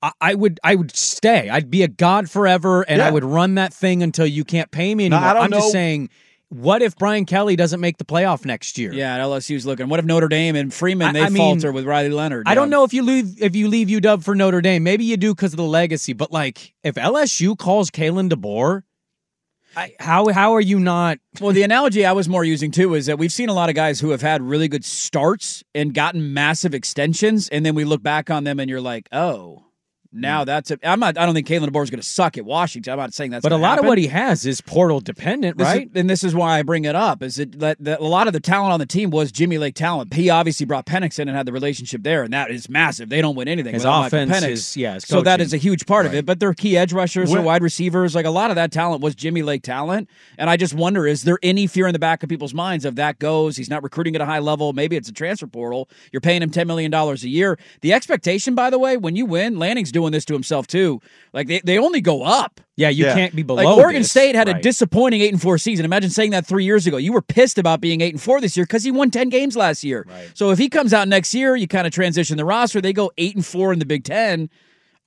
I, 0.08 0.12
I 0.32 0.36
would 0.36 0.60
I 0.63 0.76
would 0.76 0.96
stay. 0.96 1.50
I'd 1.50 1.70
be 1.72 1.84
a 1.84 1.88
god 1.88 2.30
forever, 2.30 2.84
and 2.84 3.02
I 3.02 3.12
would 3.12 3.24
run 3.24 3.56
that 3.56 3.74
thing 3.74 4.04
until 4.04 4.26
you 4.28 4.44
can't 4.44 4.70
pay 4.72 4.94
me 4.96 5.10
No, 5.10 5.18
anymore. 5.18 5.30
I 5.30 5.34
don't 5.34 5.44
I'm 5.44 5.52
just 5.52 5.72
saying, 5.72 6.10
what 6.50 6.82
if 6.82 6.96
Brian 6.96 7.26
Kelly 7.26 7.56
doesn't 7.56 7.80
make 7.80 7.98
the 7.98 8.06
playoff 8.06 8.46
next 8.46 8.78
year? 8.78 8.94
yeah, 8.94 9.18
LSU's 9.20 9.65
looking. 9.65 9.89
What 9.89 10.00
if 10.00 10.06
Notre 10.06 10.28
Dame 10.28 10.56
and 10.56 10.74
Freeman 10.74 11.08
I- 11.08 11.13
they 11.13 11.22
I 11.24 11.30
mean, 11.30 11.38
falter 11.60 11.72
with 11.72 11.86
Riley 11.86 12.10
Leonard? 12.10 12.48
I 12.48 12.56
don't 12.56 12.70
know 12.70 12.84
if 12.84 12.94
you 12.94 13.02
leave 13.04 13.41
if 13.41 13.56
you 13.56 13.68
leave 13.68 13.88
UW 13.88 14.24
for 14.24 14.36
Notre 14.36 14.62
Dame. 14.62 14.84
Maybe 14.84 15.06
you 15.06 15.18
do 15.18 15.34
because 15.34 15.54
of 15.54 15.58
the 15.58 15.63
legacy. 15.63 16.13
But 16.13 16.32
like, 16.32 16.74
if 16.84 16.96
LSU 16.96 17.58
calls 17.58 17.89
Kalen 17.89 18.30
DeBoer, 18.30 18.84
I, 19.78 19.94
how 20.00 20.30
how 20.30 20.54
are 20.54 20.62
you 20.62 20.80
not? 20.80 21.18
Well, 21.41 21.52
the 21.52 21.63
analogy 21.63 22.06
I 22.06 22.13
was 22.13 22.30
more 22.30 22.46
using 22.46 22.72
too 22.72 22.94
is 22.94 23.08
that 23.08 23.18
we've 23.20 23.32
seen 23.34 23.50
a 23.50 23.54
lot 23.54 23.68
of 23.68 23.76
guys 23.76 24.00
who 24.00 24.12
have 24.12 24.22
had 24.22 24.41
really 24.41 24.70
good 24.70 24.86
starts 24.86 25.65
and 25.74 25.94
gotten 25.94 26.34
massive 26.34 26.74
extensions, 26.74 27.50
and 27.50 27.65
then 27.65 27.76
we 27.76 27.84
look 27.84 28.02
back 28.02 28.30
on 28.30 28.46
them 28.46 28.58
and 28.60 28.70
you're 28.70 28.80
like, 28.80 29.10
oh, 29.12 29.64
now 30.12 30.44
that's 30.44 30.72
a. 30.72 30.80
I'm 30.84 31.00
not. 31.00 31.18
I 31.18 31.26
don't 31.26 31.36
think 31.36 31.48
Kalen 31.48 31.68
DeBoer 31.68 31.84
is 31.84 31.89
going 31.89 32.02
to 32.02 32.08
suck 32.08 32.38
at 32.38 32.46
Washington. 32.46 32.94
I'm 32.94 33.00
not 33.00 33.13
saying 33.13 33.32
that's. 33.32 33.44
But 33.44 33.52
a 33.52 33.58
lot 33.58 33.72
happen. 33.72 33.86
of 33.86 33.89
what 33.89 33.98
he 33.98 34.08
has 34.08 34.46
is 34.46 34.62
portal 34.62 35.00
dependent, 35.00 35.58
This 35.58 35.68
is- 35.68 35.74
right? 35.74 35.89
and 35.96 36.10
this 36.10 36.24
is 36.24 36.34
why 36.34 36.60
I 36.60 36.63
bring 36.63 36.86
it 36.86 36.96
up 36.96 37.22
is 37.22 37.36
that, 37.36 37.60
that, 37.60 37.78
that 37.82 38.00
a 38.00 38.04
lot 38.04 38.28
of 38.28 38.34
the 38.34 38.39
talent 38.39 38.74
on 38.74 38.80
the 38.80 38.86
team 38.86 39.10
was 39.10 39.32
Jimmy 39.32 39.58
Lake 39.58 39.76
talent. 39.76 40.13
He 40.13 40.30
obviously 40.30 40.65
brought 40.65 40.86
Penix 40.86 41.20
in 41.20 41.28
and 41.28 41.36
had 41.36 41.46
the 41.46 41.52
relationship 41.52 42.04
there, 42.04 42.24
and 42.24 42.32
that 42.34 42.52
is 42.52 42.70
massive. 42.70 43.10
They 43.10 43.22
don't 43.22 43.36
win 43.36 43.48
anything. 43.48 43.74
His 43.74 43.86
offense 43.86 44.32
Penix. 44.32 44.50
is- 44.50 44.78
yeah, 44.78 44.98
so 45.00 45.22
that 45.22 45.41
is 45.41 45.54
a 45.54 45.58
huge 45.58 45.86
part 45.86 46.06
of 46.06 46.13
it. 46.13 46.26
But 46.26 46.39
their 46.39 46.54
key 46.54 46.78
edge 46.78 46.94
rushers 46.94 47.34
or 47.34 47.41
wide 47.41 47.62
receivers, 47.63 48.15
like 48.15 48.26
a 48.26 48.30
lot 48.32 48.50
of 48.50 48.56
that 48.56 48.72
talent 48.72 49.02
was 49.02 49.15
Jimmy 49.15 49.41
Lake 49.41 49.63
talent. 49.63 50.10
And 50.38 50.50
I 50.50 50.58
just 50.58 50.74
wonder, 50.74 51.06
is 51.08 51.24
there 51.24 51.39
any 51.44 51.68
fear 51.68 51.88
in 51.88 51.94
the 51.94 52.00
back 52.00 52.24
of 52.24 52.30
people's 52.30 52.54
minds 52.54 52.86
of 52.86 52.96
that 52.96 53.20
goes? 53.20 53.58
He's 53.58 53.70
not 53.70 53.84
recruiting 53.84 54.15
at 54.15 54.22
a 54.22 54.26
high 54.26 54.39
level. 54.39 54.74
Maybe 54.74 54.96
it's 54.96 55.10
a 55.10 55.13
transfer 55.13 55.48
portal. 55.48 55.89
You're 56.12 56.22
paying 56.22 56.41
him 56.41 56.52
ten 56.52 56.68
million 56.68 56.91
dollars 56.91 57.24
a 57.24 57.30
year. 57.30 57.58
The 57.82 57.94
expectation, 57.94 58.56
by 58.56 58.70
the 58.70 58.80
way, 58.80 58.98
when 58.98 59.15
you 59.15 59.26
win, 59.26 59.58
Lanning's 59.60 59.91
doing 59.91 60.05
this 60.12 60.26
to 60.26 60.34
himself 60.34 60.68
too. 60.68 61.02
Like 61.34 61.48
they, 61.48 61.60
they 61.63 61.78
only 61.78 62.02
go 62.02 62.24
up. 62.24 62.62
Yeah, 62.76 62.89
you 62.89 63.06
Yeah. 63.06 63.13
can't 63.13 63.36
be 63.36 63.44
below. 63.44 63.63
Like 63.63 63.78
Oregon 63.78 64.02
this. 64.02 64.12
State 64.12 64.36
had 64.36 64.50
a 64.50 64.60
disappointing 64.62 65.22
eight 65.22 65.32
and 65.32 65.41
four 65.41 65.58
season. 65.58 65.86
Imagine 65.86 66.10
saying 66.10 66.32
that 66.32 66.46
three 66.46 66.65
years 66.65 66.86
ago. 66.88 66.98
You 66.98 67.13
were 67.13 67.22
pissed 67.22 67.58
about 67.58 67.82
being 67.82 68.02
eight 68.02 68.13
and 68.13 68.22
four 68.22 68.41
this 68.41 68.58
year 68.58 68.65
because 68.65 68.84
he 68.84 68.91
won 68.91 69.12
ten 69.12 69.30
games 69.30 69.56
last 69.56 69.84
year. 69.84 70.06
So 70.34 70.52
if 70.52 70.58
he 70.60 70.70
comes 70.70 70.94
out 70.94 71.08
next 71.08 71.34
year, 71.34 71.56
you 71.56 71.68
kind 71.68 71.88
of 71.88 71.94
transition 71.94 72.38
the 72.38 72.46
roster. 72.46 72.82
They 72.82 72.94
go 72.94 73.12
eight 73.18 73.36
and 73.36 73.46
four 73.46 73.72
in 73.74 73.80
the 73.80 73.86
Big 73.86 74.04
Ten. 74.04 74.50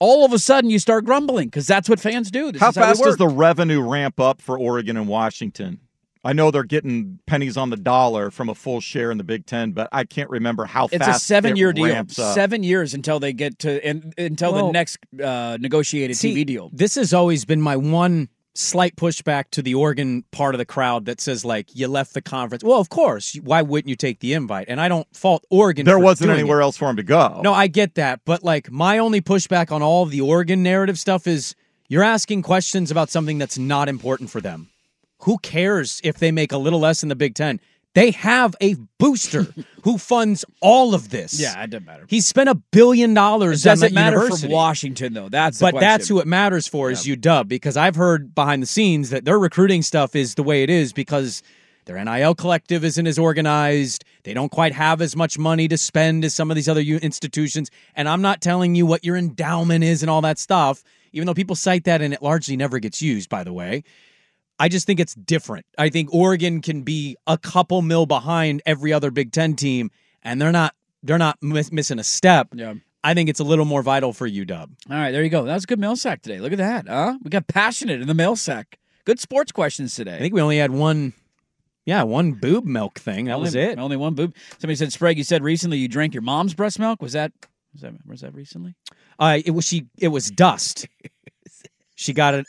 All 0.01 0.25
of 0.25 0.33
a 0.33 0.39
sudden, 0.39 0.71
you 0.71 0.79
start 0.79 1.05
grumbling 1.05 1.49
because 1.49 1.67
that's 1.67 1.89
what 1.89 1.99
fans 1.99 2.31
do. 2.31 2.53
This 2.53 2.61
How 2.61 2.69
is 2.69 2.77
how 2.77 2.83
fast 2.83 3.01
we 3.01 3.07
does 3.07 3.17
the 3.17 3.27
revenue 3.27 3.81
ramp 3.83 4.21
up 4.21 4.41
for 4.41 4.57
Oregon 4.57 4.97
and 4.97 5.09
Washington? 5.09 5.81
I 6.29 6.35
know 6.35 6.51
they're 6.51 6.63
getting 6.63 7.21
pennies 7.25 7.57
on 7.57 7.71
the 7.71 7.77
dollar 7.79 8.31
from 8.31 8.51
a 8.51 8.55
full 8.55 8.81
share 8.83 9.11
in 9.11 9.17
the 9.17 9.25
Big 9.25 9.47
Ten, 9.47 9.73
but 9.73 9.89
I 9.93 10.05
can't 10.05 10.29
remember 10.29 10.67
how 10.67 10.85
It's 10.93 10.99
fast 10.99 11.23
a 11.23 11.25
seven-year 11.25 11.71
it 11.71 11.77
deal. 11.77 11.97
up. 11.97 12.11
Seven 12.11 12.63
years 12.63 12.93
until 12.93 13.19
they 13.19 13.33
get 13.33 13.61
to 13.61 13.83
and 13.83 14.13
until 14.19 14.53
the 14.53 14.71
next 14.71 14.99
uh, 15.25 15.57
negotiated 15.59 16.19
See, 16.19 16.35
TV 16.35 16.45
deal. 16.45 16.69
This 16.71 16.97
has 16.97 17.15
always 17.15 17.47
been 17.47 17.63
my 17.63 17.77
one 17.77 18.29
slight 18.55 18.95
pushback 18.95 19.45
to 19.53 19.63
the 19.63 19.75
Oregon 19.75 20.23
part 20.31 20.55
of 20.55 20.59
the 20.59 20.67
crowd 20.67 21.07
that 21.07 21.23
says 21.23 21.47
like 21.47 21.75
you 21.75 21.89
left 21.89 22.13
the 22.13 22.21
conference. 22.21 22.63
Well, 22.63 22.79
of 22.79 22.91
course, 22.91 23.35
why 23.43 23.63
wouldn't 23.63 23.89
you 23.89 23.97
take 23.97 24.21
the 24.21 24.35
invite? 24.35 24.67
And 24.69 24.83
I 24.83 24.89
don't 24.89 25.07
fault 25.17 25.47
Oregon. 25.49 25.87
There 25.87 25.95
for 25.97 26.05
wasn't 26.05 26.29
doing 26.29 26.41
anywhere 26.41 26.61
it. 26.61 26.65
else 26.65 26.77
for 26.77 26.91
him 26.91 26.97
to 26.97 27.03
go. 27.03 27.41
No, 27.43 27.55
I 27.55 27.69
get 27.69 27.95
that, 27.95 28.21
but 28.27 28.45
like 28.45 28.71
my 28.71 28.99
only 28.99 29.23
pushback 29.23 29.73
on 29.73 29.81
all 29.81 30.03
of 30.03 30.11
the 30.11 30.21
Oregon 30.21 30.63
narrative 30.63 30.99
stuff 30.99 31.27
is 31.27 31.55
you're 31.89 32.03
asking 32.03 32.43
questions 32.43 32.91
about 32.91 33.09
something 33.09 33.39
that's 33.39 33.57
not 33.57 33.89
important 33.89 34.29
for 34.29 34.43
them. 34.43 34.69
Who 35.23 35.39
cares 35.39 36.01
if 36.05 36.19
they 36.19 36.31
make 36.33 36.53
a 36.53 36.59
little 36.59 36.81
less 36.81 37.03
in 37.03 37.09
the 37.09 37.17
Big 37.17 37.35
Ten? 37.35 37.61
They 37.95 38.11
have 38.13 38.55
a 38.61 38.77
booster 38.99 39.47
who 39.83 39.99
funds 39.99 40.45
all 40.61 40.95
of 40.95 41.09
this. 41.09 41.41
Yeah, 41.41 41.61
it 41.65 41.71
doesn't 41.71 41.87
matter. 41.87 42.05
He 42.09 42.21
spent 42.21 42.49
a 42.49 42.55
billion 42.55 43.15
dollars 43.15 43.63
Does 43.63 43.83
on 43.83 43.89
it 43.89 43.93
matter 43.93 44.17
university. 44.19 44.47
from 44.47 44.53
Washington 44.53 45.15
though? 45.15 45.29
That's 45.29 45.59
the 45.59 45.73
but 45.73 45.81
that's 45.81 46.07
who 46.07 46.21
it 46.21 46.27
matters 46.27 46.69
for 46.69 46.91
is 46.91 47.05
UW 47.05 47.49
because 47.49 47.77
I've 47.77 47.97
heard 47.97 48.35
behind 48.35 48.63
the 48.63 48.67
scenes 48.67 49.11
that 49.11 49.25
their 49.25 49.39
recruiting 49.39 49.83
stuff 49.83 50.15
is 50.15 50.37
the 50.37 50.43
way 50.45 50.63
it 50.63 50.71
is 50.71 50.93
because 50.93 51.43
Their 51.87 52.05
NIL 52.05 52.35
collective 52.35 52.85
isn't 52.85 53.07
as 53.07 53.19
organized. 53.19 54.05
They 54.25 54.35
don't 54.35 54.51
quite 54.51 54.75
have 54.75 55.01
as 55.01 55.17
much 55.17 55.39
money 55.39 55.69
to 55.69 55.79
spend 55.79 56.23
as 56.23 56.35
some 56.35 56.51
of 56.51 56.55
these 56.55 56.69
other 56.69 56.83
institutions. 56.83 57.71
And 57.97 58.07
I'm 58.07 58.21
not 58.21 58.43
telling 58.43 58.75
you 58.75 58.85
what 58.85 59.07
your 59.07 59.17
endowment 59.17 59.83
is 59.83 60.03
and 60.03 60.11
all 60.11 60.21
that 60.21 60.39
stuff, 60.39 60.85
even 61.13 61.25
though 61.27 61.33
people 61.33 61.57
cite 61.57 61.85
that 61.85 62.03
and 62.03 62.13
it 62.13 62.21
largely 62.21 62.59
never 62.59 62.79
gets 62.79 63.01
used, 63.01 63.31
by 63.31 63.43
the 63.43 63.55
way. 63.55 63.85
I 64.59 64.69
just 64.69 64.87
think 64.87 65.01
it's 65.01 65.15
different. 65.15 65.67
I 65.77 65.89
think 65.89 66.13
Oregon 66.13 66.61
can 66.61 66.83
be 66.83 67.17
a 67.27 67.39
couple 67.39 67.83
mil 67.83 68.07
behind 68.07 68.63
every 68.67 68.93
other 68.93 69.11
Big 69.11 69.33
Ten 69.33 69.55
team, 69.55 69.91
and 70.23 70.41
they're 70.41 70.53
not 70.53 70.75
they're 71.03 71.19
not 71.19 71.39
miss, 71.43 71.71
missing 71.71 71.99
a 71.99 72.05
step. 72.05 72.49
Yeah. 72.55 72.75
I 73.05 73.15
think 73.15 73.29
it's 73.29 73.41
a 73.41 73.45
little 73.45 73.65
more 73.65 73.83
vital 73.83 74.13
for 74.13 74.29
UW. 74.29 74.51
All 74.51 74.69
right, 74.89 75.13
there 75.13 75.23
you 75.23 75.31
go. 75.31 75.45
That 75.45 75.55
was 75.55 75.65
a 75.65 75.67
good 75.69 75.79
mail 75.79 75.95
sack 75.95 76.21
today. 76.23 76.41
Look 76.41 76.53
at 76.53 76.59
that, 76.59 76.89
huh? 76.89 77.17
We 77.23 77.31
got 77.31 77.47
passionate 77.47 78.01
in 78.01 78.09
the 78.09 78.15
mail 78.15 78.35
sack. 78.35 78.79
Good 79.05 79.21
sports 79.21 79.53
questions 79.53 79.95
today. 79.95 80.17
I 80.17 80.19
think 80.19 80.35
we 80.35 80.43
only 80.43 80.59
had 80.59 80.73
one, 80.73 81.15
yeah, 81.87 82.03
one 82.03 82.33
boob 82.33 82.65
milk 82.65 82.99
thing. 82.99 83.27
That 83.27 83.35
only, 83.35 83.47
was 83.47 83.55
it. 83.55 83.79
Only 83.79 83.97
one 83.97 84.15
boob. 84.15 84.35
Somebody 84.59 84.75
said, 84.75 84.93
Sprague, 84.93 85.17
you 85.17 85.25
said 85.25 85.43
recently 85.45 85.79
you 85.79 85.89
drank 85.89 86.13
your 86.13 86.23
mom's 86.23 86.55
breast 86.55 86.79
milk. 86.79 87.01
Was 87.01 87.13
that 87.13 87.33
was 87.73 87.83
that 87.83 87.95
was 88.05 88.21
that 88.23 88.35
recently? 88.35 88.75
Uh, 89.19 89.39
it 89.45 89.53
was 89.53 89.67
she. 89.67 89.87
It 89.99 90.09
was 90.09 90.31
dust. 90.31 90.89
she 91.95 92.13
got 92.13 92.35
it. 92.35 92.47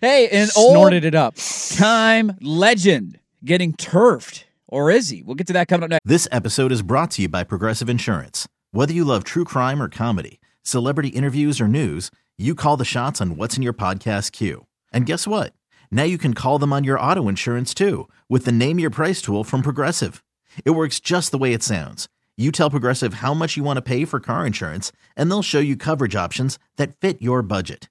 Hey, 0.00 0.28
an 0.30 0.46
Snorted 0.46 1.04
it 1.04 1.14
up. 1.14 1.34
time 1.76 2.36
legend 2.40 3.18
getting 3.44 3.74
turfed. 3.74 4.46
Or 4.66 4.90
is 4.90 5.10
he? 5.10 5.22
We'll 5.22 5.34
get 5.34 5.46
to 5.48 5.52
that 5.52 5.68
coming 5.68 5.84
up 5.84 5.90
next. 5.90 6.06
This 6.06 6.26
episode 6.32 6.72
is 6.72 6.80
brought 6.80 7.10
to 7.12 7.22
you 7.22 7.28
by 7.28 7.44
Progressive 7.44 7.90
Insurance. 7.90 8.48
Whether 8.70 8.94
you 8.94 9.04
love 9.04 9.24
true 9.24 9.44
crime 9.44 9.82
or 9.82 9.88
comedy, 9.90 10.40
celebrity 10.62 11.08
interviews 11.08 11.60
or 11.60 11.68
news, 11.68 12.10
you 12.38 12.54
call 12.54 12.78
the 12.78 12.84
shots 12.84 13.20
on 13.20 13.36
what's 13.36 13.58
in 13.58 13.62
your 13.62 13.74
podcast 13.74 14.32
queue. 14.32 14.64
And 14.90 15.04
guess 15.04 15.26
what? 15.26 15.52
Now 15.90 16.04
you 16.04 16.16
can 16.16 16.32
call 16.32 16.58
them 16.58 16.72
on 16.72 16.82
your 16.84 16.98
auto 16.98 17.28
insurance 17.28 17.74
too 17.74 18.08
with 18.28 18.46
the 18.46 18.52
Name 18.52 18.78
Your 18.78 18.90
Price 18.90 19.20
tool 19.20 19.44
from 19.44 19.60
Progressive. 19.60 20.24
It 20.64 20.70
works 20.70 20.98
just 20.98 21.30
the 21.30 21.38
way 21.38 21.52
it 21.52 21.62
sounds. 21.62 22.08
You 22.38 22.50
tell 22.52 22.70
Progressive 22.70 23.14
how 23.14 23.34
much 23.34 23.58
you 23.58 23.62
want 23.64 23.76
to 23.76 23.82
pay 23.82 24.06
for 24.06 24.18
car 24.18 24.46
insurance, 24.46 24.92
and 25.14 25.30
they'll 25.30 25.42
show 25.42 25.58
you 25.58 25.76
coverage 25.76 26.16
options 26.16 26.58
that 26.76 26.96
fit 27.00 27.20
your 27.20 27.42
budget. 27.42 27.90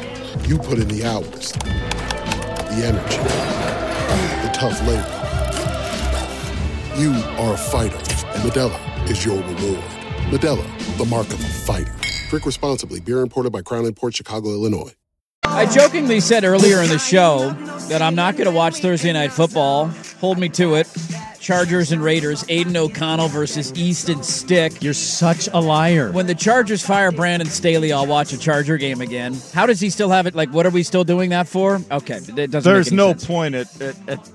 You 0.51 0.57
put 0.57 0.79
in 0.79 0.89
the 0.89 1.05
hours, 1.05 1.53
the 1.53 2.83
energy, 2.83 3.17
the 4.43 4.51
tough 4.53 4.77
labor. 4.85 5.07
You 6.99 7.13
are 7.39 7.53
a 7.53 7.57
fighter, 7.57 7.95
and 7.95 8.43
Modelo 8.43 9.09
is 9.09 9.23
your 9.23 9.37
reward. 9.37 9.81
Modelo, 10.29 10.97
the 10.97 11.05
mark 11.05 11.27
of 11.27 11.39
a 11.39 11.47
fighter. 11.47 11.95
Drink 12.29 12.45
responsibly. 12.45 12.99
Beer 12.99 13.21
imported 13.21 13.53
by 13.53 13.61
Crown 13.61 13.89
Port 13.93 14.13
Chicago, 14.13 14.49
Illinois. 14.49 14.91
I 15.43 15.67
jokingly 15.67 16.19
said 16.19 16.43
earlier 16.43 16.81
in 16.81 16.89
the 16.89 16.99
show 16.99 17.51
that 17.87 18.01
I'm 18.01 18.15
not 18.15 18.35
going 18.35 18.49
to 18.49 18.53
watch 18.53 18.79
Thursday 18.79 19.13
Night 19.13 19.31
Football. 19.31 19.85
Hold 20.19 20.37
me 20.37 20.49
to 20.49 20.75
it. 20.75 20.87
Chargers 21.41 21.91
and 21.91 22.03
Raiders, 22.03 22.45
Aidan 22.49 22.77
O'Connell 22.77 23.27
versus 23.27 23.73
Easton 23.73 24.21
Stick. 24.21 24.83
You're 24.83 24.93
such 24.93 25.49
a 25.51 25.59
liar. 25.59 26.11
When 26.11 26.27
the 26.27 26.35
Chargers 26.35 26.85
fire 26.85 27.11
Brandon 27.11 27.49
Staley, 27.49 27.91
I'll 27.91 28.05
watch 28.05 28.31
a 28.31 28.37
Charger 28.37 28.77
game 28.77 29.01
again. 29.01 29.35
How 29.51 29.65
does 29.65 29.79
he 29.79 29.89
still 29.89 30.09
have 30.09 30.27
it? 30.27 30.35
Like, 30.35 30.53
what 30.53 30.67
are 30.67 30.69
we 30.69 30.83
still 30.83 31.03
doing 31.03 31.31
that 31.31 31.47
for? 31.47 31.81
Okay, 31.91 32.17
it 32.17 32.51
doesn't. 32.51 32.63
There's 32.63 32.91
make 32.91 32.99
any 32.99 33.07
no 33.07 33.13
sense. 33.13 33.25
point 33.25 33.55
at, 33.55 33.81
at, 33.81 34.09
at 34.09 34.31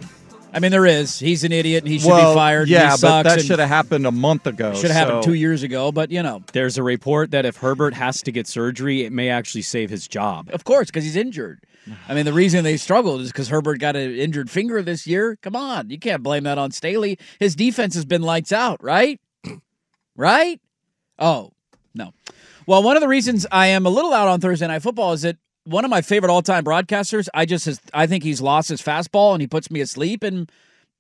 I 0.52 0.58
mean, 0.58 0.72
there 0.72 0.86
is. 0.86 1.18
He's 1.18 1.44
an 1.44 1.52
idiot 1.52 1.84
and 1.84 1.92
he 1.92 2.00
should 2.00 2.08
well, 2.08 2.32
be 2.32 2.36
fired. 2.36 2.68
Yeah, 2.68 2.90
and 2.90 3.00
he 3.00 3.02
but 3.02 3.22
that 3.22 3.42
should 3.42 3.60
have 3.60 3.68
happened 3.68 4.06
a 4.06 4.12
month 4.12 4.46
ago. 4.46 4.74
should 4.74 4.90
have 4.90 5.06
happened 5.06 5.22
two 5.22 5.34
years 5.34 5.62
ago. 5.62 5.92
But 5.92 6.10
you 6.10 6.24
know, 6.24 6.42
There's 6.52 6.76
a 6.76 6.82
report 6.82 7.30
that 7.30 7.44
if 7.44 7.58
Herbert 7.58 7.94
has 7.94 8.20
to 8.22 8.32
get 8.32 8.48
surgery, 8.48 9.04
it 9.04 9.12
may 9.12 9.28
actually 9.28 9.62
save 9.62 9.90
his 9.90 10.08
job. 10.08 10.50
of 10.52 10.64
course, 10.64 10.86
because 10.86 11.04
he's 11.04 11.16
injured. 11.16 11.60
I 12.08 12.14
mean, 12.14 12.24
the 12.24 12.32
reason 12.32 12.64
they 12.64 12.76
struggled 12.76 13.20
is 13.20 13.32
because 13.32 13.48
Herbert 13.48 13.78
got 13.78 13.96
an 13.96 14.14
injured 14.14 14.50
finger 14.50 14.82
this 14.82 15.06
year. 15.06 15.38
Come 15.42 15.54
on, 15.54 15.90
you 15.90 15.98
can't 15.98 16.22
blame 16.22 16.44
that 16.44 16.58
on 16.58 16.70
Staley. 16.70 17.18
His 17.38 17.54
defense 17.54 17.94
has 17.94 18.04
been 18.04 18.22
lights 18.22 18.52
out, 18.52 18.82
right? 18.82 19.20
right? 20.16 20.60
Oh 21.18 21.52
no. 21.94 22.12
Well, 22.66 22.82
one 22.82 22.96
of 22.96 23.00
the 23.00 23.08
reasons 23.08 23.46
I 23.52 23.68
am 23.68 23.86
a 23.86 23.90
little 23.90 24.12
out 24.12 24.28
on 24.28 24.40
Thursday 24.40 24.66
Night 24.66 24.82
Football 24.82 25.12
is 25.12 25.22
that 25.22 25.36
one 25.64 25.84
of 25.84 25.90
my 25.90 26.00
favorite 26.00 26.30
all-time 26.30 26.64
broadcasters, 26.64 27.28
I 27.34 27.44
just 27.44 27.66
has, 27.66 27.80
I 27.94 28.06
think 28.06 28.24
he's 28.24 28.40
lost 28.40 28.68
his 28.68 28.82
fastball 28.82 29.32
and 29.32 29.40
he 29.40 29.46
puts 29.46 29.70
me 29.70 29.80
asleep 29.80 30.22
and. 30.22 30.50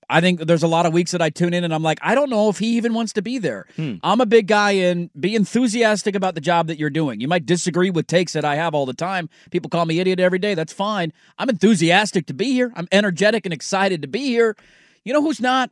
I 0.08 0.20
think 0.20 0.40
there's 0.40 0.62
a 0.62 0.68
lot 0.68 0.86
of 0.86 0.92
weeks 0.92 1.10
that 1.10 1.20
I 1.20 1.30
tune 1.30 1.52
in 1.52 1.64
and 1.64 1.74
I'm 1.74 1.82
like, 1.82 1.98
I 2.00 2.14
don't 2.14 2.30
know 2.30 2.48
if 2.48 2.58
he 2.58 2.76
even 2.76 2.94
wants 2.94 3.12
to 3.14 3.22
be 3.22 3.38
there. 3.38 3.66
Hmm. 3.74 3.94
I'm 4.02 4.20
a 4.20 4.26
big 4.26 4.46
guy 4.46 4.72
and 4.72 5.10
be 5.18 5.34
enthusiastic 5.34 6.14
about 6.14 6.34
the 6.34 6.40
job 6.40 6.68
that 6.68 6.78
you're 6.78 6.90
doing. 6.90 7.20
You 7.20 7.26
might 7.26 7.44
disagree 7.44 7.90
with 7.90 8.06
takes 8.06 8.32
that 8.34 8.44
I 8.44 8.54
have 8.54 8.74
all 8.74 8.86
the 8.86 8.94
time. 8.94 9.28
People 9.50 9.68
call 9.68 9.84
me 9.84 9.98
idiot 9.98 10.20
every 10.20 10.38
day. 10.38 10.54
That's 10.54 10.72
fine. 10.72 11.12
I'm 11.38 11.48
enthusiastic 11.48 12.26
to 12.26 12.34
be 12.34 12.52
here. 12.52 12.72
I'm 12.76 12.86
energetic 12.92 13.44
and 13.46 13.52
excited 13.52 14.02
to 14.02 14.08
be 14.08 14.26
here. 14.26 14.56
You 15.04 15.12
know 15.12 15.22
who's 15.22 15.40
not? 15.40 15.70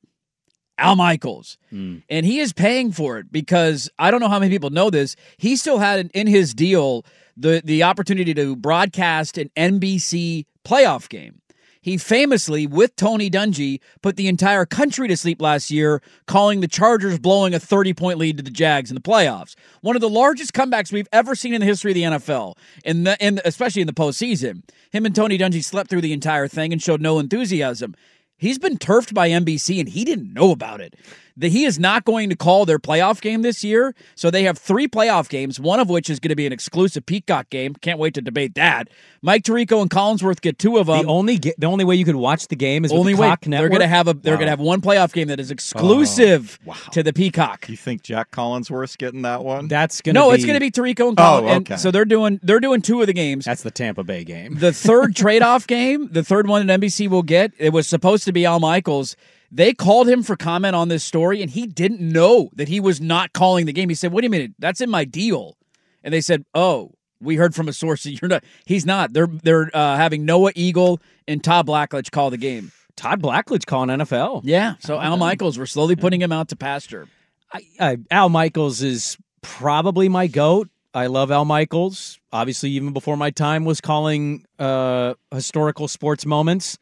Al 0.79 0.97
Michaels. 0.97 1.57
Hmm. 1.71 1.99
And 2.09 2.27
he 2.27 2.41
is 2.41 2.53
paying 2.53 2.91
for 2.91 3.19
it 3.19 3.31
because 3.31 3.89
I 3.99 4.11
don't 4.11 4.21
know 4.21 4.29
how 4.29 4.41
many 4.41 4.51
people 4.51 4.71
know 4.71 4.91
this. 4.91 5.15
He 5.37 5.55
still 5.55 5.79
had 5.79 6.11
in 6.13 6.27
his 6.27 6.55
deal 6.55 7.05
the 7.37 7.63
the 7.65 7.85
opportunity 7.85 8.35
to 8.35 8.57
broadcast 8.57 9.39
an 9.39 9.51
NBC 9.57 10.47
playoff 10.65 11.09
game. 11.09 11.41
He 11.85 11.99
famously, 11.99 12.67
with 12.67 12.97
Tony 12.97 13.29
Dungy, 13.29 13.79
put 14.01 14.17
the 14.17 14.27
entire 14.27 14.65
country 14.65 15.07
to 15.07 15.19
sleep 15.19 15.43
last 15.43 15.71
year, 15.71 16.01
calling 16.27 16.61
the 16.61 16.67
Chargers 16.67 17.19
blowing 17.19 17.53
a 17.53 17.61
30 17.61 17.93
point 17.93 18.19
lead 18.19 18.39
to 18.39 18.43
the 18.43 18.51
Jags 18.51 18.91
in 18.91 18.95
the 18.95 19.03
playoffs. 19.03 19.55
One 19.83 19.95
of 19.95 20.01
the 20.01 20.09
largest 20.09 20.55
comebacks 20.55 20.91
we've 20.91 21.11
ever 21.13 21.35
seen 21.35 21.53
in 21.53 21.61
the 21.61 21.67
history 21.67 21.91
of 21.91 21.95
the 21.97 22.03
NFL, 22.05 22.57
and 22.87 23.07
the, 23.07 23.23
and 23.23 23.39
especially 23.45 23.83
in 23.83 23.87
the 23.87 23.93
postseason. 23.93 24.63
Him 24.93 25.05
and 25.05 25.15
Tony 25.15 25.37
Dungy 25.37 25.63
slept 25.63 25.91
through 25.91 26.01
the 26.01 26.15
entire 26.15 26.49
thing 26.49 26.73
and 26.73 26.81
showed 26.81 27.03
no 27.03 27.19
enthusiasm. 27.19 27.95
He's 28.39 28.59
been 28.59 28.79
turfed 28.79 29.13
by 29.13 29.29
NBC 29.29 29.79
and 29.79 29.91
he 29.91 30.07
didn't 30.07 30.33
know 30.33 30.53
about 30.53 30.81
it. 30.81 30.95
That 31.37 31.49
he 31.49 31.65
is 31.65 31.81
not 31.81 32.05
going 32.05 32.31
to 32.31 32.37
call 32.37 32.65
their 32.65 32.79
playoff 32.79 33.21
game 33.21 33.43
this 33.43 33.65
year. 33.65 33.93
So 34.15 34.31
they 34.31 34.45
have 34.45 34.57
three 34.57 34.87
playoff 34.87 35.29
games, 35.29 35.59
one 35.59 35.81
of 35.81 35.89
which 35.91 36.09
is 36.09 36.21
going 36.21 36.29
to 36.29 36.37
be 36.37 36.47
an 36.47 36.53
exclusive 36.53 37.05
Peacock 37.07 37.51
game. 37.51 37.75
Can't 37.75 37.99
wait 37.99 38.15
to 38.15 38.21
debate 38.23 38.55
that. 38.55 38.89
Mike 39.21 39.43
Tirico 39.43 39.83
and 39.83 39.91
Collinsworth 39.91 40.41
get 40.41 40.61
two 40.61 40.77
of 40.79 40.87
them. 40.87 41.03
the 41.03 41.09
only 41.09 41.39
ga- 41.39 41.55
the 41.59 41.67
only 41.67 41.85
way 41.85 41.97
you 41.97 42.05
could 42.05 42.15
watch 42.15 42.47
the 42.47 42.55
game 42.55 42.85
is 42.85 42.93
with 42.93 43.01
only 43.01 43.15
the 43.15 43.21
way 43.21 43.29
Cock 43.31 43.41
they're 43.47 43.69
going 43.69 43.81
to 43.81 43.89
have 43.89 44.07
a 44.07 44.15
they're 44.15 44.35
Wow. 44.35 44.39
going 44.39 44.47
to 44.47 44.51
have 44.51 44.61
one 44.61 44.81
playoff 44.81 45.13
game 45.13 45.27
that 45.29 45.41
is 45.41 45.51
oh, 45.51 45.55
exclusive 45.55 46.59
to 46.93 47.03
the 47.03 47.13
Peacock. 47.13 47.69
You 47.69 47.77
think 47.77 48.03
Jack 48.03 48.31
Collinsworth's 48.31 48.95
getting 48.97 49.23
that 49.23 49.43
one? 49.45 49.67
That's 49.69 50.01
going 50.03 50.15
to 50.15 50.21
No, 50.21 50.29
be, 50.31 50.37
it's 50.37 50.45
going 50.45 50.55
to 50.55 50.61
be 50.61 50.71
Tirico 50.71 51.09
and 51.09 51.17
Collins. 51.17 51.49
Oh, 51.51 51.53
and 51.53 51.67
okay. 51.69 51.77
so 51.79 51.91
they're 51.91 52.05
doing 52.05 52.39
they're 52.43 52.61
doing 52.61 52.81
two 52.81 53.01
of 53.01 53.07
the 53.09 53.13
games. 53.13 53.45
That's 53.45 53.63
the 53.65 53.71
Tampa 53.73 54.05
Bay 54.05 54.23
game. 54.25 54.55
The 54.57 54.73
third 54.73 55.17
trade-off 55.17 55.67
game, 55.67 56.09
the 56.13 56.23
third 56.23 56.47
one 56.47 56.67
that 56.67 56.81
NBC 56.81 57.09
will 57.09 57.23
get, 57.25 57.53
it 57.59 57.73
was 57.73 57.89
supposed 57.89 58.25
to 58.25 58.33
be 58.33 58.45
Al 58.47 58.61
Michaels. 58.61 59.17
They 59.55 59.73
called 59.73 60.09
him 60.09 60.25
for 60.25 60.35
comment 60.35 60.75
on 60.75 60.89
this 60.89 61.05
story, 61.05 61.41
and 61.41 61.49
he 61.49 61.65
didn't 61.65 62.01
know 62.01 62.51
that 62.55 62.67
he 62.67 62.81
was 62.81 63.01
not 63.01 63.33
calling 63.33 63.67
the 63.67 63.73
game. 63.73 63.89
He 63.89 63.95
said, 63.95 64.13
"Wait 64.13 64.25
a 64.25 64.29
minute, 64.29 64.53
that's 64.59 64.81
in 64.81 64.91
my 64.91 65.05
deal." 65.05 65.57
And 66.03 66.13
they 66.13 66.21
said, 66.21 66.45
"Oh, 66.55 66.91
we 67.21 67.37
heard 67.37 67.55
from 67.55 67.69
a 67.69 67.73
source 67.73 68.03
that 68.03 68.21
you're 68.21 68.29
not." 68.29 68.43
He's 68.67 68.85
not. 68.85 69.13
They're 69.13 69.29
they're 69.29 69.71
uh, 69.73 69.97
having 69.97 70.25
Noah 70.25 70.51
Eagle 70.57 71.01
and 71.29 71.43
Todd 71.43 71.69
Blackledge 71.69 72.11
call 72.11 72.31
the 72.31 72.37
game. 72.37 72.73
Todd 72.97 73.23
Blackledge 73.23 73.65
calling 73.65 73.91
NFL. 73.91 74.41
Yeah. 74.43 74.75
So 74.81 74.99
Al 74.99 75.17
Michaels, 75.17 75.57
we're 75.57 75.67
slowly 75.67 75.95
putting 75.95 76.21
him 76.21 76.33
out 76.33 76.49
to 76.49 76.57
pasture. 76.57 77.07
I, 77.53 77.63
I, 77.79 77.97
Al 78.11 78.29
Michaels 78.31 78.83
is 78.83 79.17
probably 79.41 80.09
my 80.09 80.27
goat. 80.27 80.69
I 80.93 81.07
love 81.07 81.31
Al 81.31 81.45
Michaels. 81.45 82.19
Obviously, 82.33 82.71
even 82.71 82.93
before 82.93 83.17
my 83.17 83.31
time 83.31 83.65
was 83.65 83.81
calling 83.81 84.47
uh, 84.59 85.15
historical 85.31 85.87
sports 85.87 86.27
moments. 86.27 86.77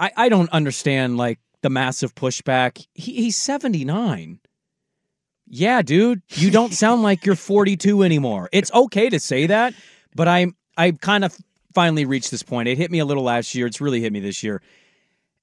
I, 0.00 0.10
I 0.16 0.28
don't 0.30 0.50
understand 0.50 1.16
like 1.16 1.38
the 1.62 1.70
massive 1.70 2.14
pushback. 2.14 2.84
He, 2.94 3.12
he's 3.24 3.36
79. 3.36 4.40
Yeah, 5.46 5.82
dude, 5.82 6.22
you 6.30 6.50
don't 6.50 6.72
sound 6.84 7.02
like 7.02 7.26
you're 7.26 7.36
42 7.36 8.02
anymore. 8.02 8.48
It's 8.52 8.72
okay 8.72 9.10
to 9.10 9.20
say 9.20 9.46
that, 9.46 9.74
but 10.14 10.26
I'm 10.28 10.56
I 10.76 10.92
kind 10.92 11.24
of 11.24 11.36
finally 11.74 12.04
reached 12.04 12.30
this 12.30 12.42
point. 12.42 12.68
It 12.68 12.78
hit 12.78 12.90
me 12.90 12.98
a 13.00 13.04
little 13.04 13.22
last 13.24 13.54
year. 13.54 13.66
It's 13.66 13.80
really 13.80 14.00
hit 14.00 14.12
me 14.12 14.20
this 14.20 14.42
year. 14.42 14.62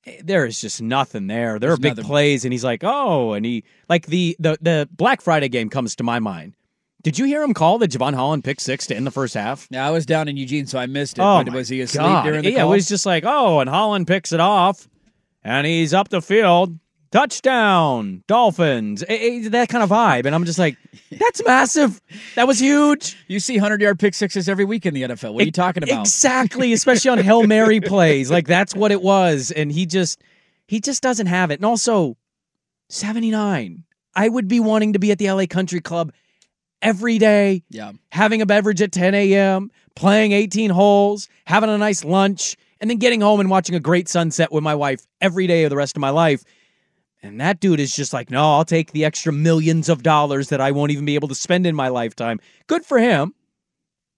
Eh, 0.06 0.22
There 0.24 0.46
is 0.46 0.60
just 0.60 0.82
nothing 0.82 1.28
there. 1.28 1.60
There 1.60 1.70
There's 1.70 1.74
are 1.80 1.82
big 1.82 1.92
nothing. 1.98 2.06
plays, 2.06 2.44
and 2.46 2.52
he's 2.54 2.64
like, 2.64 2.84
"Oh," 2.84 3.34
and 3.34 3.46
he 3.46 3.64
like 3.90 4.08
the 4.08 4.36
the 4.40 4.58
the 4.62 4.90
Black 4.92 5.22
Friday 5.22 5.50
game 5.50 5.70
comes 5.70 5.96
to 5.98 6.04
my 6.04 6.20
mind. 6.20 6.56
Did 7.04 7.20
you 7.20 7.26
hear 7.26 7.44
him 7.44 7.54
call 7.54 7.78
the 7.78 7.88
Jevon 7.88 8.16
Holland 8.16 8.44
pick 8.44 8.60
six 8.60 8.88
to 8.88 8.96
end 8.96 9.06
the 9.06 9.12
first 9.12 9.34
half? 9.34 9.68
Yeah, 9.70 9.88
I 9.88 9.92
was 9.92 10.06
down 10.06 10.28
in 10.28 10.36
Eugene, 10.36 10.66
so 10.66 10.80
I 10.80 10.88
missed 10.88 11.18
it. 11.18 11.22
Oh, 11.22 11.44
but 11.44 11.54
was 11.54 11.70
he 11.70 11.82
asleep 11.82 12.02
God. 12.02 12.24
during 12.24 12.44
the 12.44 12.52
yeah, 12.52 12.62
call? 12.62 12.74
it 12.74 12.76
was 12.76 12.88
just 12.88 13.06
like, 13.06 13.24
oh, 13.26 13.60
and 13.60 13.70
Holland 13.70 14.08
picks 14.08 14.34
it 14.34 14.40
off, 14.40 14.88
and 15.44 15.66
he's 15.68 15.94
up 15.94 16.10
the 16.10 16.22
field, 16.22 16.78
touchdown, 17.12 18.24
Dolphins, 18.28 19.04
Eh, 19.08 19.44
eh, 19.46 19.50
that 19.50 19.70
kind 19.70 19.84
of 19.84 19.90
vibe, 19.90 20.26
and 20.26 20.34
I'm 20.34 20.44
just 20.44 20.60
like, 20.60 20.76
that's 21.12 21.44
massive. 21.46 22.02
That 22.36 22.48
was 22.48 22.60
huge. 22.60 23.16
You 23.28 23.40
see 23.40 23.58
hundred 23.58 23.82
yard 23.82 24.00
pick 24.00 24.14
sixes 24.14 24.50
every 24.50 24.66
week 24.66 24.86
in 24.86 24.94
the 24.94 25.04
NFL. 25.04 25.34
What 25.34 25.44
are 25.44 25.46
you 25.46 25.52
talking 25.52 25.84
about? 25.84 26.02
Exactly, 26.02 26.74
especially 26.74 27.12
on 27.12 27.20
Hail 27.20 27.44
Mary 27.46 27.80
plays. 27.82 28.32
Like 28.32 28.48
that's 28.48 28.76
what 28.76 28.92
it 28.92 29.02
was. 29.02 29.52
And 29.52 29.72
he 29.72 29.86
just 29.86 30.22
he 30.68 30.80
just 30.80 31.04
doesn't 31.04 31.28
have 31.28 31.52
it. 31.52 31.60
And 31.60 31.66
also 31.66 32.18
79. 32.90 33.84
I 34.16 34.30
would 34.30 34.48
be 34.48 34.60
wanting 34.60 34.94
to 34.94 35.00
be 35.00 35.12
at 35.12 35.20
the 35.20 35.32
LA 35.32 35.46
Country 35.46 35.80
Club 35.80 36.12
every 36.82 37.18
day, 37.18 37.64
Yeah. 37.70 37.94
having 38.12 38.42
a 38.42 38.46
beverage 38.46 38.82
at 38.82 38.92
10 38.92 39.14
a.m., 39.16 39.72
playing 39.96 40.32
18 40.32 40.70
holes, 40.70 41.28
having 41.46 41.70
a 41.70 41.78
nice 41.78 42.04
lunch, 42.04 42.56
and 42.80 42.90
then 42.90 42.98
getting 42.98 43.22
home 43.22 43.40
and 43.40 43.50
watching 43.50 43.76
a 43.76 43.80
great 43.80 44.08
sunset 44.08 44.52
with 44.52 44.64
my 44.64 44.76
wife 44.76 45.02
every 45.22 45.48
day 45.48 45.64
of 45.64 45.70
the 45.70 45.76
rest 45.76 45.96
of 45.98 46.02
my 46.02 46.12
life. 46.12 46.44
And 47.24 47.42
that 47.42 47.60
dude 47.60 47.80
is 47.80 47.96
just 47.96 48.14
like, 48.14 48.30
no, 48.30 48.54
I'll 48.54 48.64
take 48.66 48.92
the 48.92 49.04
extra 49.04 49.34
millions 49.34 49.90
of 49.90 50.04
dollars 50.04 50.50
that 50.50 50.62
I 50.62 50.70
won't 50.72 50.92
even 50.92 51.04
be 51.06 51.16
able 51.16 51.28
to 51.30 51.36
spend 51.36 51.66
in 51.66 51.76
my 51.76 51.88
lifetime. 51.88 52.40
Good 52.68 52.86
for 52.86 53.00
him. 53.00 53.34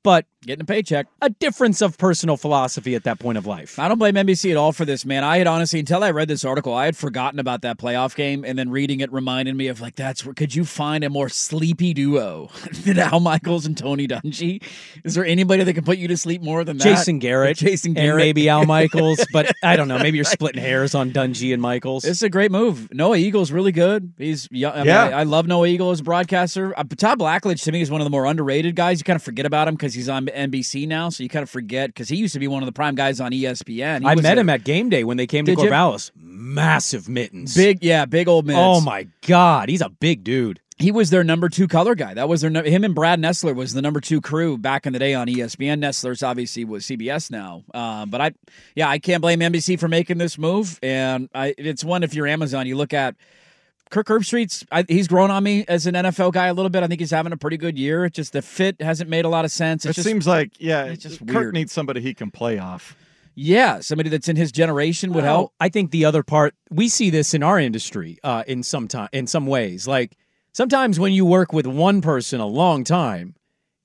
But 0.04 0.26
getting 0.46 0.62
a 0.62 0.66
paycheck, 0.66 1.08
a 1.22 1.30
difference 1.30 1.82
of 1.82 1.98
personal 1.98 2.38
philosophy 2.38 2.96
at 2.96 3.04
that 3.04 3.20
point 3.20 3.38
of 3.38 3.46
life. 3.46 3.78
I 3.78 3.90
don't 3.90 3.98
blame 3.98 4.16
NBC 4.16 4.50
at 4.52 4.56
all 4.56 4.72
for 4.72 4.86
this, 4.86 5.04
man. 5.04 5.26
I 5.26 5.38
had 5.40 5.48
honestly, 5.48 5.80
until 5.80 6.02
I 6.04 6.12
read 6.12 6.30
this 6.30 6.46
article, 6.46 6.74
I 6.74 6.86
had 6.86 6.96
forgotten 6.96 7.38
about 7.40 7.64
that 7.64 7.78
playoff 7.78 8.16
game, 8.16 8.46
and 8.46 8.58
then 8.58 8.70
reading 8.70 9.02
it 9.02 9.12
reminded 9.12 9.56
me 9.58 9.68
of 9.68 9.82
like, 9.82 9.96
that's 9.98 10.26
where 10.26 10.34
could 10.34 10.56
you 10.56 10.64
find 10.64 11.04
a 11.04 11.10
more 11.10 11.28
sleepy 11.28 11.94
duo 11.94 12.50
than 12.86 12.98
Al 12.98 13.20
Michaels 13.20 13.66
and 13.66 13.78
Tony 13.78 14.08
Dungy? 14.08 14.64
Is 15.04 15.16
there 15.16 15.26
anybody 15.26 15.66
that 15.66 15.74
can 15.74 15.84
put 15.84 15.98
you 15.98 16.08
to 16.08 16.16
sleep 16.16 16.42
more 16.42 16.64
than 16.64 16.78
that? 16.78 16.84
Jason 16.86 17.20
Garrett, 17.20 17.58
Jason 17.58 17.90
and 17.90 17.98
Garrett, 17.98 18.24
maybe 18.24 18.48
Al 18.48 18.66
Michaels, 18.66 19.20
but 19.34 19.52
I 19.64 19.76
don't 19.76 19.90
know. 19.90 20.00
Maybe 20.00 20.18
you're 20.18 20.24
splitting 20.24 20.62
hairs 20.62 20.96
on 20.96 21.12
Dungy 21.12 21.52
and 21.52 21.62
Michaels. 21.62 22.06
It's 22.06 22.22
a 22.22 22.30
great 22.30 22.52
move. 22.52 22.88
Noah 22.94 23.18
Eagle's 23.18 23.52
really 23.52 23.74
good. 23.74 24.14
He's 24.18 24.48
young. 24.50 24.72
I 24.72 24.78
mean, 24.78 24.86
Yeah. 24.88 25.04
I, 25.08 25.10
I 25.20 25.24
love 25.24 25.46
Noah 25.48 25.68
Eagle 25.68 25.92
as 25.92 26.00
a 26.00 26.04
broadcaster. 26.04 26.74
Uh, 26.80 26.86
Todd 26.96 27.20
Blackledge 27.20 27.62
to 27.66 27.72
me 27.74 27.82
is 27.82 27.92
one 27.92 28.00
of 28.00 28.06
the 28.06 28.12
more 28.12 28.26
underrated 28.26 28.78
guys. 28.78 29.00
You 29.00 29.04
kind 29.04 29.18
of 29.18 29.24
forget 29.24 29.46
about 29.46 29.68
him 29.68 29.76
because 29.76 29.89
he's 29.94 30.10
on 30.10 30.26
NBC 30.28 30.88
now, 30.88 31.10
so 31.10 31.24
you 31.24 31.30
kind 31.30 31.44
of 31.44 31.50
forget 31.50 31.90
because 31.90 32.10
he 32.10 32.16
used 32.16 32.34
to 32.34 32.40
be 32.40 32.48
one 32.48 32.62
of 32.62 32.68
the 32.68 32.74
prime 32.74 32.96
guys 32.96 33.20
on 33.20 33.32
ESPN. 33.32 34.02
He 34.02 34.08
I 34.08 34.16
met 34.16 34.38
a- 34.38 34.42
him 34.42 34.50
at 34.50 34.64
game 34.64 34.90
day 34.90 35.04
when 35.04 35.18
they 35.18 35.28
came 35.28 35.46
to 35.46 35.56
Did 35.56 35.64
you? 35.64 35.70
Corvallis. 35.70 36.12
Massive 36.16 37.10
mittens. 37.10 37.56
Big, 37.56 37.84
yeah, 37.84 38.06
big 38.06 38.28
old 38.28 38.46
minutes. 38.46 38.64
Oh 38.64 38.82
my 38.82 39.08
God, 39.28 39.70
he's 39.70 39.82
a 39.82 39.90
big 39.90 40.24
dude. 40.24 40.60
He 40.78 40.92
was 40.92 41.10
their 41.10 41.26
number 41.26 41.50
two 41.50 41.68
color 41.68 41.94
guy. 41.94 42.14
That 42.14 42.30
was 42.30 42.40
their 42.40 42.52
him 42.64 42.86
and 42.86 42.96
Brad 42.96 43.20
Nessler 43.20 43.54
was 43.54 43.74
the 43.74 43.82
number 43.82 44.00
two 44.00 44.22
crew 44.22 44.58
back 44.58 44.86
in 44.86 44.94
the 44.94 45.00
day 45.00 45.14
on 45.14 45.28
ESPN. 45.28 45.82
Nessler's 45.82 46.24
obviously 46.24 46.64
was 46.64 46.86
CBS 46.86 47.30
now, 47.30 47.66
uh, 47.74 48.06
but 48.06 48.22
I, 48.22 48.32
yeah, 48.76 48.88
I 48.88 48.98
can't 48.98 49.22
blame 49.22 49.42
NBC 49.42 49.78
for 49.78 49.90
making 49.90 50.20
this 50.20 50.38
move. 50.38 50.80
And 50.82 51.28
I, 51.36 51.54
it's 51.58 51.84
one 51.84 52.04
if 52.04 52.14
you're 52.14 52.28
Amazon, 52.28 52.66
you 52.66 52.78
look 52.78 52.94
at 52.94 53.16
Kirk 53.90 54.08
Herbstreit's. 54.08 54.66
I, 54.72 54.86
he's 54.88 55.08
grown 55.08 55.32
on 55.32 55.44
me 55.44 55.66
as 55.68 55.88
an 55.88 55.96
NFL 55.96 56.34
guy 56.34 56.48
a 56.48 56.54
little 56.54 56.70
bit. 56.70 56.84
I 56.84 56.88
think 56.88 57.00
he's 57.00 57.12
having 57.12 57.32
a 57.34 57.38
pretty 57.38 57.58
good 57.58 57.78
year. 57.78 58.06
It's 58.06 58.16
just 58.16 58.34
the 58.34 58.42
fit 58.42 58.82
hasn't 58.82 59.10
made 59.10 59.26
a 59.26 59.30
lot 59.30 59.46
of 59.46 59.52
sense. 59.52 59.86
It's 59.86 59.98
it 59.98 60.02
just, 60.02 60.08
seems 60.08 60.28
like 60.28 60.52
yeah, 60.60 60.86
it's 60.86 61.04
just 61.04 61.20
Kirk 61.26 61.36
weird. 61.36 61.54
needs 61.54 61.72
somebody 61.72 62.02
he 62.02 62.14
can 62.14 62.30
play 62.32 62.60
off. 62.60 62.96
yeah, 63.36 63.80
somebody 63.80 64.10
that's 64.10 64.30
in 64.30 64.36
his 64.36 64.52
generation 64.52 65.12
would 65.14 65.24
Well, 65.24 65.34
help. 65.34 65.54
I 65.60 65.70
think 65.70 65.92
the 65.92 66.06
other 66.06 66.24
part 66.24 66.54
we 66.70 66.88
see 66.90 67.10
this 67.10 67.34
in 67.34 67.42
our 67.42 67.60
industry 67.60 68.20
uh, 68.24 68.44
in 68.48 68.64
some 68.64 68.88
time 68.88 69.10
in 69.12 69.26
some 69.28 69.48
ways. 69.48 69.88
Like 69.88 70.16
sometimes 70.52 71.00
when 71.00 71.14
you 71.14 71.26
work 71.26 71.52
with 71.54 71.66
one 71.66 72.02
person 72.02 72.40
a 72.40 72.46
long 72.46 72.84
time, 72.84 73.34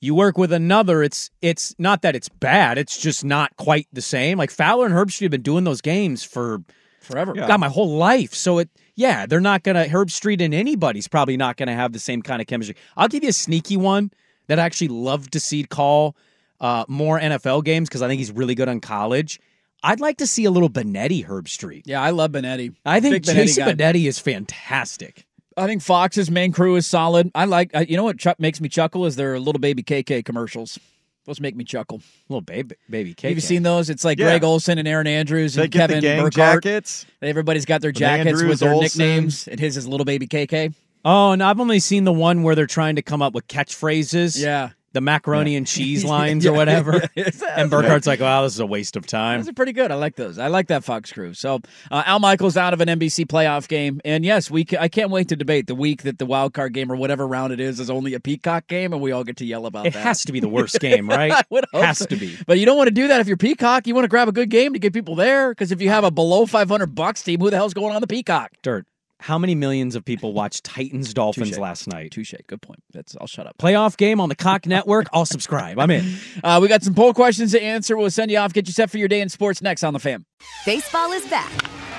you 0.01 0.15
work 0.15 0.37
with 0.37 0.53
another. 0.53 1.03
It's 1.03 1.31
it's 1.41 1.75
not 1.79 2.03
that 2.03 2.15
it's 2.15 2.29
bad. 2.29 2.77
It's 2.77 2.99
just 3.01 3.25
not 3.25 3.57
quite 3.57 3.89
the 3.91 4.03
same. 4.03 4.37
Like 4.37 4.51
Fowler 4.51 4.85
and 4.85 4.95
Herbstreit 4.95 5.23
have 5.23 5.31
been 5.31 5.41
doing 5.43 5.65
those 5.65 5.81
games 5.81 6.25
for 6.25 6.63
forever. 7.01 7.33
God, 7.33 7.59
my 7.59 7.69
whole 7.71 7.97
life. 7.97 8.35
So 8.35 8.59
it 8.59 8.69
yeah, 8.97 9.27
they're 9.27 9.41
not 9.41 9.63
gonna 9.63 9.87
Herbstreit 9.87 10.41
and 10.41 10.55
anybody's 10.55 11.09
probably 11.09 11.37
not 11.37 11.57
gonna 11.57 11.75
have 11.75 11.93
the 11.93 11.99
same 11.99 12.23
kind 12.23 12.41
of 12.41 12.47
chemistry. 12.47 12.77
I'll 12.97 13.09
give 13.09 13.23
you 13.23 13.31
a 13.31 13.35
sneaky 13.35 13.77
one 13.77 14.11
that 14.47 14.59
I 14.59 14.63
actually 14.63 14.89
love 14.89 15.31
to 15.31 15.41
see 15.41 15.65
call 15.65 16.17
uh, 16.61 16.85
more 16.89 17.19
NFL 17.19 17.65
games 17.65 17.89
because 17.89 18.03
I 18.03 18.09
think 18.09 18.19
he's 18.19 18.33
really 18.33 18.55
good 18.55 18.69
on 18.69 18.81
college. 18.81 19.41
I'd 19.83 20.01
like 20.01 20.19
to 20.19 20.27
see 20.27 20.47
a 20.47 20.51
little 20.51 20.71
Benetti 20.71 21.27
Herbstreit. 21.27 21.83
Yeah, 21.85 22.01
I 22.01 22.11
love 22.11 22.33
Benetti. 22.33 22.75
I 22.87 23.01
think 23.01 23.15
Big 23.17 23.25
Jason. 23.25 23.69
Benetti 23.69 24.07
is 24.07 24.19
fantastic. 24.19 25.27
I 25.57 25.67
think 25.67 25.83
Fox's 25.83 26.31
main 26.31 26.53
crew 26.53 26.77
is 26.77 26.87
solid. 26.87 27.31
I 27.35 27.45
like. 27.45 27.75
Uh, 27.75 27.85
you 27.87 27.97
know 27.97 28.05
what 28.05 28.19
chuck 28.19 28.41
makes 28.41 28.61
me 28.61 28.69
chuckle 28.69 29.07
is 29.07 29.17
their 29.17 29.39
little 29.39 29.61
baby 29.61 29.83
KK 29.83 30.25
commercials. 30.25 30.79
Those 31.27 31.41
make 31.41 31.57
me 31.57 31.65
chuckle. 31.65 32.03
Little 32.29 32.43
baby, 32.43 32.77
baby 32.91 33.15
KK. 33.15 33.29
Have 33.29 33.37
you 33.37 33.41
seen 33.41 33.63
those? 33.63 33.89
It's 33.89 34.05
like 34.05 34.19
Yeah. 34.19 34.27
Greg 34.27 34.45
Olsen 34.45 34.79
and 34.79 34.87
Erin 34.87 35.07
Andrews 35.07 35.57
and 35.57 35.65
They 35.65 35.69
get 35.69 35.87
the 35.89 35.95
Kevin 35.95 36.01
gang 36.03 36.23
Burkhardt. 36.23 36.63
jackets. 36.63 37.07
Everybody's 37.23 37.65
got 37.65 37.81
their 37.81 37.93
jackets 37.93 38.29
Andrews, 38.29 38.49
with 38.49 38.61
their 38.61 38.73
Olsen. 38.75 38.99
nicknames, 39.07 39.49
and 39.49 39.59
his 39.59 39.77
is 39.79 39.89
little 39.89 40.05
baby 40.05 40.27
KK. 40.27 40.75
Oh, 41.07 41.33
and 41.33 41.43
I've 41.43 41.61
only 41.61 41.81
seen 41.81 42.05
the 42.05 42.13
one 42.13 42.43
where 42.43 42.55
they're 42.55 42.67
trying 42.67 42.97
to 42.97 43.03
come 43.03 43.23
up 43.23 43.33
with 43.35 43.47
catchphrases. 43.49 44.41
Yeah. 44.43 44.71
The 44.95 45.03
macaroni 45.03 45.55
and 45.57 45.67
cheese 45.75 46.05
lines 46.05 46.45
Yeah, 46.45 46.53
or 46.53 46.55
whatever. 46.55 47.03
yeah, 47.15 47.29
and 47.57 47.71
Burkhardt's 47.71 48.07
like, 48.07 48.21
wow, 48.21 48.43
this 48.43 48.55
is 48.55 48.61
a 48.61 48.67
waste 48.67 48.97
of 48.97 49.07
time. 49.07 49.41
Those 49.41 49.49
are 49.51 49.53
pretty 49.53 49.73
good. 49.73 49.91
I 49.91 49.97
like 49.97 50.17
those. 50.17 50.39
I 50.39 50.47
like 50.47 50.69
that 50.69 50.83
Fox 50.85 51.13
crew. 51.13 51.35
So 51.35 51.61
uh, 51.91 52.03
Al 52.07 52.21
Michaels 52.21 52.57
out 52.57 52.73
of 52.73 52.81
an 52.81 52.89
NBC 52.89 53.27
playoff 53.27 53.69
game, 53.69 54.01
and 54.05 54.25
yes, 54.25 54.51
we. 54.51 54.65
ca- 54.65 54.79
I 54.81 54.89
can't 54.89 55.11
wait 55.11 55.29
to 55.29 55.37
debate 55.37 55.67
the 55.67 55.75
week 55.75 56.03
that 56.05 56.19
the 56.19 56.25
wild 56.27 56.55
card 56.55 56.73
game 56.73 56.91
or 56.91 56.97
whatever 56.97 57.27
round 57.27 57.53
it 57.53 57.61
is 57.61 57.79
is 57.81 57.91
only 57.91 58.15
a 58.15 58.21
Peacock 58.21 58.67
game, 58.69 58.93
and 58.95 59.03
we 59.03 59.13
all 59.13 59.25
get 59.25 59.37
to 59.39 59.45
yell 59.45 59.67
about 59.67 59.87
It 59.87 59.93
that. 59.93 60.03
has 60.03 60.25
to 60.25 60.33
be 60.33 60.41
the 60.41 60.49
worst 60.49 60.81
game, 60.81 61.09
right? 61.09 61.33
I 61.33 61.43
would 61.51 61.67
hope 61.73 61.85
has 61.85 61.99
so. 61.99 62.07
to 62.07 62.17
be. 62.17 62.39
But 62.47 62.59
you 62.59 62.65
don't 62.67 62.77
want 62.77 62.87
to 62.89 62.95
do 62.95 63.09
that 63.09 63.21
if 63.21 63.27
you're 63.29 63.37
Peacock. 63.37 63.87
You 63.87 63.95
want 63.95 64.05
to 64.05 64.09
grab 64.09 64.29
a 64.29 64.33
good 64.33 64.49
game 64.49 64.73
to 64.73 64.79
get 64.79 64.93
people 64.95 65.17
there. 65.17 65.51
Because 65.51 65.73
if 65.73 65.83
you 65.83 65.89
have 65.91 66.05
a 66.05 66.11
below 66.11 66.47
500 66.47 66.95
bucks 66.95 67.23
team, 67.23 67.41
who 67.41 67.51
the 67.51 67.57
hell's 67.57 67.75
going 67.75 67.95
on 67.95 68.01
the 68.01 68.07
Peacock? 68.07 68.53
Dirt. 68.63 68.87
How 69.21 69.39
many 69.39 69.55
millions 69.55 69.95
of 69.95 70.05
people 70.05 70.33
watched 70.33 70.65
Titans 70.65 71.15
Dolphins 71.15 71.51
Touche. 71.51 71.59
last 71.59 71.87
night? 71.87 72.11
Touche. 72.11 72.35
Good 72.47 72.61
point. 72.61 72.83
That's. 72.93 73.17
I'll 73.21 73.27
shut 73.27 73.47
up. 73.47 73.57
Playoff 73.59 73.97
game 73.97 74.21
on 74.21 74.29
the 74.29 74.35
Cock 74.35 74.67
Network. 74.67 75.07
I'll 75.13 75.25
subscribe. 75.27 75.79
I'm 75.79 75.91
in. 75.91 76.05
Uh, 76.43 76.59
we 76.61 76.69
got 76.69 76.83
some 76.83 76.95
poll 76.95 77.15
questions 77.15 77.53
to 77.53 77.63
answer. 77.63 77.97
We'll 77.97 78.11
send 78.11 78.31
you 78.31 78.37
off. 78.39 78.53
Get 78.53 78.67
you 78.67 78.73
set 78.73 78.91
for 78.91 78.99
your 78.99 79.09
day 79.09 79.21
in 79.23 79.29
sports 79.31 79.63
next 79.63 79.83
on 79.83 79.93
the 79.95 79.99
Fam. 79.99 80.27
Baseball 80.67 81.13
is 81.13 81.27
back, 81.29 81.51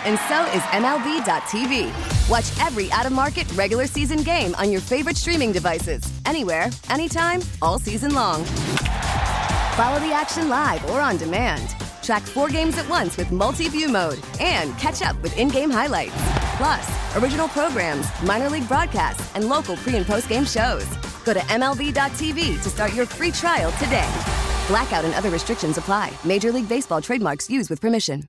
and 0.05 0.19
so 0.27 0.43
is 0.55 0.61
MLB.tv. 0.73 2.29
Watch 2.29 2.45
every 2.65 2.91
out 2.91 3.05
of 3.07 3.11
market 3.11 3.51
regular 3.53 3.87
season 3.87 4.21
game 4.21 4.53
on 4.55 4.71
your 4.71 4.81
favorite 4.81 5.17
streaming 5.17 5.51
devices, 5.51 6.03
anywhere, 6.25 6.69
anytime, 6.89 7.41
all 7.61 7.79
season 7.79 8.13
long. 8.13 8.43
Follow 9.75 9.99
the 9.99 10.11
action 10.13 10.47
live 10.47 10.87
or 10.91 11.01
on 11.01 11.17
demand. 11.17 11.75
Track 12.05 12.21
four 12.21 12.49
games 12.49 12.77
at 12.77 12.87
once 12.87 13.17
with 13.17 13.31
multi 13.31 13.67
view 13.67 13.89
mode 13.89 14.19
and 14.39 14.77
catch 14.77 15.01
up 15.01 15.19
with 15.23 15.35
in 15.39 15.47
game 15.47 15.71
highlights. 15.71 16.13
Plus, 16.55 17.15
original 17.17 17.47
programs, 17.47 18.05
minor 18.21 18.47
league 18.47 18.67
broadcasts, 18.67 19.35
and 19.35 19.49
local 19.49 19.75
pre 19.77 19.95
and 19.95 20.05
post 20.05 20.29
game 20.29 20.45
shows. 20.45 20.85
Go 21.25 21.33
to 21.33 21.39
MLB.tv 21.39 22.61
to 22.61 22.69
start 22.69 22.93
your 22.93 23.07
free 23.07 23.31
trial 23.31 23.71
today. 23.83 24.54
Blackout 24.67 25.05
and 25.05 25.13
other 25.13 25.29
restrictions 25.29 25.77
apply. 25.77 26.11
Major 26.23 26.51
League 26.51 26.67
Baseball 26.67 27.01
trademarks 27.01 27.49
used 27.49 27.69
with 27.69 27.79
permission. 27.79 28.23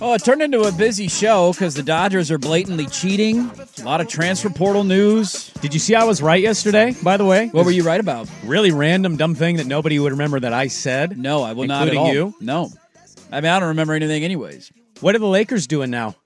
Oh, 0.00 0.14
it 0.14 0.24
turned 0.24 0.42
into 0.42 0.62
a 0.62 0.72
busy 0.72 1.06
show 1.06 1.52
because 1.52 1.74
the 1.74 1.82
Dodgers 1.82 2.28
are 2.32 2.38
blatantly 2.38 2.86
cheating. 2.86 3.48
A 3.80 3.84
lot 3.84 4.00
of 4.00 4.08
transfer 4.08 4.50
portal 4.50 4.82
news. 4.82 5.50
Did 5.60 5.72
you 5.74 5.78
see 5.78 5.94
I 5.94 6.02
was 6.02 6.20
right 6.20 6.42
yesterday, 6.42 6.96
by 7.04 7.16
the 7.16 7.24
way? 7.24 7.48
What 7.48 7.64
were 7.64 7.70
you 7.70 7.84
right 7.84 8.00
about? 8.00 8.28
Really 8.44 8.72
random, 8.72 9.16
dumb 9.16 9.36
thing 9.36 9.56
that 9.58 9.66
nobody 9.66 10.00
would 10.00 10.10
remember 10.10 10.40
that 10.40 10.52
I 10.52 10.66
said. 10.66 11.16
No, 11.16 11.42
I 11.44 11.52
will 11.52 11.66
not 11.66 11.82
at 11.82 11.94
including 11.94 12.00
all. 12.00 12.12
you. 12.12 12.34
No. 12.40 12.70
I 13.30 13.40
mean, 13.40 13.52
I 13.52 13.60
don't 13.60 13.68
remember 13.68 13.94
anything, 13.94 14.24
anyways. 14.24 14.72
What 15.00 15.14
are 15.14 15.20
the 15.20 15.26
Lakers 15.28 15.68
doing 15.68 15.90
now? 15.90 16.16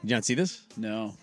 Did 0.00 0.10
you 0.10 0.16
not 0.16 0.24
see 0.24 0.34
this? 0.34 0.62
No. 0.76 1.14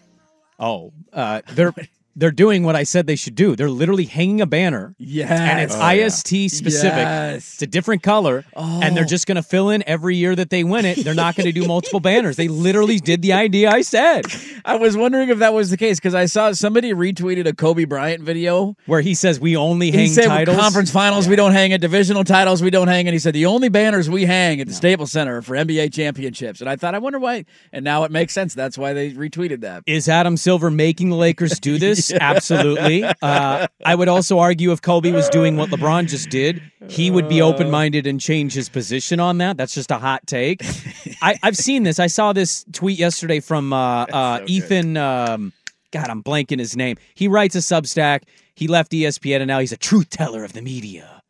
Oh, 0.59 0.93
uh, 1.11 1.41
they're 1.51 1.73
they're 2.15 2.31
doing 2.31 2.63
what 2.63 2.75
I 2.75 2.83
said 2.83 3.07
they 3.07 3.15
should 3.15 3.35
do. 3.35 3.55
They're 3.55 3.69
literally 3.69 4.05
hanging 4.05 4.39
a 4.41 4.45
banner. 4.45 4.95
Yes. 4.97 5.29
And 5.31 5.59
it's 5.59 5.75
Oh, 5.75 5.79
yeah. 5.79 6.05
IST 6.05 6.49
specific. 6.49 6.97
Yes. 6.97 7.53
It's 7.55 7.61
a 7.61 7.67
different 7.67 8.03
color. 8.03 8.45
And 8.55 8.95
they're 8.95 9.03
Oh. 9.03 9.07
just 9.07 9.27
going 9.27 9.35
to 9.35 9.43
fill 9.43 9.69
in 9.69 9.83
every 9.87 10.15
year 10.15 10.35
that 10.35 10.49
they 10.49 10.63
win 10.63 10.85
it. 10.85 11.03
They're 11.03 11.13
not 11.13 11.35
going 11.35 11.45
to 11.45 11.51
do 11.51 11.67
multiple 11.67 11.99
banners. 11.99 12.35
They 12.37 12.47
literally 12.47 12.99
did 12.99 13.21
the 13.21 13.33
idea 13.33 13.69
I 13.69 13.81
said. 13.81 14.25
I 14.65 14.75
was 14.77 14.95
wondering 14.97 15.29
if 15.29 15.39
that 15.39 15.53
was 15.53 15.69
the 15.69 15.77
case 15.77 15.99
because 15.99 16.15
I 16.15 16.25
saw 16.25 16.51
somebody 16.53 16.91
retweeted 16.93 17.45
a 17.47 17.53
Kobe 17.53 17.83
Bryant 17.85 18.23
video 18.23 18.75
Where 18.85 19.01
he 19.01 19.13
says 19.13 19.39
we 19.39 19.55
only 19.55 19.91
he 19.91 19.97
hang 19.97 20.07
said 20.07 20.25
titles. 20.27 20.57
conference 20.57 20.91
finals 20.91 21.27
we 21.27 21.35
don't 21.35 21.51
hang 21.51 21.71
at 21.73 21.81
divisional 21.81 22.23
titles 22.23 22.63
we 22.63 22.69
don't 22.71 22.87
hang 22.87 23.07
and 23.07 23.13
he 23.13 23.19
said 23.19 23.33
the 23.35 23.45
only 23.45 23.69
banners 23.69 24.09
we 24.09 24.25
hang 24.25 24.59
at 24.61 24.67
the 24.67 24.73
Staples 24.73 25.11
Center 25.11 25.37
are 25.37 25.41
for 25.41 25.55
NBA 25.55 25.93
championships 25.93 26.61
and 26.61 26.69
I 26.69 26.77
thought 26.77 26.95
I 26.95 26.99
wonder 26.99 27.19
why 27.19 27.45
and 27.71 27.83
now 27.85 28.05
it 28.05 28.11
makes 28.11 28.33
sense 28.33 28.53
that's 28.55 28.77
why 28.77 28.93
they 28.93 29.11
retweeted 29.11 29.61
that 29.61 29.83
Is 29.85 30.09
Adam 30.09 30.35
Silver 30.37 30.71
making 30.71 31.09
the 31.09 31.15
Lakers 31.15 31.59
do 31.59 31.77
this? 31.77 32.04
Absolutely. 32.11 33.03
Uh, 33.21 33.65
I 33.83 33.95
would 33.95 34.07
also 34.07 34.39
argue 34.39 34.71
if 34.71 34.81
Kobe 34.81 35.11
was 35.11 35.29
doing 35.29 35.57
what 35.57 35.69
LeBron 35.69 36.07
just 36.07 36.29
did, 36.29 36.61
he 36.89 37.09
would 37.09 37.27
be 37.27 37.41
open 37.41 37.71
minded 37.71 38.05
and 38.05 38.21
change 38.21 38.53
his 38.53 38.69
position 38.69 39.19
on 39.19 39.39
that. 39.39 39.57
That's 39.57 39.73
just 39.73 39.89
a 39.89 39.97
hot 39.97 40.27
take. 40.27 40.61
I, 41.21 41.37
I've 41.41 41.57
seen 41.57 41.83
this. 41.83 41.99
I 41.99 42.07
saw 42.07 42.33
this 42.33 42.65
tweet 42.71 42.99
yesterday 42.99 43.39
from 43.39 43.73
uh, 43.73 44.03
uh, 44.05 44.41
Ethan. 44.45 44.97
Um, 44.97 45.53
God, 45.91 46.09
I'm 46.09 46.21
blanking 46.21 46.59
his 46.59 46.75
name. 46.75 46.97
He 47.15 47.27
writes 47.27 47.55
a 47.55 47.59
Substack. 47.59 48.23
He 48.53 48.67
left 48.67 48.91
ESPN 48.91 49.37
and 49.37 49.47
now 49.47 49.59
he's 49.59 49.71
a 49.71 49.77
truth 49.77 50.09
teller 50.09 50.43
of 50.43 50.53
the 50.53 50.61
media. 50.61 51.21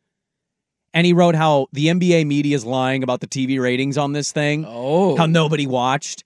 And 0.93 1.05
he 1.05 1.13
wrote 1.13 1.35
how 1.35 1.67
the 1.71 1.87
NBA 1.87 2.25
media 2.25 2.55
is 2.55 2.65
lying 2.65 3.03
about 3.03 3.19
the 3.19 3.27
TV 3.27 3.59
ratings 3.59 3.97
on 3.97 4.13
this 4.13 4.31
thing. 4.31 4.65
Oh. 4.67 5.17
How 5.17 5.25
nobody 5.25 5.67
watched. 5.67 6.23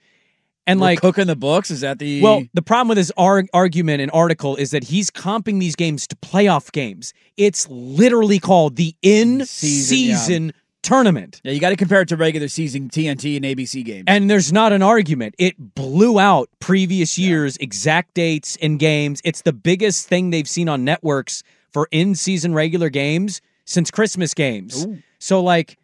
And 0.70 0.80
We're 0.80 0.88
like 0.88 1.02
cooking 1.02 1.26
the 1.26 1.36
books 1.36 1.72
is 1.72 1.82
that 1.82 1.98
the 1.98 2.22
well, 2.22 2.44
the 2.54 2.62
problem 2.62 2.90
with 2.90 3.00
his 3.00 3.12
ar- 3.18 3.46
argument 3.56 4.02
and 4.02 4.12
article 4.12 4.56
is 4.56 4.70
that 4.70 4.84
he's 4.84 5.10
comping 5.10 5.60
these 5.60 5.76
games 5.76 6.06
to 6.08 6.16
playoff 6.18 6.72
games. 6.72 7.12
It's 7.38 7.68
literally 7.70 8.38
called 8.38 8.76
the 8.76 8.96
in 9.02 9.48
season 9.48 10.46
yeah. 10.46 10.52
tournament. 10.84 11.42
yeah 11.44 11.54
you 11.54 11.60
got 11.60 11.70
to 11.70 11.76
compare 11.76 12.02
it 12.02 12.10
to 12.10 12.18
regular 12.18 12.48
season 12.48 12.88
TNT 12.88 13.36
and 13.36 13.46
ABC 13.46 13.84
games 13.84 14.04
And 14.06 14.30
there's 14.30 14.54
not 14.54 14.72
an 14.72 14.84
argument. 14.84 15.34
It 15.40 15.56
blew 15.74 16.20
out 16.20 16.50
previous 16.60 17.18
years' 17.18 17.58
exact 17.58 18.14
dates 18.14 18.56
and 18.62 18.78
games. 18.78 19.22
It's 19.24 19.42
the 19.42 19.54
biggest 19.54 20.08
thing 20.08 20.30
they've 20.30 20.48
seen 20.48 20.70
on 20.70 20.86
networks 20.86 21.42
for 21.72 21.88
in 21.90 22.14
season 22.14 22.54
regular 22.54 22.90
games 22.90 23.42
since 23.66 23.90
Christmas 23.90 24.36
games. 24.36 24.86
So, 25.18 25.42
like, 25.42 25.79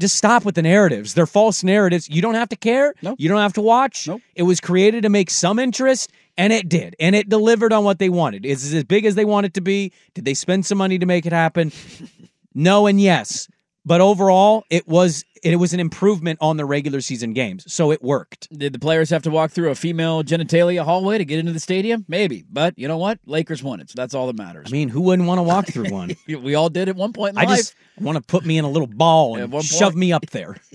just 0.00 0.16
stop 0.16 0.44
with 0.44 0.54
the 0.54 0.62
narratives. 0.62 1.14
They're 1.14 1.26
false 1.26 1.64
narratives. 1.64 2.08
You 2.08 2.20
don't 2.22 2.34
have 2.34 2.48
to 2.50 2.56
care. 2.56 2.94
You 3.18 3.28
don't 3.28 3.40
have 3.40 3.54
to 3.54 3.62
watch. 3.62 4.06
It 4.34 4.42
was 4.42 4.60
created 4.60 5.02
to 5.02 5.08
make 5.08 5.30
some 5.30 5.58
interest, 5.58 6.10
and 6.36 6.52
it 6.52 6.68
did. 6.68 6.96
And 7.00 7.14
it 7.16 7.28
delivered 7.28 7.72
on 7.72 7.84
what 7.84 7.98
they 7.98 8.08
wanted. 8.08 8.44
Is 8.44 8.72
it 8.72 8.76
as 8.76 8.84
big 8.84 9.04
as 9.06 9.14
they 9.14 9.24
want 9.24 9.46
it 9.46 9.54
to 9.54 9.60
be? 9.60 9.92
Did 10.14 10.24
they 10.24 10.34
spend 10.34 10.66
some 10.66 10.78
money 10.78 10.98
to 10.98 11.06
make 11.06 11.24
it 11.26 11.32
happen? 11.32 11.72
no 12.54 12.86
and 12.86 13.00
yes. 13.00 13.48
But 13.86 14.00
overall, 14.00 14.64
it 14.68 14.88
was 14.88 15.24
it 15.44 15.56
was 15.56 15.72
an 15.72 15.78
improvement 15.78 16.38
on 16.42 16.56
the 16.56 16.64
regular 16.64 17.00
season 17.00 17.32
games. 17.32 17.72
So 17.72 17.92
it 17.92 18.02
worked. 18.02 18.48
Did 18.58 18.72
the 18.72 18.80
players 18.80 19.10
have 19.10 19.22
to 19.22 19.30
walk 19.30 19.52
through 19.52 19.70
a 19.70 19.76
female 19.76 20.24
genitalia 20.24 20.84
hallway 20.84 21.18
to 21.18 21.24
get 21.24 21.38
into 21.38 21.52
the 21.52 21.60
stadium? 21.60 22.04
Maybe, 22.08 22.44
but 22.50 22.76
you 22.76 22.88
know 22.88 22.98
what? 22.98 23.20
Lakers 23.26 23.62
won 23.62 23.78
it, 23.78 23.88
so 23.88 23.94
that's 23.96 24.12
all 24.12 24.26
that 24.26 24.36
matters. 24.36 24.66
I 24.68 24.72
mean, 24.72 24.88
who 24.88 25.02
wouldn't 25.02 25.28
want 25.28 25.38
to 25.38 25.44
walk 25.44 25.68
through 25.68 25.90
one? 25.90 26.16
we 26.26 26.56
all 26.56 26.68
did 26.68 26.88
at 26.88 26.96
one 26.96 27.12
point 27.12 27.34
in 27.34 27.38
I 27.38 27.44
life. 27.44 27.58
just 27.58 27.76
want 28.00 28.16
to 28.16 28.22
put 28.22 28.44
me 28.44 28.58
in 28.58 28.64
a 28.64 28.68
little 28.70 28.88
ball 28.88 29.36
and 29.36 29.64
shove 29.64 29.94
me 29.94 30.12
up 30.12 30.26
there. 30.30 30.56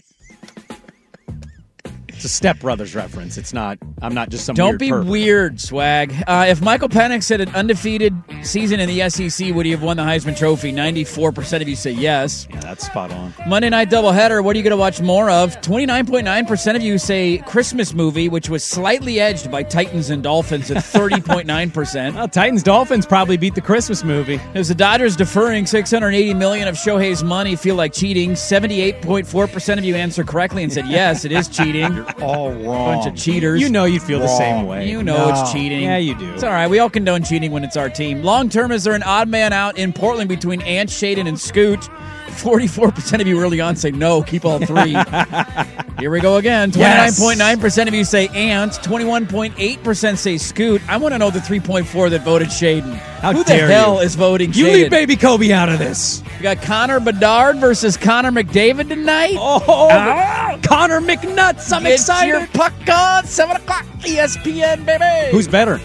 It's 2.22 2.32
a 2.32 2.36
Step 2.36 2.59
Brothers 2.59 2.93
reference. 2.93 3.36
It's 3.39 3.51
not. 3.51 3.80
I'm 3.99 4.13
not 4.13 4.30
just 4.30 4.45
some. 4.45 4.53
Don't 4.53 4.74
weird 4.74 4.80
be 4.80 4.89
pervert. 4.91 5.07
weird, 5.07 5.59
swag. 5.59 6.13
Uh, 6.28 6.45
if 6.47 6.61
Michael 6.61 6.88
Penix 6.88 7.28
had 7.28 7.41
an 7.41 7.49
undefeated 7.55 8.13
season 8.43 8.80
in 8.80 8.88
the 8.88 9.09
SEC, 9.09 9.55
would 9.55 9.65
he 9.65 9.72
have 9.72 9.82
won 9.82 9.97
the 9.97 10.03
Heisman 10.03 10.38
Trophy? 10.38 10.72
Ninety-four 10.72 11.32
percent 11.32 11.63
of 11.63 11.67
you 11.67 11.76
say 11.76 11.89
yes. 11.89 12.47
Yeah, 12.51 12.59
that's 12.59 12.86
spot 12.86 13.11
on. 13.11 13.34
Monday 13.47 13.69
night 13.69 13.89
doubleheader. 13.89 14.43
What 14.43 14.55
are 14.55 14.59
you 14.59 14.63
going 14.63 14.69
to 14.69 14.78
watch 14.78 15.01
more 15.01 15.32
of? 15.32 15.59
Twenty-nine 15.61 16.05
point 16.05 16.26
nine 16.26 16.45
percent 16.45 16.78
of 16.78 16.84
you 16.84 16.99
say 16.99 17.39
Christmas 17.47 17.91
movie, 17.95 18.30
which 18.30 18.49
was 18.49 18.63
slightly 18.63 19.19
edged 19.19 19.49
by 19.49 19.63
Titans 19.63 20.11
and 20.11 20.22
Dolphins 20.22 20.69
at 20.69 20.84
thirty 20.84 21.22
point 21.22 21.47
nine 21.47 21.72
percent. 21.72 22.32
Titans 22.32 22.61
Dolphins 22.61 23.07
probably 23.07 23.38
beat 23.38 23.55
the 23.55 23.61
Christmas 23.61 24.03
movie. 24.03 24.39
Is 24.53 24.67
the 24.67 24.76
Dodgers 24.76 25.15
deferring 25.15 25.65
680 25.65 26.36
million 26.36 26.67
of 26.67 26.76
Shohei's 26.76 27.24
money 27.24 27.55
feel 27.55 27.74
like 27.74 27.93
cheating? 27.93 28.34
78.4% 28.34 29.78
of 29.80 29.84
you 29.84 29.95
answer 29.95 30.24
correctly 30.24 30.61
and 30.63 30.72
said 30.72 30.86
yes, 30.86 31.26
it 31.26 31.32
is 31.32 31.47
cheating. 31.47 32.05
All 32.22 32.51
wrong. 32.51 32.95
Bunch 33.01 33.07
of 33.07 33.16
cheaters. 33.16 33.62
You 33.62 33.70
know 33.70 33.86
you'd 33.86 34.01
feel 34.01 34.20
the 34.20 34.28
same 34.28 34.66
way. 34.66 34.89
You 34.89 35.03
know 35.03 35.28
No. 35.28 35.30
it's 35.30 35.51
cheating. 35.51 35.84
Yeah, 35.84 35.97
you 35.97 36.16
do. 36.18 36.32
It's 36.34 36.43
all 36.43 36.49
right. 36.51 36.68
We 36.70 36.80
all 36.80 36.89
condone 36.89 37.24
cheating 37.24 37.51
when 37.51 37.64
it's 37.64 37.78
our 37.78 37.89
team. 37.89 38.24
Long 38.24 38.49
term, 38.49 38.72
is 38.72 38.84
there 38.84 38.93
an 38.93 39.03
odd 39.03 39.30
man 39.30 39.53
out 39.53 39.78
in 39.78 39.93
Portland 39.93 40.30
between 40.30 40.62
Ant, 40.64 40.89
Shaedon, 40.89 41.28
and 41.28 41.39
Scoot? 41.39 41.88
44% 42.32 43.21
of 43.21 43.27
you 43.27 43.39
early 43.39 43.59
on 43.61 43.75
say 43.75 43.91
no, 43.91 44.21
keep 44.23 44.45
all 44.45 44.59
three. 44.59 44.93
Here 45.99 46.09
we 46.09 46.19
go 46.19 46.38
again. 46.38 46.71
29.9% 46.71 47.88
of 47.88 47.93
you 47.93 48.03
say 48.03 48.27
Ant. 48.29 48.71
21.8% 48.73 50.17
say 50.17 50.38
Scoot. 50.38 50.82
I 50.89 50.97
want 50.97 51.13
to 51.13 51.19
know 51.19 51.29
the 51.29 51.39
3.4 51.39 52.09
that 52.09 52.23
voted 52.23 52.47
Shaedon. 52.47 52.93
How 52.95 53.34
Who 53.34 53.43
the 53.43 53.53
hell 53.55 53.95
you. 53.95 54.01
is 54.01 54.15
voting 54.15 54.51
You 54.53 54.65
Shaedon? 54.65 54.73
leave 54.73 54.89
baby 54.89 55.15
Kobe 55.15 55.51
out 55.51 55.69
of 55.69 55.77
this. 55.79 56.23
We 56.38 56.43
got 56.43 56.61
Connor 56.61 56.99
Bedard 56.99 57.57
versus 57.57 57.97
Connor 57.97 58.32
McDavid 58.32 58.88
tonight. 58.89 59.36
Oh, 59.38 59.61
ah! 59.91 60.57
Connor 60.63 61.01
McNuts. 61.01 61.71
I'm 61.71 61.84
Get 61.84 61.93
excited. 61.93 62.29
your 62.29 62.47
puck 62.47 62.73
on. 62.91 63.25
7 63.25 63.55
o'clock 63.57 63.86
ESPN, 63.99 64.86
baby. 64.86 65.32
Who's 65.32 65.47
better? 65.47 65.79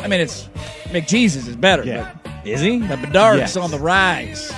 I 0.00 0.08
mean, 0.08 0.20
it's 0.20 0.48
McJesus 0.88 1.46
is 1.48 1.54
better. 1.56 1.84
Yeah. 1.84 2.14
But 2.24 2.46
Is 2.46 2.60
he? 2.60 2.78
the 2.80 2.96
Bedard's 2.96 3.38
Yes. 3.40 3.56
on 3.56 3.70
the 3.70 3.78
rise. 3.78 4.52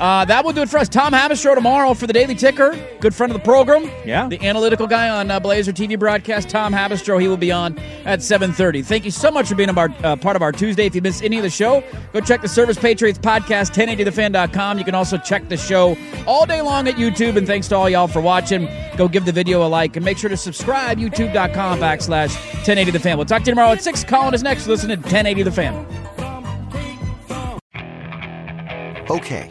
Uh, 0.00 0.24
that 0.24 0.42
will 0.42 0.52
do 0.52 0.62
it 0.62 0.68
for 0.70 0.78
us. 0.78 0.88
Tom 0.88 1.12
Haberstroh 1.12 1.54
tomorrow 1.54 1.92
for 1.92 2.06
the 2.06 2.12
Daily 2.14 2.34
Ticker. 2.34 2.74
Good 3.00 3.14
friend 3.14 3.30
of 3.30 3.38
the 3.38 3.44
program. 3.44 3.90
Yeah. 4.06 4.28
The 4.28 4.40
analytical 4.46 4.86
guy 4.86 5.10
on 5.10 5.30
uh, 5.30 5.38
Blazer 5.38 5.74
TV 5.74 5.98
broadcast, 5.98 6.48
Tom 6.48 6.72
Haberstroh. 6.72 7.20
He 7.20 7.28
will 7.28 7.36
be 7.36 7.52
on 7.52 7.78
at 8.06 8.20
7.30. 8.20 8.82
Thank 8.82 9.04
you 9.04 9.10
so 9.10 9.30
much 9.30 9.48
for 9.48 9.56
being 9.56 9.68
a 9.68 9.74
bar, 9.74 9.94
uh, 10.02 10.16
part 10.16 10.36
of 10.36 10.42
our 10.42 10.52
Tuesday. 10.52 10.86
If 10.86 10.94
you 10.94 11.02
missed 11.02 11.22
any 11.22 11.36
of 11.36 11.42
the 11.42 11.50
show, 11.50 11.84
go 12.14 12.20
check 12.22 12.40
the 12.40 12.48
Service 12.48 12.78
Patriots 12.78 13.18
podcast, 13.18 13.72
1080thefan.com. 13.72 14.78
You 14.78 14.84
can 14.84 14.94
also 14.94 15.18
check 15.18 15.50
the 15.50 15.58
show 15.58 15.98
all 16.26 16.46
day 16.46 16.62
long 16.62 16.88
at 16.88 16.94
YouTube. 16.94 17.36
And 17.36 17.46
thanks 17.46 17.68
to 17.68 17.76
all 17.76 17.90
y'all 17.90 18.08
for 18.08 18.22
watching. 18.22 18.70
Go 18.96 19.06
give 19.06 19.26
the 19.26 19.32
video 19.32 19.66
a 19.66 19.68
like 19.68 19.96
and 19.96 20.04
make 20.04 20.16
sure 20.16 20.30
to 20.30 20.36
subscribe, 20.36 20.96
youtube.com 20.96 21.78
backslash 21.78 22.34
1080thefan. 22.64 23.16
We'll 23.16 23.26
talk 23.26 23.42
to 23.42 23.50
you 23.50 23.52
tomorrow 23.52 23.72
at 23.72 23.82
6. 23.82 24.04
Colin 24.04 24.32
is 24.32 24.42
next. 24.42 24.66
Listen 24.66 24.88
to 24.88 24.96
1080 24.96 25.42
The 25.42 25.52
Fan. 25.52 25.86
Okay, 29.10 29.50